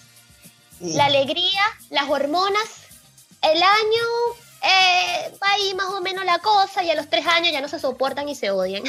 la 0.80 1.06
alegría, 1.06 1.62
las 1.90 2.10
hormonas, 2.10 2.88
el 3.42 3.62
año 3.62 4.06
eh, 4.62 5.34
va 5.42 5.52
ahí 5.52 5.74
más 5.76 5.88
o 5.88 6.02
menos 6.02 6.24
la 6.26 6.40
cosa 6.40 6.84
y 6.84 6.90
a 6.90 6.96
los 6.96 7.10
tres 7.10 7.26
años 7.28 7.52
ya 7.52 7.62
no 7.62 7.68
se 7.68 7.80
soportan 7.80 8.30
y 8.30 8.36
se 8.36 8.52
odian. 8.52 8.84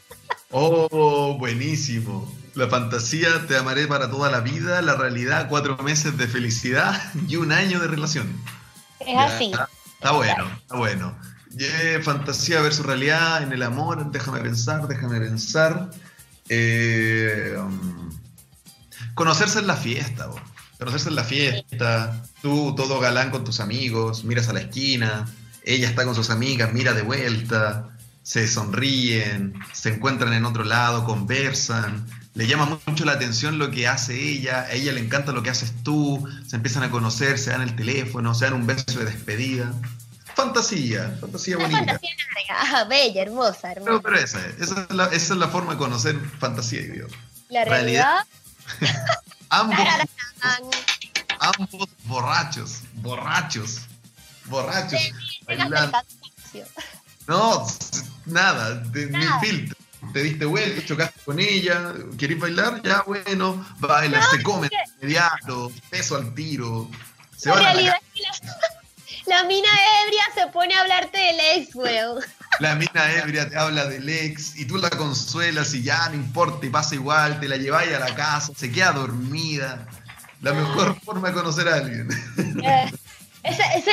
oh, 0.50 1.36
buenísimo. 1.38 2.32
La 2.54 2.68
fantasía 2.68 3.46
te 3.46 3.56
amaré 3.56 3.86
para 3.86 4.10
toda 4.10 4.30
la 4.30 4.40
vida, 4.40 4.80
la 4.82 4.94
realidad 4.94 5.48
cuatro 5.48 5.76
meses 5.78 6.16
de 6.16 6.26
felicidad 6.26 7.00
y 7.28 7.36
un 7.36 7.52
año 7.52 7.80
de 7.80 7.86
relación. 7.86 8.42
Es 9.00 9.18
así. 9.18 9.52
Está, 9.94 10.12
bueno, 10.12 10.50
está 10.62 10.76
bueno. 10.76 11.16
Fantasía 12.02 12.60
versus 12.60 12.84
realidad 12.84 13.42
en 13.42 13.52
el 13.52 13.62
amor, 13.62 14.10
déjame 14.10 14.40
pensar, 14.40 14.86
déjame 14.88 15.20
pensar. 15.20 15.90
Eh, 16.48 17.56
um, 17.58 18.10
conocerse 19.14 19.58
en 19.58 19.66
la 19.66 19.76
fiesta, 19.76 20.28
conocerse 20.78 21.08
en 21.08 21.14
la 21.16 21.24
fiesta, 21.24 22.22
tú 22.42 22.74
todo 22.76 23.00
galán 23.00 23.30
con 23.30 23.44
tus 23.44 23.60
amigos, 23.60 24.24
miras 24.24 24.48
a 24.48 24.52
la 24.52 24.60
esquina, 24.60 25.26
ella 25.64 25.88
está 25.88 26.04
con 26.04 26.14
sus 26.14 26.30
amigas, 26.30 26.72
mira 26.72 26.92
de 26.92 27.02
vuelta, 27.02 27.88
se 28.22 28.46
sonríen, 28.46 29.54
se 29.72 29.94
encuentran 29.94 30.32
en 30.32 30.44
otro 30.44 30.64
lado, 30.64 31.04
conversan, 31.04 32.06
le 32.34 32.46
llama 32.46 32.78
mucho 32.86 33.04
la 33.04 33.12
atención 33.12 33.58
lo 33.58 33.70
que 33.70 33.88
hace 33.88 34.30
ella, 34.30 34.60
a 34.60 34.72
ella 34.72 34.92
le 34.92 35.00
encanta 35.00 35.32
lo 35.32 35.42
que 35.42 35.50
haces 35.50 35.72
tú, 35.82 36.22
se 36.46 36.56
empiezan 36.56 36.82
a 36.82 36.90
conocer, 36.90 37.38
se 37.38 37.50
dan 37.50 37.62
el 37.62 37.74
teléfono, 37.74 38.34
se 38.34 38.44
dan 38.44 38.54
un 38.54 38.66
beso 38.66 38.98
de 38.98 39.06
despedida. 39.06 39.72
Fantasía, 40.36 41.16
fantasía 41.18 41.56
bonita. 41.56 41.78
Fantasía 41.78 42.10
larga, 42.46 42.84
bella, 42.84 43.22
hermosa, 43.22 43.72
hermosa. 43.72 43.90
No, 43.90 44.02
pero 44.02 44.18
esa, 44.18 44.38
esa, 44.60 44.82
es 44.82 44.90
la, 44.94 45.06
esa 45.06 45.32
es 45.32 45.38
la 45.40 45.48
forma 45.48 45.72
de 45.72 45.78
conocer 45.78 46.20
fantasía 46.38 46.80
y 46.80 46.88
Dios. 46.88 47.12
La 47.48 47.64
realidad. 47.64 48.26
ambos, 49.48 49.78
ambos 51.40 51.88
borrachos, 52.04 52.80
borrachos, 52.96 53.80
borrachos. 54.44 55.00
no, 57.26 57.66
nada, 58.26 58.82
ni 58.92 59.26
filtro. 59.40 59.76
Te 60.12 60.22
diste 60.22 60.44
vuelta, 60.44 60.84
chocaste 60.84 61.18
con 61.24 61.40
ella, 61.40 61.94
¿querés 62.18 62.38
bailar? 62.38 62.82
Ya, 62.82 63.02
bueno, 63.06 63.66
baila, 63.78 64.22
se 64.30 64.42
come 64.42 64.68
inmediato, 65.00 65.72
peso 65.88 66.16
al 66.16 66.34
tiro. 66.34 66.90
Se 67.36 67.48
la 67.48 67.56
realidad 67.56 67.96
es 68.14 68.40
que 68.40 68.46
la, 69.26 69.44
mina 69.44 69.68
ebria 70.04 70.22
se 70.34 70.46
pone 70.48 70.74
a 70.74 70.80
hablarte 70.80 71.18
del 71.18 71.40
ex, 71.54 71.74
weón. 71.74 72.22
La 72.60 72.74
mina 72.74 73.12
ebria 73.14 73.48
te 73.48 73.56
habla 73.56 73.86
del 73.86 74.08
ex 74.08 74.56
y 74.56 74.64
tú 74.64 74.76
la 74.76 74.90
consuelas 74.90 75.74
y 75.74 75.82
ya 75.82 76.08
no 76.08 76.14
importa 76.14 76.64
y 76.66 76.70
pasa 76.70 76.94
igual, 76.94 77.38
te 77.40 77.48
la 77.48 77.56
lleváis 77.56 77.92
a 77.94 77.98
la 77.98 78.14
casa, 78.14 78.52
se 78.56 78.70
queda 78.70 78.92
dormida. 78.92 79.86
La 80.40 80.52
mejor 80.52 80.98
forma 81.04 81.28
de 81.28 81.34
conocer 81.34 81.68
a 81.68 81.74
alguien. 81.74 82.08
Eh, 82.62 82.92
esa, 83.42 83.74
es 83.74 83.84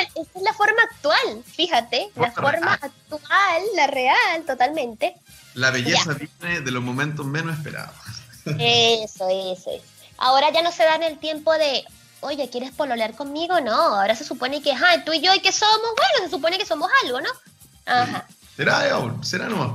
la 0.42 0.54
forma 0.54 0.82
actual, 0.84 1.44
fíjate, 1.46 2.10
la 2.16 2.32
forma 2.32 2.74
actual, 2.74 3.62
la 3.76 3.88
real, 3.88 4.44
totalmente. 4.48 5.16
La 5.54 5.70
belleza 5.70 6.14
viene 6.14 6.62
de 6.62 6.72
los 6.72 6.82
momentos 6.82 7.26
menos 7.26 7.58
esperados. 7.58 7.96
Eso, 8.46 9.28
eso. 9.30 9.72
Ahora 10.18 10.52
ya 10.52 10.62
no 10.62 10.72
se 10.72 10.84
dan 10.84 11.04
el 11.04 11.20
tiempo 11.20 11.54
de, 11.54 11.84
oye, 12.24 12.50
¿quieres 12.50 12.72
pololear 12.72 13.16
conmigo? 13.16 13.60
No, 13.62 13.74
ahora 13.74 14.16
se 14.16 14.24
supone 14.24 14.62
que, 14.62 14.72
ah, 14.72 15.04
tú 15.06 15.14
y 15.14 15.22
yo, 15.22 15.34
¿y 15.34 15.40
qué 15.40 15.52
somos? 15.52 15.92
Bueno, 15.96 16.26
se 16.26 16.30
supone 16.30 16.58
que 16.58 16.66
somos 16.66 16.90
algo, 17.04 17.22
¿no? 17.22 17.30
Ajá. 17.86 18.28
Será, 18.56 18.92
aún, 18.92 19.24
será 19.24 19.48
nomás. 19.48 19.72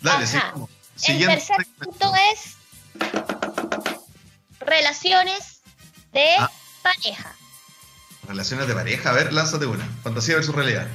Dale, 0.00 0.26
sigamos. 0.26 0.70
El 1.06 1.26
tercer 1.26 1.66
punto 1.78 2.12
es 2.32 2.56
relaciones 4.60 5.60
de 6.12 6.36
ah. 6.38 6.50
pareja. 6.82 7.34
Relaciones 8.26 8.66
de 8.66 8.74
pareja, 8.74 9.10
a 9.10 9.12
ver, 9.12 9.32
lánzate 9.32 9.66
una. 9.66 9.86
Fantasía 10.02 10.36
versus 10.36 10.54
realidad. 10.54 10.86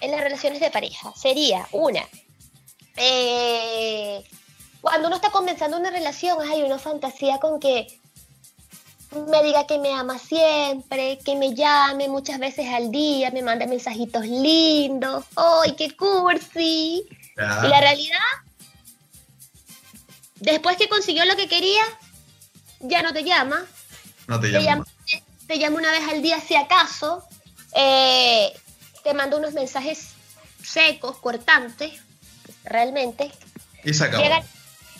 En 0.00 0.10
las 0.10 0.20
relaciones 0.20 0.60
de 0.60 0.70
pareja 0.70 1.12
sería 1.16 1.66
una. 1.72 2.02
Eh, 2.96 4.24
cuando 4.80 5.08
uno 5.08 5.16
está 5.16 5.30
comenzando 5.30 5.78
una 5.78 5.90
relación, 5.90 6.38
hay 6.48 6.62
una 6.62 6.78
fantasía 6.78 7.38
con 7.38 7.60
que 7.60 8.00
me 9.12 9.42
diga 9.42 9.66
que 9.66 9.78
me 9.78 9.92
ama 9.92 10.18
siempre, 10.18 11.18
que 11.24 11.36
me 11.36 11.54
llame 11.54 12.08
muchas 12.08 12.38
veces 12.38 12.66
al 12.72 12.90
día, 12.90 13.30
me 13.30 13.42
mande 13.42 13.66
mensajitos 13.66 14.26
lindos. 14.26 15.24
¡Ay, 15.36 15.74
qué 15.76 15.96
cursi! 15.96 17.06
Y 17.36 17.68
la 17.68 17.80
realidad, 17.80 18.18
después 20.36 20.76
que 20.76 20.88
consiguió 20.88 21.24
lo 21.24 21.36
que 21.36 21.48
quería, 21.48 21.82
ya 22.80 23.02
no 23.02 23.12
te 23.12 23.24
llama. 23.24 23.64
No 24.26 24.40
te, 24.40 24.50
llama. 24.50 24.84
Te 25.46 25.58
llama 25.58 25.76
una 25.78 25.92
vez 25.92 26.02
al 26.08 26.22
día 26.22 26.40
si 26.40 26.56
acaso. 26.56 27.24
Eh, 27.74 28.52
te 29.04 29.14
manda 29.14 29.36
unos 29.36 29.52
mensajes 29.52 30.10
secos, 30.62 31.18
cortantes, 31.18 31.92
realmente. 32.64 33.30
Y 33.84 33.94
se 33.94 34.04
acabó. 34.04 34.24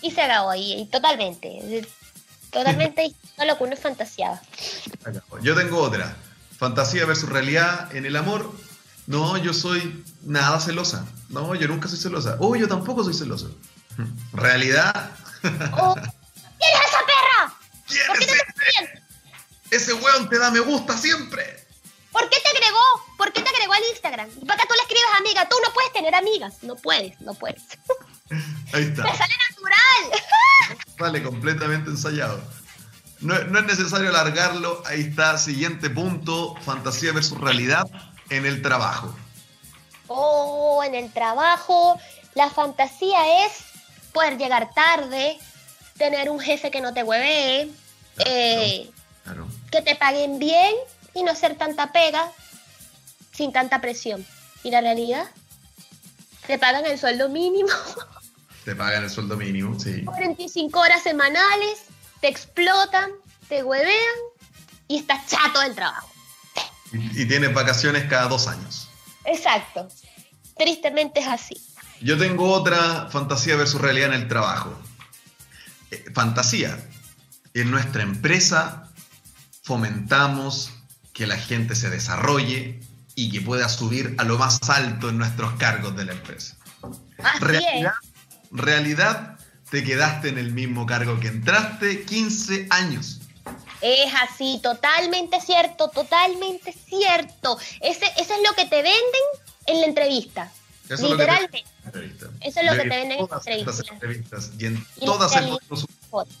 y 0.01 0.11
se 0.11 0.21
acabó, 0.21 0.55
y 0.55 0.87
totalmente. 0.91 1.85
Totalmente 2.51 3.13
a 3.37 3.45
lo 3.45 3.57
que 3.57 3.63
uno 3.63 3.75
fantaseaba. 3.75 4.41
Yo 5.41 5.55
tengo 5.55 5.81
otra. 5.81 6.15
Fantasía 6.57 7.05
versus 7.05 7.29
realidad 7.29 7.95
en 7.95 8.05
el 8.05 8.15
amor. 8.15 8.51
No, 9.05 9.37
yo 9.37 9.53
soy 9.53 10.03
nada 10.23 10.59
celosa. 10.59 11.05
No, 11.29 11.55
yo 11.55 11.67
nunca 11.67 11.87
soy 11.87 11.97
celosa. 11.97 12.37
Oh, 12.39 12.55
yo 12.55 12.67
tampoco 12.67 13.03
soy 13.03 13.13
celosa. 13.13 13.47
Realidad. 14.33 15.11
Oh, 15.73 15.93
¿Quién 15.93 16.73
es 16.73 16.89
esa 16.89 16.99
perra? 17.05 17.53
¿Quién 17.87 18.07
¿Por 18.07 18.19
qué 18.19 18.25
es 18.25 18.31
ese? 18.31 19.03
ese 19.71 19.93
weón 19.93 20.29
te 20.29 20.39
da 20.39 20.51
me 20.51 20.59
gusta 20.59 20.97
siempre. 20.97 21.65
¿Por 22.11 22.29
qué 22.29 22.37
te 22.41 22.49
agregó? 22.49 23.15
¿Por 23.17 23.31
qué 23.31 23.41
te 23.41 23.49
agregó 23.49 23.73
al 23.73 23.83
Instagram? 23.91 24.29
¿Y 24.41 24.45
para 24.45 24.61
qué 24.61 24.67
tú 24.67 24.73
le 24.73 24.81
escribes 24.81 25.05
amiga? 25.17 25.47
Tú 25.47 25.55
no 25.65 25.73
puedes 25.73 25.93
tener 25.93 26.15
amigas. 26.15 26.63
No 26.63 26.75
puedes, 26.75 27.19
no 27.21 27.33
puedes. 27.33 27.61
Ahí 28.73 28.83
está. 28.83 29.03
Te 29.03 29.17
sale 29.17 29.33
natural. 29.49 30.77
Vale, 30.97 31.23
completamente 31.23 31.89
ensayado. 31.89 32.39
No, 33.19 33.35
es 33.35 33.65
necesario 33.65 34.09
alargarlo. 34.09 34.83
Ahí 34.85 35.01
está, 35.01 35.37
siguiente 35.37 35.89
punto, 35.89 36.55
fantasía 36.61 37.13
versus 37.13 37.39
realidad 37.39 37.87
en 38.29 38.45
el 38.45 38.61
trabajo. 38.61 39.15
Oh, 40.07 40.83
en 40.83 40.95
el 40.95 41.11
trabajo, 41.11 41.99
la 42.35 42.49
fantasía 42.49 43.45
es 43.45 43.63
poder 44.13 44.37
llegar 44.37 44.73
tarde, 44.73 45.37
tener 45.97 46.29
un 46.29 46.39
jefe 46.39 46.71
que 46.71 46.81
no 46.81 46.93
te 46.93 47.03
huevee, 47.03 47.71
eh, 48.25 48.91
que 49.71 49.81
te 49.81 49.95
paguen 49.95 50.39
bien 50.39 50.75
y 51.13 51.23
no 51.23 51.31
hacer 51.31 51.57
tanta 51.57 51.91
pega 51.91 52.31
sin 53.33 53.51
tanta 53.51 53.81
presión. 53.81 54.25
¿Y 54.63 54.71
la 54.71 54.81
realidad? 54.81 55.27
te 56.47 56.57
pagan 56.57 56.85
el 56.85 56.97
sueldo 56.97 57.29
mínimo. 57.29 57.69
Te 58.67 58.75
pagan 58.75 59.05
el 59.05 59.09
sueldo 59.09 59.37
mínimo, 59.37 59.79
sí. 59.79 60.03
45 60.03 60.77
horas 60.77 61.01
semanales, 61.01 61.85
te 62.19 62.27
explotan, 62.27 63.11
te 63.47 63.63
huevean 63.63 64.17
y 64.89 64.97
estás 64.97 65.25
chato 65.25 65.61
del 65.61 65.73
trabajo. 65.73 66.09
Y, 66.91 67.21
y 67.21 67.25
tienes 67.25 67.53
vacaciones 67.53 68.09
cada 68.09 68.27
dos 68.27 68.49
años. 68.49 68.89
Exacto. 69.23 69.87
Tristemente 70.57 71.21
es 71.21 71.27
así. 71.27 71.55
Yo 72.01 72.17
tengo 72.17 72.51
otra 72.51 73.07
fantasía 73.09 73.55
versus 73.55 73.79
realidad 73.79 74.13
en 74.13 74.23
el 74.23 74.27
trabajo. 74.27 74.77
Eh, 75.91 76.03
fantasía. 76.13 76.77
En 77.53 77.71
nuestra 77.71 78.03
empresa 78.03 78.91
fomentamos 79.63 80.73
que 81.13 81.25
la 81.25 81.37
gente 81.37 81.73
se 81.73 81.89
desarrolle 81.89 82.81
y 83.15 83.31
que 83.31 83.39
pueda 83.39 83.69
subir 83.69 84.13
a 84.17 84.25
lo 84.25 84.37
más 84.37 84.59
alto 84.69 85.07
en 85.07 85.19
nuestros 85.19 85.53
cargos 85.53 85.95
de 85.95 86.03
la 86.03 86.11
empresa. 86.11 86.57
Así 87.23 87.39
realidad, 87.39 87.93
realidad, 88.51 89.37
te 89.69 89.83
quedaste 89.83 90.29
en 90.29 90.37
el 90.37 90.51
mismo 90.51 90.85
cargo 90.85 91.19
que 91.19 91.27
entraste 91.27 92.03
15 92.05 92.67
años. 92.69 93.19
Es 93.81 94.11
así, 94.21 94.59
totalmente 94.63 95.39
cierto, 95.39 95.89
totalmente 95.89 96.73
cierto. 96.73 97.57
Ese, 97.81 98.05
eso 98.17 98.33
es 98.33 98.49
lo 98.49 98.55
que 98.55 98.65
te 98.65 98.77
venden 98.77 99.21
en 99.67 99.81
la 99.81 99.87
entrevista. 99.87 100.51
Eso 100.89 101.09
Literalmente. 101.09 101.59
Es 101.59 101.85
lo 101.85 101.91
que 102.01 102.07
te, 102.07 102.47
eso 102.47 102.59
es 102.59 102.65
lo 102.65 102.71
que 102.71 102.89
te 102.89 102.95
venden 102.95 103.19
en 103.19 103.27
todas 103.27 103.45
la 103.45 103.55
estas 103.55 103.79
entrevista. 103.79 103.93
entrevistas 103.93 104.51
y 104.57 104.65
en 104.65 104.85
Y 104.95 105.05
todas 105.05 105.31
otra. 106.09 106.35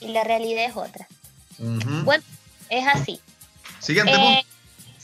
Y 0.00 0.08
la 0.08 0.24
realidad 0.24 0.64
es 0.64 0.76
otra. 0.76 1.06
Bueno, 1.58 2.24
es 2.70 2.86
así. 2.86 3.20
Siguiente 3.80 4.12
Eh, 4.12 4.16
punto. 4.16 4.59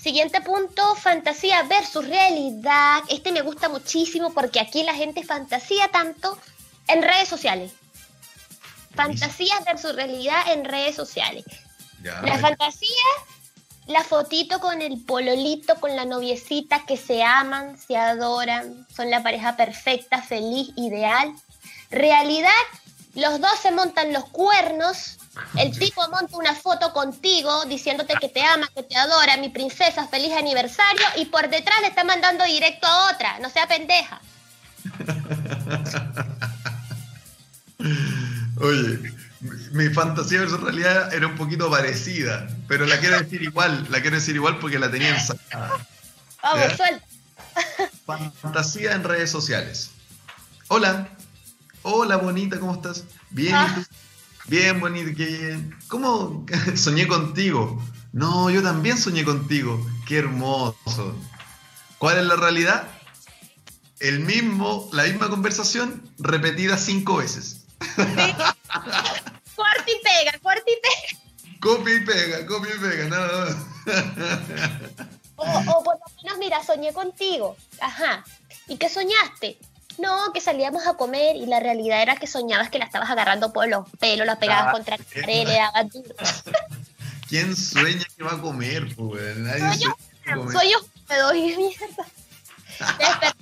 Siguiente 0.07 0.41
punto, 0.41 0.95
fantasía 0.95 1.65
versus 1.65 2.07
realidad. 2.07 3.03
Este 3.09 3.33
me 3.33 3.41
gusta 3.41 3.69
muchísimo 3.69 4.33
porque 4.33 4.61
aquí 4.61 4.85
la 4.85 4.95
gente 4.95 5.25
fantasía 5.25 5.89
tanto 5.89 6.39
en 6.87 7.03
redes 7.03 7.27
sociales. 7.29 7.73
Fantasía 8.95 9.59
versus 9.67 9.97
realidad 9.97 10.53
en 10.53 10.65
redes 10.65 10.95
sociales. 10.95 11.45
Ya, 12.05 12.23
La 12.23 12.39
fantasía, 12.39 13.05
la 13.89 14.05
fotito 14.05 14.61
con 14.61 14.81
el 14.81 15.05
pololito, 15.05 15.75
con 15.81 15.97
la 15.97 16.05
noviecita 16.05 16.87
que 16.87 16.97
se 16.97 17.25
aman, 17.25 17.77
se 17.77 17.97
adoran, 17.97 18.87
son 18.95 19.11
la 19.11 19.25
pareja 19.25 19.57
perfecta, 19.57 20.23
feliz, 20.23 20.69
ideal. 20.77 21.35
Realidad, 21.91 22.53
los 23.17 23.41
dos 23.41 23.59
se 23.61 23.73
montan 23.73 24.13
los 24.13 24.27
cuernos, 24.27 25.19
el 25.57 25.79
tipo 25.79 26.07
monta 26.09 26.37
una 26.37 26.55
foto 26.55 26.93
contigo 26.93 27.65
diciéndote 27.67 28.15
que 28.21 28.29
te 28.29 28.43
ama, 28.43 28.69
que 28.75 28.83
te 28.83 28.97
adora, 28.97 29.37
mi 29.37 29.49
princesa, 29.49 30.09
feliz 30.09 30.33
aniversario, 30.33 31.05
y 31.17 31.27
por 31.27 31.49
detrás 31.49 31.81
le 31.83 31.89
está 31.89 32.05
mandando 32.05 32.45
directo 32.45 32.87
a 32.87 33.13
otra, 33.13 33.39
no 33.41 33.51
sea 33.51 33.67
pendeja. 33.67 34.21
Oye, 38.61 39.13
mi, 39.73 39.89
fantasía 39.91 40.41
versus 40.41 40.61
realidad 40.61 41.13
era 41.13 41.27
un 41.27 41.37
poquito 41.37 41.71
parecida, 41.71 42.49
pero 42.69 42.87
la 42.87 42.99
quiero 42.99 43.19
decir 43.19 43.43
igual, 43.43 43.87
la 43.91 44.01
quiero 44.01 44.17
decir 44.17 44.35
igual 44.35 44.59
porque 44.59 44.79
la 44.79 44.91
tenía 44.91 45.11
ensayada. 45.11 45.87
Vamos, 46.43 46.73
suelta. 46.77 47.05
Fantasía 48.41 48.93
en 48.93 49.05
redes 49.05 49.31
sociales. 49.31 49.91
Hola, 50.69 51.09
hola 51.83 52.17
bonita, 52.17 52.59
¿cómo 52.59 52.75
estás? 52.75 53.05
Bien, 53.31 53.55
¿y 53.55 53.75
tú? 53.75 53.87
Bien 54.49 54.81
bonita, 54.81 55.13
qué 55.17 55.27
bien. 55.27 55.77
¿Cómo 55.89 56.47
soñé 56.75 57.07
contigo? 57.07 57.83
No, 58.13 58.51
yo 58.51 58.63
también 58.63 58.99
soñé 58.99 59.25
contigo. 59.25 59.85
Qué 60.07 60.19
hermoso. 60.19 61.15
¿Cuál 61.99 62.19
es 62.19 62.25
la 62.25 62.37
realidad? 62.37 62.89
El 64.01 64.21
mismo, 64.21 64.89
la 64.93 65.05
misma 65.05 65.29
conversación 65.29 66.03
repetida 66.19 66.77
cinco 66.77 67.17
veces. 67.17 67.67
Corta 67.97 69.85
y 69.87 70.03
pega, 70.03 70.39
corta 70.43 70.65
y 70.67 70.77
pega. 70.81 71.59
Copia 71.61 71.95
y 71.95 72.01
pega, 72.01 72.47
copia 72.47 72.75
y 72.75 72.79
pega, 72.79 73.09
no, 73.09 73.17
no. 73.17 74.87
O, 75.37 75.45
o 75.45 75.85
por 75.85 75.95
lo 75.95 76.23
menos, 76.23 76.39
mira, 76.39 76.63
soñé 76.65 76.93
contigo. 76.93 77.57
Ajá. 77.81 78.25
¿Y 78.69 78.77
qué 78.77 78.89
soñaste? 78.89 79.59
No, 79.99 80.33
que 80.33 80.41
salíamos 80.41 80.87
a 80.87 80.95
comer 80.95 81.37
y 81.37 81.47
la 81.47 81.59
realidad 81.61 82.03
era 82.03 82.17
que 82.17 82.27
soñabas 82.27 82.69
que 82.71 82.79
la 82.79 82.85
estabas 82.85 83.09
agarrando 83.11 83.53
por 83.53 83.67
los 83.69 83.89
pelos, 83.99 84.27
la 84.27 84.39
pegabas 84.39 84.69
Ah, 84.69 84.73
contra 84.73 84.97
la 84.99 85.05
pared, 85.05 85.47
le 85.47 85.55
dabas 85.55 85.91
duro. 85.93 86.15
¿Quién 87.29 87.57
sueña 87.57 88.05
que 88.17 88.23
va 88.23 88.33
a 88.35 88.41
comer? 88.41 88.95
pues? 88.95 89.37
Nadie 89.39 89.79
Soy. 89.79 90.53
Soy 90.53 90.71
yo, 90.71 90.79
me 91.09 91.17
doy 91.19 91.41
mierda. 91.57 92.05
Te, 92.99 93.05
desper- 93.05 93.35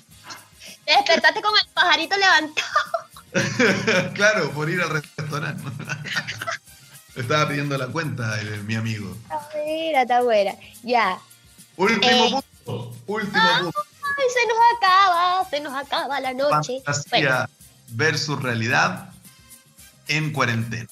te 0.85 0.93
despertaste 0.93 1.43
con 1.43 1.53
el 1.59 1.69
pajarito 1.73 2.17
levantado. 2.17 2.69
claro, 4.15 4.51
por 4.53 4.71
ir 4.71 4.81
al 4.81 4.91
restaurante. 4.91 5.63
Estaba 7.17 7.49
pidiendo 7.49 7.77
la 7.79 7.89
cuenta 7.89 8.41
el- 8.41 8.63
mi 8.65 8.75
amigo. 8.77 9.17
Está 9.23 9.49
buena, 9.53 10.03
está 10.03 10.23
buena. 10.23 10.53
Ya. 10.83 11.19
Último 11.77 12.07
Eh. 12.27 12.31
punto. 12.65 12.97
Último 13.07 13.33
Ah, 13.43 13.59
punto. 13.63 13.81
Ay, 14.17 14.27
se 14.33 14.47
nos 14.47 14.59
acaba, 14.77 15.51
se 15.51 15.61
nos 15.61 15.75
acaba 15.75 16.21
la 16.21 16.33
noche. 16.33 16.83
Fantasía 16.85 17.49
versus 17.89 18.43
realidad 18.43 19.11
en 20.09 20.33
cuarentena. 20.33 20.89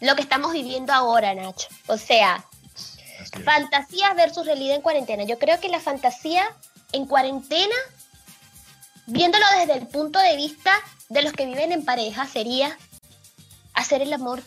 Lo 0.00 0.16
que 0.16 0.22
estamos 0.22 0.52
viviendo 0.52 0.92
ahora, 0.92 1.34
Nacho. 1.34 1.68
O 1.86 1.96
sea. 1.96 2.44
Fantasía 3.44 4.12
versus 4.14 4.44
realidad 4.44 4.76
en 4.76 4.82
cuarentena. 4.82 5.22
Yo 5.22 5.38
creo 5.38 5.60
que 5.60 5.68
la 5.68 5.78
fantasía 5.78 6.44
en 6.92 7.06
cuarentena, 7.06 7.74
viéndolo 9.06 9.44
desde 9.58 9.74
el 9.74 9.86
punto 9.86 10.18
de 10.18 10.36
vista 10.36 10.72
de 11.08 11.22
los 11.22 11.32
que 11.32 11.46
viven 11.46 11.70
en 11.70 11.84
pareja, 11.84 12.26
sería 12.26 12.76
hacer 13.74 14.02
el 14.02 14.12
amor 14.12 14.42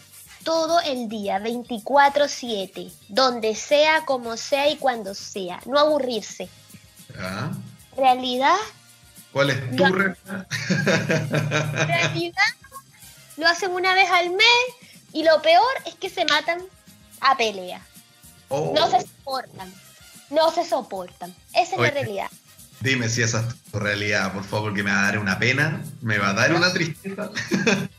todo 0.45 0.79
el 0.79 1.09
día, 1.09 1.39
24/7, 1.39 2.89
donde 3.09 3.53
sea, 3.55 4.05
como 4.05 4.37
sea 4.37 4.69
y 4.69 4.77
cuando 4.77 5.13
sea. 5.13 5.59
No 5.65 5.77
aburrirse. 5.77 6.47
¿Ya? 7.13 7.51
Realidad, 7.97 8.55
¿Cuál 9.33 9.49
es 9.49 9.75
tu 9.75 9.83
realidad? 9.85 10.47
realidad, 11.87 12.43
lo 13.35 13.47
hacen 13.47 13.71
una 13.71 13.93
vez 13.93 14.09
al 14.09 14.29
mes 14.29 14.65
y 15.11 15.23
lo 15.23 15.41
peor 15.41 15.73
es 15.85 15.95
que 15.95 16.09
se 16.09 16.23
matan 16.25 16.61
a 17.19 17.35
pelea. 17.35 17.81
Oh, 18.47 18.71
No 18.73 18.89
se 18.89 19.01
soportan. 19.01 19.73
No 20.29 20.51
se 20.51 20.63
soportan. 20.63 21.35
Esa 21.53 21.73
es 21.73 21.79
Oye. 21.79 21.81
la 21.87 21.91
realidad. 21.91 22.29
Dime 22.86 23.09
si 23.09 23.23
esa 23.23 23.39
es 23.39 23.55
tu 23.71 23.79
realidad, 23.79 24.31
por 24.31 24.43
favor, 24.43 24.71
que 24.73 24.83
me 24.83 24.91
va 24.91 24.99
a 24.99 25.05
dar 25.05 25.17
una 25.17 25.39
pena, 25.39 25.81
me 26.03 26.19
va 26.19 26.29
a 26.29 26.33
dar 26.33 26.53
una 26.53 26.71
tristeza. 26.71 27.31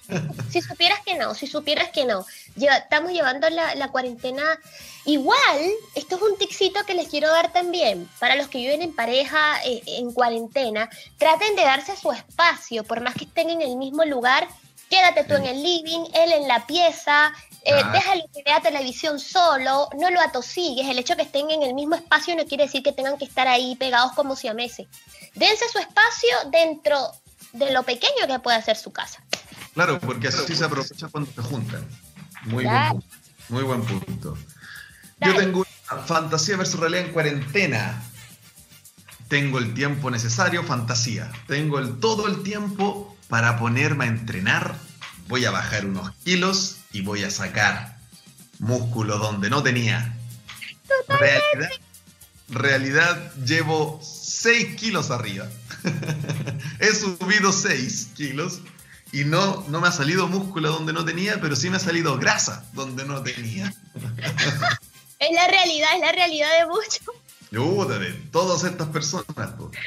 Si 0.49 0.63
supieras 0.63 1.01
que 1.05 1.17
no, 1.17 1.35
si 1.35 1.49
supieras 1.49 1.89
que 1.91 2.05
no. 2.05 2.25
Lleva- 2.55 2.77
estamos 2.77 3.11
llevando 3.11 3.51
la, 3.51 3.75
la 3.75 3.89
cuarentena 3.89 4.45
igual. 5.05 5.59
Esto 5.97 6.15
es 6.15 6.23
un 6.23 6.39
ticito 6.39 6.85
que 6.87 6.95
les 6.95 7.09
quiero 7.09 7.29
dar 7.29 7.53
también. 7.53 8.09
Para 8.21 8.37
los 8.37 8.47
que 8.47 8.59
viven 8.59 8.83
en 8.83 8.95
pareja 8.95 9.61
eh, 9.65 9.83
en 9.99 10.13
cuarentena, 10.13 10.89
traten 11.19 11.57
de 11.57 11.63
darse 11.63 11.97
su 11.97 12.13
espacio, 12.13 12.85
por 12.85 13.01
más 13.01 13.15
que 13.15 13.25
estén 13.25 13.51
en 13.51 13.63
el 13.63 13.77
mismo 13.77 14.05
lugar. 14.05 14.47
Quédate 14.89 15.25
tú 15.25 15.35
en 15.35 15.47
el 15.47 15.61
living, 15.61 16.05
él 16.15 16.31
en 16.33 16.47
la 16.47 16.65
pieza. 16.67 17.33
Eh, 17.69 17.83
déjalo 17.93 18.23
que 18.33 18.45
vea 18.45 18.61
televisión 18.61 19.19
solo, 19.19 19.89
no 19.99 20.11
lo 20.11 20.21
atosigues. 20.21 20.87
El 20.87 21.01
hecho 21.01 21.15
de 21.15 21.17
que 21.17 21.23
estén 21.25 21.51
en 21.51 21.65
el 21.65 21.75
mismo 21.75 21.97
espacio 21.97 22.37
no 22.37 22.45
quiere 22.45 22.65
decir 22.65 22.81
que 22.81 22.93
tengan 22.93 23.19
que 23.19 23.25
estar 23.25 23.49
ahí 23.49 23.75
pegados 23.75 24.13
como 24.13 24.37
siameses. 24.37 24.87
Dense 25.35 25.65
su 25.73 25.79
espacio 25.79 26.31
dentro 26.53 27.11
de 27.53 27.73
lo 27.73 27.83
pequeño 27.83 28.29
que 28.29 28.39
puede 28.39 28.63
ser 28.63 28.77
su 28.77 28.93
casa. 28.93 29.21
Claro, 29.75 29.99
porque 29.99 30.29
así 30.29 30.55
se 30.55 30.65
aprovecha 30.65 31.09
cuando 31.09 31.33
se 31.33 31.43
juntan. 31.43 31.85
Muy 32.45 32.65
buen 32.65 32.89
punto. 32.91 33.17
Muy 33.49 33.63
buen 33.65 33.83
punto. 33.85 34.39
Dale. 35.19 35.35
Yo 35.35 35.41
tengo 35.41 35.67
una 35.91 36.03
fantasía 36.03 36.57
versus 36.57 36.79
realidad 36.79 37.07
en 37.07 37.13
cuarentena. 37.13 38.01
Tengo 39.27 39.59
el 39.59 39.75
tiempo 39.75 40.09
necesario, 40.13 40.63
fantasía. 40.63 41.33
Tengo 41.49 41.81
el, 41.81 41.99
todo 41.99 42.29
el 42.29 42.45
tiempo 42.45 43.17
para 43.29 43.59
ponerme 43.59 44.05
a 44.05 44.09
entrenar. 44.09 44.77
Voy 45.27 45.45
a 45.45 45.51
bajar 45.51 45.85
unos 45.85 46.13
kilos 46.23 46.77
y 46.97 47.03
voy 47.03 47.25
a 47.25 47.31
sacar 47.31 47.99
músculo 48.59 49.19
donde 49.19 49.51
no 49.51 49.63
tenía. 49.63 50.17
Realidad, 51.09 51.71
realidad 52.49 53.35
llevo 53.45 54.01
6 54.03 54.77
kilos 54.77 55.11
arriba. 55.11 55.47
He 56.81 56.95
subido 56.95 57.53
6 57.53 58.13
kilos 58.17 58.61
y 59.13 59.25
no, 59.25 59.63
no 59.69 59.81
me 59.83 59.89
ha 59.89 59.93
salido 59.93 60.27
músculo 60.27 60.73
donde 60.73 60.95
no 60.95 61.05
tenía, 61.05 61.39
pero 61.39 61.55
sí 61.55 61.69
me 61.69 61.77
ha 61.77 61.81
salido 61.81 62.17
grasa 62.19 62.65
donde 62.73 63.05
no 63.05 63.23
tenía. 63.23 63.73
Es 65.19 65.33
la 65.35 65.49
realidad, 65.49 65.89
es 65.95 66.01
la 66.03 66.13
realidad 66.13 66.49
de 66.61 66.67
muchos. 66.67 67.01
Puta, 67.51 67.99
de 67.99 68.13
todas 68.31 68.65
estas 68.65 68.89
personas. 68.89 69.25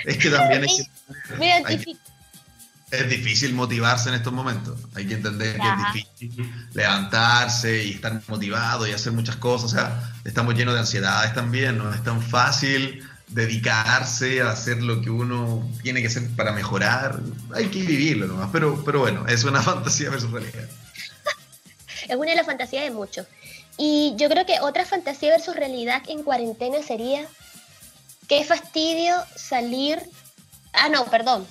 Es 0.04 0.18
que 0.18 0.28
también 0.32 0.64
hay 0.64 0.76
que- 0.78 1.36
Me 1.38 1.46
identifico. 1.50 2.00
Es 2.92 3.10
difícil 3.10 3.54
motivarse 3.54 4.10
en 4.10 4.16
estos 4.16 4.34
momentos. 4.34 4.80
Hay 4.96 5.06
que 5.06 5.16
entender 5.16 5.60
Ajá. 5.62 5.92
que 5.94 6.00
es 6.00 6.08
difícil 6.20 6.70
levantarse 6.74 7.84
y 7.84 7.92
estar 7.92 8.22
motivado 8.28 8.88
y 8.88 8.92
hacer 8.92 9.14
muchas 9.14 9.36
cosas. 9.36 9.72
O 9.72 9.76
sea, 9.76 10.14
estamos 10.26 10.56
llenos 10.56 10.74
de 10.74 10.82
ansiedades 10.82 11.34
también. 11.34 11.78
No 11.78 11.94
es 11.94 12.04
tan 12.04 12.22
fácil 12.22 13.04
dedicarse 13.28 14.42
a 14.42 14.52
hacer 14.52 14.82
lo 14.82 15.02
que 15.02 15.10
uno 15.12 15.70
tiene 15.84 16.02
que 16.02 16.08
hacer 16.08 16.28
para 16.36 16.52
mejorar. 16.52 17.20
Hay 17.54 17.68
que 17.68 17.82
vivirlo 17.82 18.28
nomás, 18.28 18.50
pero, 18.52 18.84
pero 18.84 19.00
bueno, 19.00 19.28
es 19.28 19.44
una 19.44 19.62
fantasía 19.62 20.10
versus 20.10 20.32
realidad. 20.32 20.68
es 22.08 22.16
una 22.16 22.32
de 22.32 22.36
las 22.36 22.46
fantasías 22.46 22.84
de 22.84 22.92
muchos. 22.92 23.28
Y 23.78 24.16
yo 24.18 24.30
creo 24.30 24.46
que 24.46 24.60
otra 24.60 24.84
fantasía 24.84 25.30
versus 25.30 25.56
realidad 25.56 26.02
en 26.08 26.24
cuarentena 26.24 26.82
sería 26.82 27.28
qué 28.28 28.44
fastidio 28.44 29.16
salir. 29.36 30.02
Ah, 30.74 30.90
no, 30.90 31.06
perdón. 31.06 31.46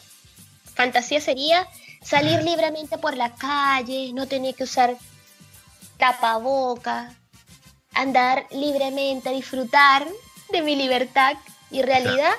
Fantasía 0.79 1.21
sería 1.21 1.67
salir 2.05 2.41
libremente 2.45 2.99
por 2.99 3.17
la 3.17 3.35
calle, 3.35 4.13
no 4.15 4.29
tener 4.29 4.55
que 4.55 4.63
usar 4.63 4.97
tapaboca, 5.97 7.13
andar 7.95 8.47
libremente, 8.53 9.31
disfrutar 9.31 10.07
de 10.53 10.63
mi 10.63 10.77
libertad 10.77 11.33
y 11.73 11.83
realidad, 11.83 12.33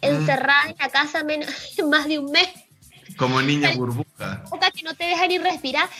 encerrada 0.00 0.70
en 0.70 0.76
la 0.78 0.88
casa 0.88 1.22
menos, 1.22 1.50
más 1.86 2.06
de 2.06 2.18
un 2.18 2.32
mes. 2.32 2.48
Como 3.18 3.42
niña 3.42 3.72
burbuja. 3.76 4.42
Que 4.74 4.82
no 4.82 4.94
te 4.94 5.04
deja 5.04 5.26
ni 5.26 5.36
respirar. 5.36 5.90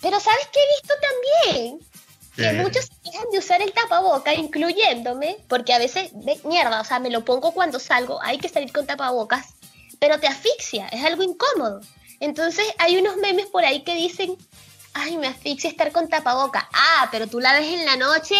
Pero 0.00 0.20
¿sabes 0.20 0.48
qué 0.50 0.58
he 0.58 0.80
visto 0.80 0.94
también? 1.52 1.78
Que 2.34 2.62
muchos 2.62 2.88
dejan 3.04 3.30
de 3.30 3.38
usar 3.40 3.60
el 3.60 3.74
tapaboca, 3.74 4.32
incluyéndome, 4.32 5.36
porque 5.48 5.74
a 5.74 5.78
veces, 5.78 6.12
de 6.14 6.40
mierda, 6.44 6.80
o 6.80 6.84
sea, 6.84 6.98
me 6.98 7.10
lo 7.10 7.26
pongo 7.26 7.52
cuando 7.52 7.78
salgo, 7.78 8.22
hay 8.22 8.38
que 8.38 8.48
salir 8.48 8.72
con 8.72 8.86
tapabocas, 8.86 9.54
pero 10.04 10.20
te 10.20 10.26
asfixia, 10.26 10.86
es 10.88 11.02
algo 11.02 11.22
incómodo. 11.22 11.80
Entonces 12.20 12.62
hay 12.78 12.98
unos 12.98 13.16
memes 13.16 13.46
por 13.46 13.64
ahí 13.64 13.82
que 13.84 13.94
dicen, 13.94 14.36
ay, 14.92 15.16
me 15.16 15.28
asfixia 15.28 15.70
estar 15.70 15.92
con 15.92 16.10
tapaboca. 16.10 16.68
Ah, 16.74 17.08
pero 17.10 17.26
tú 17.26 17.40
la 17.40 17.54
ves 17.54 17.72
en 17.72 17.86
la 17.86 17.96
noche. 17.96 18.34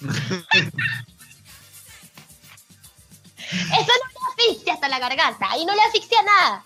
Eso 0.02 0.12
no 3.70 4.10
le 4.12 4.20
asfixia 4.28 4.74
hasta 4.74 4.88
la 4.90 4.98
garganta, 4.98 5.50
ahí 5.50 5.64
no 5.64 5.74
le 5.74 5.80
asfixia 5.80 6.22
nada. 6.22 6.62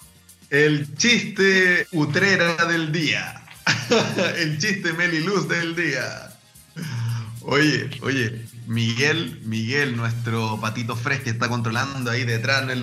El 0.51 0.97
chiste 0.97 1.87
utrera 1.93 2.65
del 2.65 2.91
día. 2.91 3.47
El 4.39 4.59
chiste 4.59 4.93
Meliluz 4.93 5.47
del 5.47 5.77
día. 5.77 6.37
Oye, 7.43 7.89
oye, 8.03 8.45
Miguel, 8.67 9.41
Miguel, 9.45 9.97
nuestro 9.97 10.61
patito 10.61 10.97
fresco 10.97 11.25
que 11.25 11.31
está 11.31 11.49
controlando 11.49 12.11
ahí 12.11 12.25
detrás 12.25 12.69
en, 12.69 12.83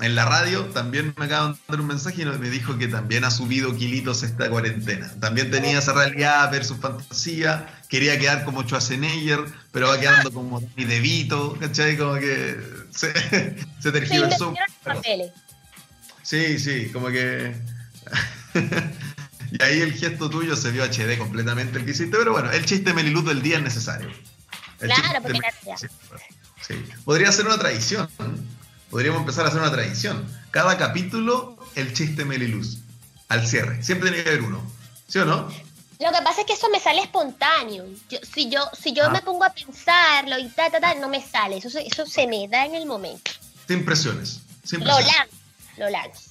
en 0.00 0.14
la 0.14 0.24
radio, 0.24 0.64
también 0.66 1.14
me 1.16 1.24
acaba 1.24 1.48
de 1.48 1.58
mandar 1.66 1.80
un 1.80 1.86
mensaje 1.86 2.22
y 2.22 2.24
me 2.24 2.50
dijo 2.50 2.78
que 2.78 2.88
también 2.88 3.24
ha 3.24 3.30
subido 3.30 3.74
kilitos 3.76 4.22
esta 4.22 4.48
cuarentena. 4.48 5.12
También 5.20 5.50
tenía 5.50 5.78
esa 5.78 5.92
realidad 5.92 6.50
versus 6.50 6.78
fantasía, 6.78 7.82
quería 7.88 8.18
quedar 8.18 8.44
como 8.44 8.62
Schwarzenegger, 8.62 9.40
pero 9.72 9.88
va 9.88 9.98
quedando 9.98 10.32
como 10.32 10.60
mi 10.76 10.84
debito, 10.84 11.56
¿cachai? 11.58 11.96
Como 11.96 12.14
que 12.14 12.56
se, 12.90 13.12
se 13.80 13.92
tergiversó. 13.92 14.54
Sí, 16.22 16.58
sí, 16.58 16.90
como 16.92 17.08
que... 17.08 17.54
y 19.52 19.62
ahí 19.62 19.80
el 19.80 19.92
gesto 19.94 20.30
tuyo 20.30 20.56
se 20.56 20.70
vio 20.70 20.84
HD 20.84 21.18
completamente 21.18 21.78
el 21.78 21.84
que 21.84 21.90
hiciste, 21.92 22.16
pero 22.16 22.32
bueno, 22.32 22.50
el 22.50 22.64
chiste 22.64 22.92
meliluz 22.92 23.24
del 23.24 23.42
día 23.42 23.56
es 23.56 23.62
necesario. 23.62 24.10
claro, 24.78 25.22
porque 25.22 25.40
sí, 26.66 26.74
Podría 27.04 27.32
ser 27.32 27.46
una 27.46 27.58
tradición 27.58 28.08
podríamos 28.90 29.20
empezar 29.20 29.44
a 29.44 29.48
hacer 29.48 29.60
una 29.60 29.70
tradición. 29.70 30.26
Cada 30.50 30.76
capítulo, 30.78 31.56
el 31.74 31.92
chiste 31.92 32.24
Meliluz. 32.24 32.78
Al 33.28 33.46
cierre. 33.46 33.82
Siempre 33.82 34.10
tiene 34.10 34.24
que 34.24 34.30
haber 34.30 34.42
uno. 34.42 34.62
¿Sí 35.06 35.18
o 35.18 35.24
no? 35.24 35.48
Lo 36.00 36.12
que 36.12 36.22
pasa 36.22 36.40
es 36.40 36.46
que 36.46 36.52
eso 36.52 36.68
me 36.70 36.80
sale 36.80 37.02
espontáneo. 37.02 37.84
si 38.32 38.48
yo, 38.48 38.62
si 38.80 38.92
yo 38.92 39.06
ah. 39.06 39.10
me 39.10 39.20
pongo 39.20 39.44
a 39.44 39.50
pensarlo 39.50 40.38
y 40.38 40.48
ta, 40.50 40.70
ta, 40.70 40.80
ta, 40.80 40.94
no 40.94 41.08
me 41.08 41.26
sale. 41.26 41.58
Eso, 41.58 41.78
eso 41.78 42.06
se 42.06 42.26
me 42.26 42.48
da 42.48 42.64
en 42.64 42.74
el 42.74 42.86
momento. 42.86 43.32
Sin 43.66 43.84
presiones. 43.84 44.40
Sin 44.64 44.80
presiones. 44.80 45.28
Lo 45.76 45.90
lanzo. 45.90 46.30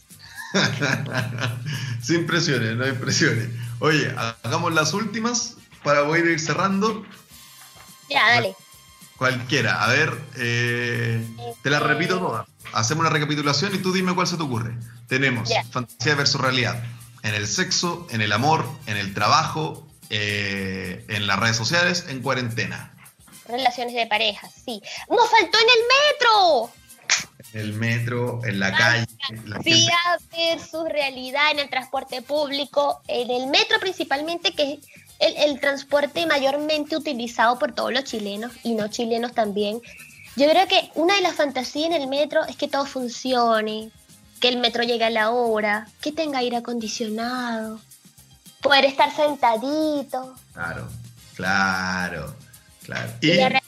Sin 2.02 2.26
presiones, 2.26 2.76
no 2.76 2.86
hay 2.86 2.94
presiones. 2.94 3.50
Oye, 3.80 4.14
hagamos 4.44 4.74
las 4.74 4.94
últimas 4.94 5.56
para 5.84 6.06
poder 6.06 6.26
ir 6.26 6.40
cerrando. 6.40 7.06
Ya, 8.10 8.28
dale. 8.30 8.56
Cualquiera. 9.18 9.84
A 9.84 9.88
ver, 9.88 10.14
eh, 10.38 11.26
te 11.64 11.70
la 11.70 11.80
repito 11.80 12.20
toda. 12.20 12.46
Hacemos 12.74 13.02
una 13.02 13.10
recapitulación 13.10 13.74
y 13.76 13.80
tú 13.80 13.92
dime 13.92 14.14
cuál 14.14 14.28
se 14.28 14.38
te 14.38 14.44
ocurre. 14.44 14.76
Tenemos 15.08 15.50
fantasía 15.72 16.16
versus 16.16 16.40
realidad. 16.40 16.84
En 17.24 17.34
el 17.34 17.48
sexo, 17.48 18.08
en 18.12 18.22
el 18.22 18.32
amor, 18.32 18.70
en 18.86 18.98
el 18.98 19.14
trabajo, 19.14 19.88
eh, 20.10 21.04
en 21.10 21.28
las 21.28 21.40
redes 21.40 21.58
sociales, 21.58 22.06
en 22.10 22.22
cuarentena. 22.22 22.94
Relaciones 23.48 23.96
de 23.96 24.06
pareja, 24.08 24.48
sí. 24.50 24.82
¡Nos 25.10 25.30
faltó 25.30 25.58
en 25.58 25.68
el 25.70 25.84
metro! 26.12 26.72
En 27.54 27.60
el 27.62 27.74
metro, 27.74 28.42
en 28.44 28.60
la 28.60 28.72
calle. 28.74 29.06
Fantasía 29.28 29.98
versus 30.32 30.90
realidad 30.90 31.52
en 31.52 31.60
el 31.60 31.70
transporte 31.70 32.22
público, 32.22 33.02
en 33.08 33.32
el 33.32 33.48
metro 33.48 33.80
principalmente, 33.80 34.54
que 34.54 34.80
el, 35.20 35.60
transporte 35.60 36.26
mayormente 36.26 36.96
utilizado 36.96 37.58
por 37.60 37.74
todos 37.74 37.92
los 37.92 38.04
chilenos 38.04 38.52
y 38.64 38.74
no 38.74 38.88
chilenos 38.88 39.34
también. 39.34 39.82
Yo 40.36 40.50
creo 40.50 40.68
que 40.68 40.92
una 40.96 41.16
de 41.16 41.22
las 41.22 41.36
fantasías 41.36 41.88
en 41.88 41.94
el 41.94 42.08
metro 42.08 42.44
es 42.46 42.56
que 42.56 42.68
todo 42.68 42.86
funcione, 42.86 43.92
que 44.40 44.50
el 44.50 44.58
metro 44.58 44.84
llegue 44.84 45.06
a 45.06 45.10
la 45.10 45.32
hora, 45.32 45.88
que 46.02 46.12
tenga 46.12 46.40
aire 46.40 46.58
acondicionado, 46.58 47.80
poder 48.62 48.86
estar 48.86 49.14
sentadito. 49.16 50.36
Claro, 50.54 50.88
claro, 51.36 52.36
claro. 52.84 53.12
Y, 53.22 53.32
y 53.32 53.38
realidad 53.38 53.62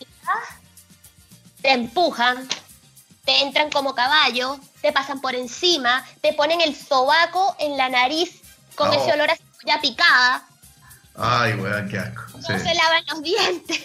te 1.62 1.72
empujan, 1.72 2.48
te 3.26 3.42
entran 3.42 3.70
como 3.72 3.96
caballo, 3.96 4.60
te 4.82 4.92
pasan 4.92 5.22
por 5.22 5.36
encima, 5.36 6.06
te 6.22 6.34
ponen 6.34 6.62
el 6.62 6.76
sobaco 6.76 7.56
en 7.60 7.78
la 7.78 7.90
nariz 7.90 8.42
con 8.76 8.94
ese 8.94 9.12
olor 9.12 9.32
a 9.32 9.38
ya 9.66 9.82
picada. 9.82 10.49
Ay, 11.16 11.54
weón, 11.56 11.90
qué 11.90 12.00
asco. 12.00 12.24
No 12.34 12.42
se 12.42 12.74
lavan 12.74 13.04
los 13.12 13.24
dientes. 13.24 13.82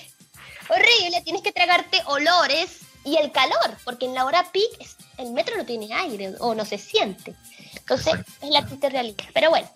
Horrible, 0.68 1.20
tienes 1.24 1.42
que 1.42 1.52
tragarte 1.52 2.00
olores 2.06 2.80
y 3.04 3.16
el 3.16 3.32
calor, 3.32 3.76
porque 3.84 4.06
en 4.06 4.14
la 4.14 4.24
hora 4.24 4.50
peak 4.52 4.88
el 5.18 5.32
metro 5.32 5.56
no 5.56 5.66
tiene 5.66 5.92
aire 5.92 6.34
o 6.40 6.54
no 6.54 6.64
se 6.64 6.78
siente. 6.78 7.34
Entonces 7.76 8.14
es 8.40 8.50
la 8.50 8.64
triste 8.64 8.88
realidad. 8.88 9.24
Pero 9.32 9.50
bueno. 9.50 9.68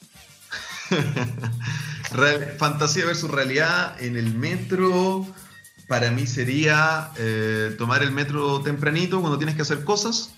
fantasía 2.58 3.04
versus 3.04 3.30
realidad 3.30 4.00
en 4.00 4.16
el 4.16 4.34
metro. 4.34 5.26
Para 5.88 6.10
mí 6.10 6.26
sería 6.26 7.10
eh, 7.16 7.74
tomar 7.78 8.02
el 8.02 8.12
metro 8.12 8.60
tempranito 8.62 9.20
cuando 9.20 9.38
tienes 9.38 9.56
que 9.56 9.62
hacer 9.62 9.84
cosas. 9.84 10.30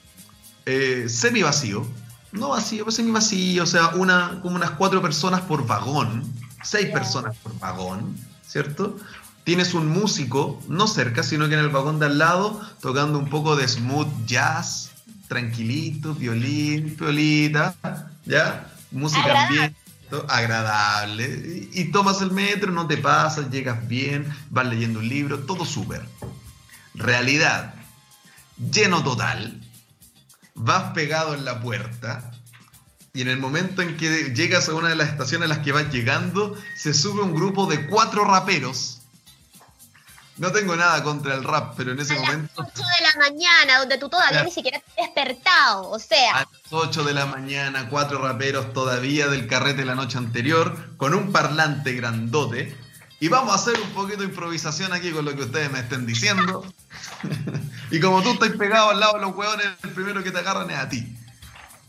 Eh, 0.66 1.06
semi 1.08 1.42
vacío. 1.42 1.86
No 2.32 2.50
vacío, 2.50 2.84
pero 2.84 2.92
semi 2.92 3.10
vacío. 3.10 3.62
O 3.62 3.66
sea, 3.66 3.88
una, 3.90 4.40
como 4.42 4.56
unas 4.56 4.72
cuatro 4.72 5.00
personas 5.00 5.42
por 5.42 5.66
vagón 5.66 6.39
seis 6.62 6.90
personas 6.90 7.36
por 7.38 7.58
vagón, 7.58 8.16
¿cierto? 8.46 8.96
Tienes 9.44 9.74
un 9.74 9.88
músico, 9.88 10.60
no 10.68 10.86
cerca, 10.86 11.22
sino 11.22 11.48
que 11.48 11.54
en 11.54 11.60
el 11.60 11.70
vagón 11.70 11.98
de 11.98 12.06
al 12.06 12.18
lado, 12.18 12.60
tocando 12.80 13.18
un 13.18 13.28
poco 13.30 13.56
de 13.56 13.66
smooth 13.66 14.26
jazz, 14.26 14.90
tranquilito, 15.28 16.14
violín, 16.14 16.96
violita, 16.98 17.74
¿ya? 18.26 18.70
Música 18.90 19.48
bien 19.48 19.74
agradable. 20.28 21.68
Y, 21.72 21.84
tomas 21.92 22.20
el 22.20 22.30
metro, 22.30 22.72
no 22.72 22.86
te 22.86 22.96
pasas, 22.96 23.50
llegas 23.50 23.86
bien, 23.86 24.32
vas 24.50 24.66
leyendo 24.66 24.98
un 24.98 25.08
libro, 25.08 25.40
todo 25.40 25.64
súper. 25.64 26.02
Realidad, 26.94 27.74
lleno 28.58 29.02
total, 29.02 29.60
vas 30.54 30.92
pegado 30.92 31.34
en 31.34 31.44
la 31.44 31.60
puerta, 31.60 32.30
y 33.12 33.22
en 33.22 33.28
el 33.28 33.38
momento 33.38 33.82
en 33.82 33.96
que 33.96 34.32
llegas 34.34 34.68
a 34.68 34.74
una 34.74 34.88
de 34.88 34.94
las 34.94 35.08
estaciones 35.08 35.46
a 35.46 35.54
las 35.54 35.64
que 35.64 35.72
vas 35.72 35.90
llegando, 35.90 36.56
se 36.76 36.94
sube 36.94 37.22
un 37.22 37.34
grupo 37.34 37.66
de 37.66 37.86
cuatro 37.86 38.24
raperos. 38.24 38.98
No 40.36 40.52
tengo 40.52 40.74
nada 40.74 41.02
contra 41.02 41.34
el 41.34 41.44
rap, 41.44 41.74
pero 41.76 41.92
en 41.92 42.00
ese 42.00 42.14
momento. 42.14 42.62
A 42.62 42.64
las 42.64 42.72
8 42.72 42.82
de 42.82 43.04
la 43.04 43.30
mañana, 43.30 43.78
donde 43.80 43.98
tú 43.98 44.08
todavía 44.08 44.42
ni 44.42 44.50
siquiera 44.50 44.78
te 44.78 45.02
has 45.02 45.14
despertado, 45.14 45.90
o 45.90 45.98
sea. 45.98 46.34
A 46.34 46.40
las 46.40 46.48
8 46.70 47.04
de 47.04 47.12
la 47.12 47.26
mañana, 47.26 47.88
cuatro 47.90 48.22
raperos 48.22 48.72
todavía 48.72 49.28
del 49.28 49.46
carrete 49.48 49.80
de 49.80 49.84
la 49.84 49.96
noche 49.96 50.16
anterior, 50.16 50.96
con 50.96 51.12
un 51.12 51.30
parlante 51.32 51.92
grandote. 51.92 52.74
Y 53.18 53.28
vamos 53.28 53.52
a 53.52 53.56
hacer 53.56 53.78
un 53.78 53.90
poquito 53.90 54.20
de 54.20 54.26
improvisación 54.26 54.94
aquí 54.94 55.10
con 55.10 55.26
lo 55.26 55.36
que 55.36 55.42
ustedes 55.42 55.70
me 55.70 55.80
estén 55.80 56.06
diciendo. 56.06 56.64
y 57.90 58.00
como 58.00 58.22
tú 58.22 58.30
estás 58.30 58.50
pegado 58.52 58.88
al 58.90 59.00
lado 59.00 59.14
de 59.14 59.20
los 59.20 59.36
hueones, 59.36 59.66
el 59.82 59.90
primero 59.90 60.22
que 60.22 60.30
te 60.30 60.38
agarran 60.38 60.70
es 60.70 60.78
a 60.78 60.88
ti. 60.88 61.19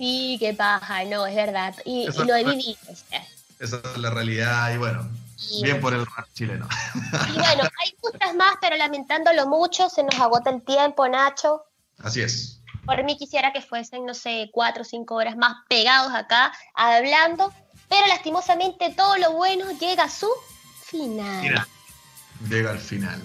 Sí, 0.02 0.38
qué 0.40 0.56
paja, 0.56 1.04
no, 1.04 1.28
es 1.28 1.36
verdad. 1.36 1.76
Y, 1.86 2.08
lo 2.26 2.34
he 2.34 2.44
vivido. 2.44 2.76
Esa 3.60 3.78
es 3.78 3.98
la 4.00 4.10
realidad 4.10 4.74
y 4.74 4.78
bueno, 4.78 5.08
bien 5.62 5.80
por 5.80 5.94
el 5.94 6.08
rap 6.08 6.26
chileno. 6.34 6.68
Y 7.30 7.34
bueno, 7.34 7.70
hay 7.80 7.96
muchas 8.02 8.34
más, 8.34 8.56
pero 8.60 8.78
lamentándolo 8.78 9.46
mucho, 9.46 9.90
se 9.90 10.02
nos 10.02 10.16
agota 10.16 10.50
el 10.50 10.64
tiempo, 10.64 11.08
Nacho. 11.08 11.66
Así 12.00 12.20
es. 12.20 12.62
Por 12.84 13.04
mí 13.04 13.16
quisiera 13.16 13.54
que 13.54 13.62
fuesen, 13.62 14.08
no 14.08 14.16
sé, 14.16 14.50
cuatro 14.52 14.82
o 14.82 14.86
cinco 14.86 15.14
horas 15.14 15.38
más 15.38 15.54
pegados 15.70 16.12
acá, 16.16 16.52
hablando, 16.74 17.54
pero 17.88 18.08
lastimosamente 18.08 18.96
todo 18.98 19.20
lo 19.20 19.34
bueno 19.34 19.66
llega 19.80 20.06
a 20.06 20.10
su 20.10 20.32
final. 20.84 21.44
Mira, 21.44 21.68
llega 22.50 22.72
al 22.72 22.80
final. 22.80 23.22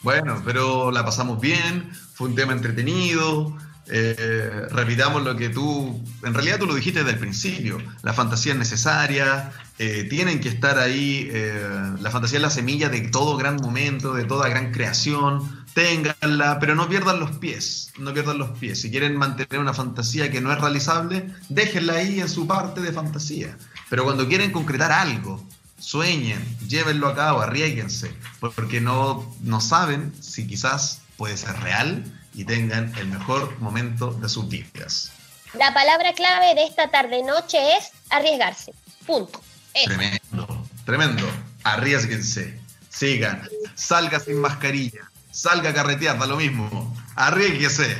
Bueno, 0.00 0.40
pero 0.42 0.90
la 0.90 1.04
pasamos 1.04 1.38
bien, 1.38 1.92
fue 2.14 2.28
un 2.28 2.34
tema 2.34 2.54
entretenido. 2.54 3.54
Eh, 3.94 4.68
repitamos 4.70 5.22
lo 5.22 5.36
que 5.36 5.50
tú, 5.50 6.02
en 6.24 6.32
realidad 6.32 6.58
tú 6.58 6.64
lo 6.64 6.74
dijiste 6.74 7.00
desde 7.00 7.12
el 7.12 7.18
principio, 7.18 7.76
la 8.02 8.14
fantasía 8.14 8.52
es 8.54 8.58
necesaria, 8.58 9.52
eh, 9.78 10.06
tienen 10.08 10.40
que 10.40 10.48
estar 10.48 10.78
ahí, 10.78 11.28
eh, 11.30 11.92
la 12.00 12.10
fantasía 12.10 12.38
es 12.38 12.42
la 12.42 12.48
semilla 12.48 12.88
de 12.88 13.02
todo 13.02 13.36
gran 13.36 13.56
momento, 13.56 14.14
de 14.14 14.24
toda 14.24 14.48
gran 14.48 14.72
creación, 14.72 15.66
ténganla, 15.74 16.58
pero 16.58 16.74
no 16.74 16.88
pierdan 16.88 17.20
los 17.20 17.32
pies, 17.32 17.92
no 17.98 18.14
pierdan 18.14 18.38
los 18.38 18.58
pies. 18.58 18.80
Si 18.80 18.90
quieren 18.90 19.14
mantener 19.14 19.60
una 19.60 19.74
fantasía 19.74 20.30
que 20.30 20.40
no 20.40 20.50
es 20.50 20.58
realizable, 20.58 21.26
déjenla 21.50 21.92
ahí 21.92 22.18
en 22.18 22.30
su 22.30 22.46
parte 22.46 22.80
de 22.80 22.92
fantasía. 22.92 23.58
Pero 23.90 24.04
cuando 24.04 24.26
quieren 24.26 24.52
concretar 24.52 24.90
algo, 24.90 25.46
sueñen, 25.78 26.42
llévenlo 26.66 27.08
a 27.08 27.14
cabo, 27.14 27.42
arriesguense, 27.42 28.10
porque 28.40 28.80
no, 28.80 29.36
no 29.42 29.60
saben 29.60 30.14
si 30.18 30.46
quizás 30.46 31.02
puede 31.18 31.36
ser 31.36 31.60
real 31.60 32.04
y 32.34 32.44
tengan 32.44 32.92
el 32.98 33.06
mejor 33.08 33.58
momento 33.60 34.12
de 34.12 34.28
sus 34.28 34.48
vidas. 34.48 35.12
La 35.54 35.74
palabra 35.74 36.12
clave 36.14 36.54
de 36.54 36.64
esta 36.64 36.90
tarde-noche 36.90 37.76
es 37.76 37.90
arriesgarse. 38.10 38.72
Punto. 39.06 39.42
Tremendo, 39.84 40.66
tremendo. 40.84 41.28
Arriesguense, 41.64 42.58
sigan, 42.88 43.48
salga 43.74 44.20
sin 44.20 44.40
mascarilla, 44.40 45.10
salga 45.30 45.70
a 45.70 45.74
carretear, 45.74 46.18
da 46.18 46.26
lo 46.26 46.36
mismo. 46.36 46.96
Arriesguese, 47.16 47.96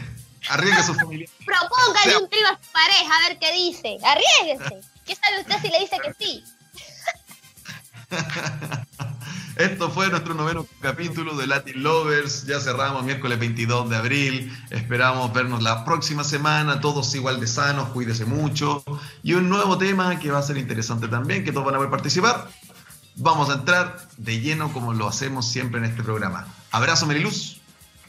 arriesgue 0.49 0.81
a 0.81 0.85
su 0.85 0.95
familia. 0.95 1.29
Propóngale 1.45 2.17
un 2.19 2.29
trío 2.29 2.47
a 2.49 2.59
su 2.63 2.73
pareja 2.73 3.17
a 3.17 3.29
ver 3.29 3.39
qué 3.39 3.53
dice. 3.53 3.99
Arriesguese. 4.03 4.81
¿Qué 5.05 5.17
sabe 5.17 5.41
usted 5.41 5.61
si 5.61 5.69
le 5.69 5.81
dice 5.81 5.97
que 6.03 6.15
sí? 6.25 6.45
Esto 9.57 9.91
fue 9.91 10.09
nuestro 10.09 10.33
noveno 10.33 10.67
capítulo 10.81 11.37
de 11.37 11.47
Latin 11.47 11.83
Lovers. 11.83 12.47
Ya 12.47 12.59
cerramos 12.59 13.05
miércoles 13.05 13.39
22 13.39 13.91
de 13.91 13.97
abril. 13.97 14.59
Esperamos 14.71 15.31
vernos 15.33 15.63
la 15.63 15.85
próxima 15.85 16.25
semana, 16.25 16.81
todos 16.81 17.15
igual 17.15 17.39
de 17.39 17.47
sanos, 17.47 17.91
cuídese 17.91 18.25
mucho. 18.25 18.83
Y 19.23 19.35
un 19.35 19.51
nuevo 19.51 19.77
tema 19.77 20.19
que 20.19 20.31
va 20.31 20.39
a 20.39 20.43
ser 20.43 20.57
interesante 20.57 21.07
también, 21.07 21.45
que 21.45 21.53
todos 21.53 21.67
van 21.67 21.75
a 21.75 21.79
poder 21.79 21.91
participar. 21.91 22.49
Vamos 23.17 23.51
a 23.51 23.55
entrar 23.55 23.99
de 24.17 24.41
lleno 24.41 24.73
como 24.73 24.95
lo 24.95 25.07
hacemos 25.07 25.47
siempre 25.47 25.81
en 25.81 25.85
este 25.85 26.03
programa. 26.03 26.47
Abrazo, 26.71 27.05
Meriluz. 27.05 27.59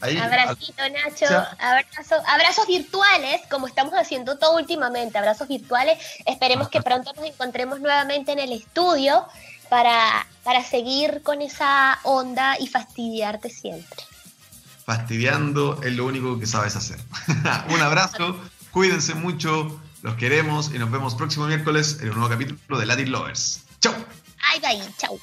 Ahí, 0.00 0.16
Abracito, 0.16 0.82
Nacho. 0.82 1.26
Abrazo, 1.58 2.16
abrazos 2.26 2.66
virtuales, 2.66 3.42
como 3.50 3.66
estamos 3.66 3.92
haciendo 3.94 4.38
todo 4.38 4.56
últimamente. 4.56 5.18
Abrazos 5.18 5.46
virtuales. 5.48 5.98
Esperemos 6.24 6.68
que 6.70 6.80
pronto 6.80 7.12
nos 7.14 7.26
encontremos 7.26 7.80
nuevamente 7.80 8.32
en 8.32 8.38
el 8.38 8.52
estudio 8.52 9.26
para, 9.68 10.26
para 10.42 10.62
seguir 10.62 11.22
con 11.22 11.42
esa 11.42 11.98
onda 12.02 12.58
y 12.58 12.66
fastidiarte 12.66 13.50
siempre. 13.50 14.02
Fastidiando 14.84 15.80
es 15.82 15.92
lo 15.94 16.04
único 16.04 16.38
que 16.38 16.46
sabes 16.46 16.76
hacer. 16.76 16.98
un 17.70 17.80
abrazo, 17.80 18.38
cuídense 18.70 19.14
mucho, 19.14 19.80
los 20.02 20.14
queremos 20.16 20.70
y 20.74 20.78
nos 20.78 20.90
vemos 20.90 21.14
próximo 21.14 21.46
miércoles 21.46 21.98
en 22.00 22.10
un 22.10 22.16
nuevo 22.16 22.28
capítulo 22.28 22.78
de 22.78 22.86
Latin 22.86 23.10
Lovers. 23.10 23.62
¡Chao! 23.80 23.94
Ay, 24.52 24.60
bye, 24.60 24.94
chao. 24.98 25.18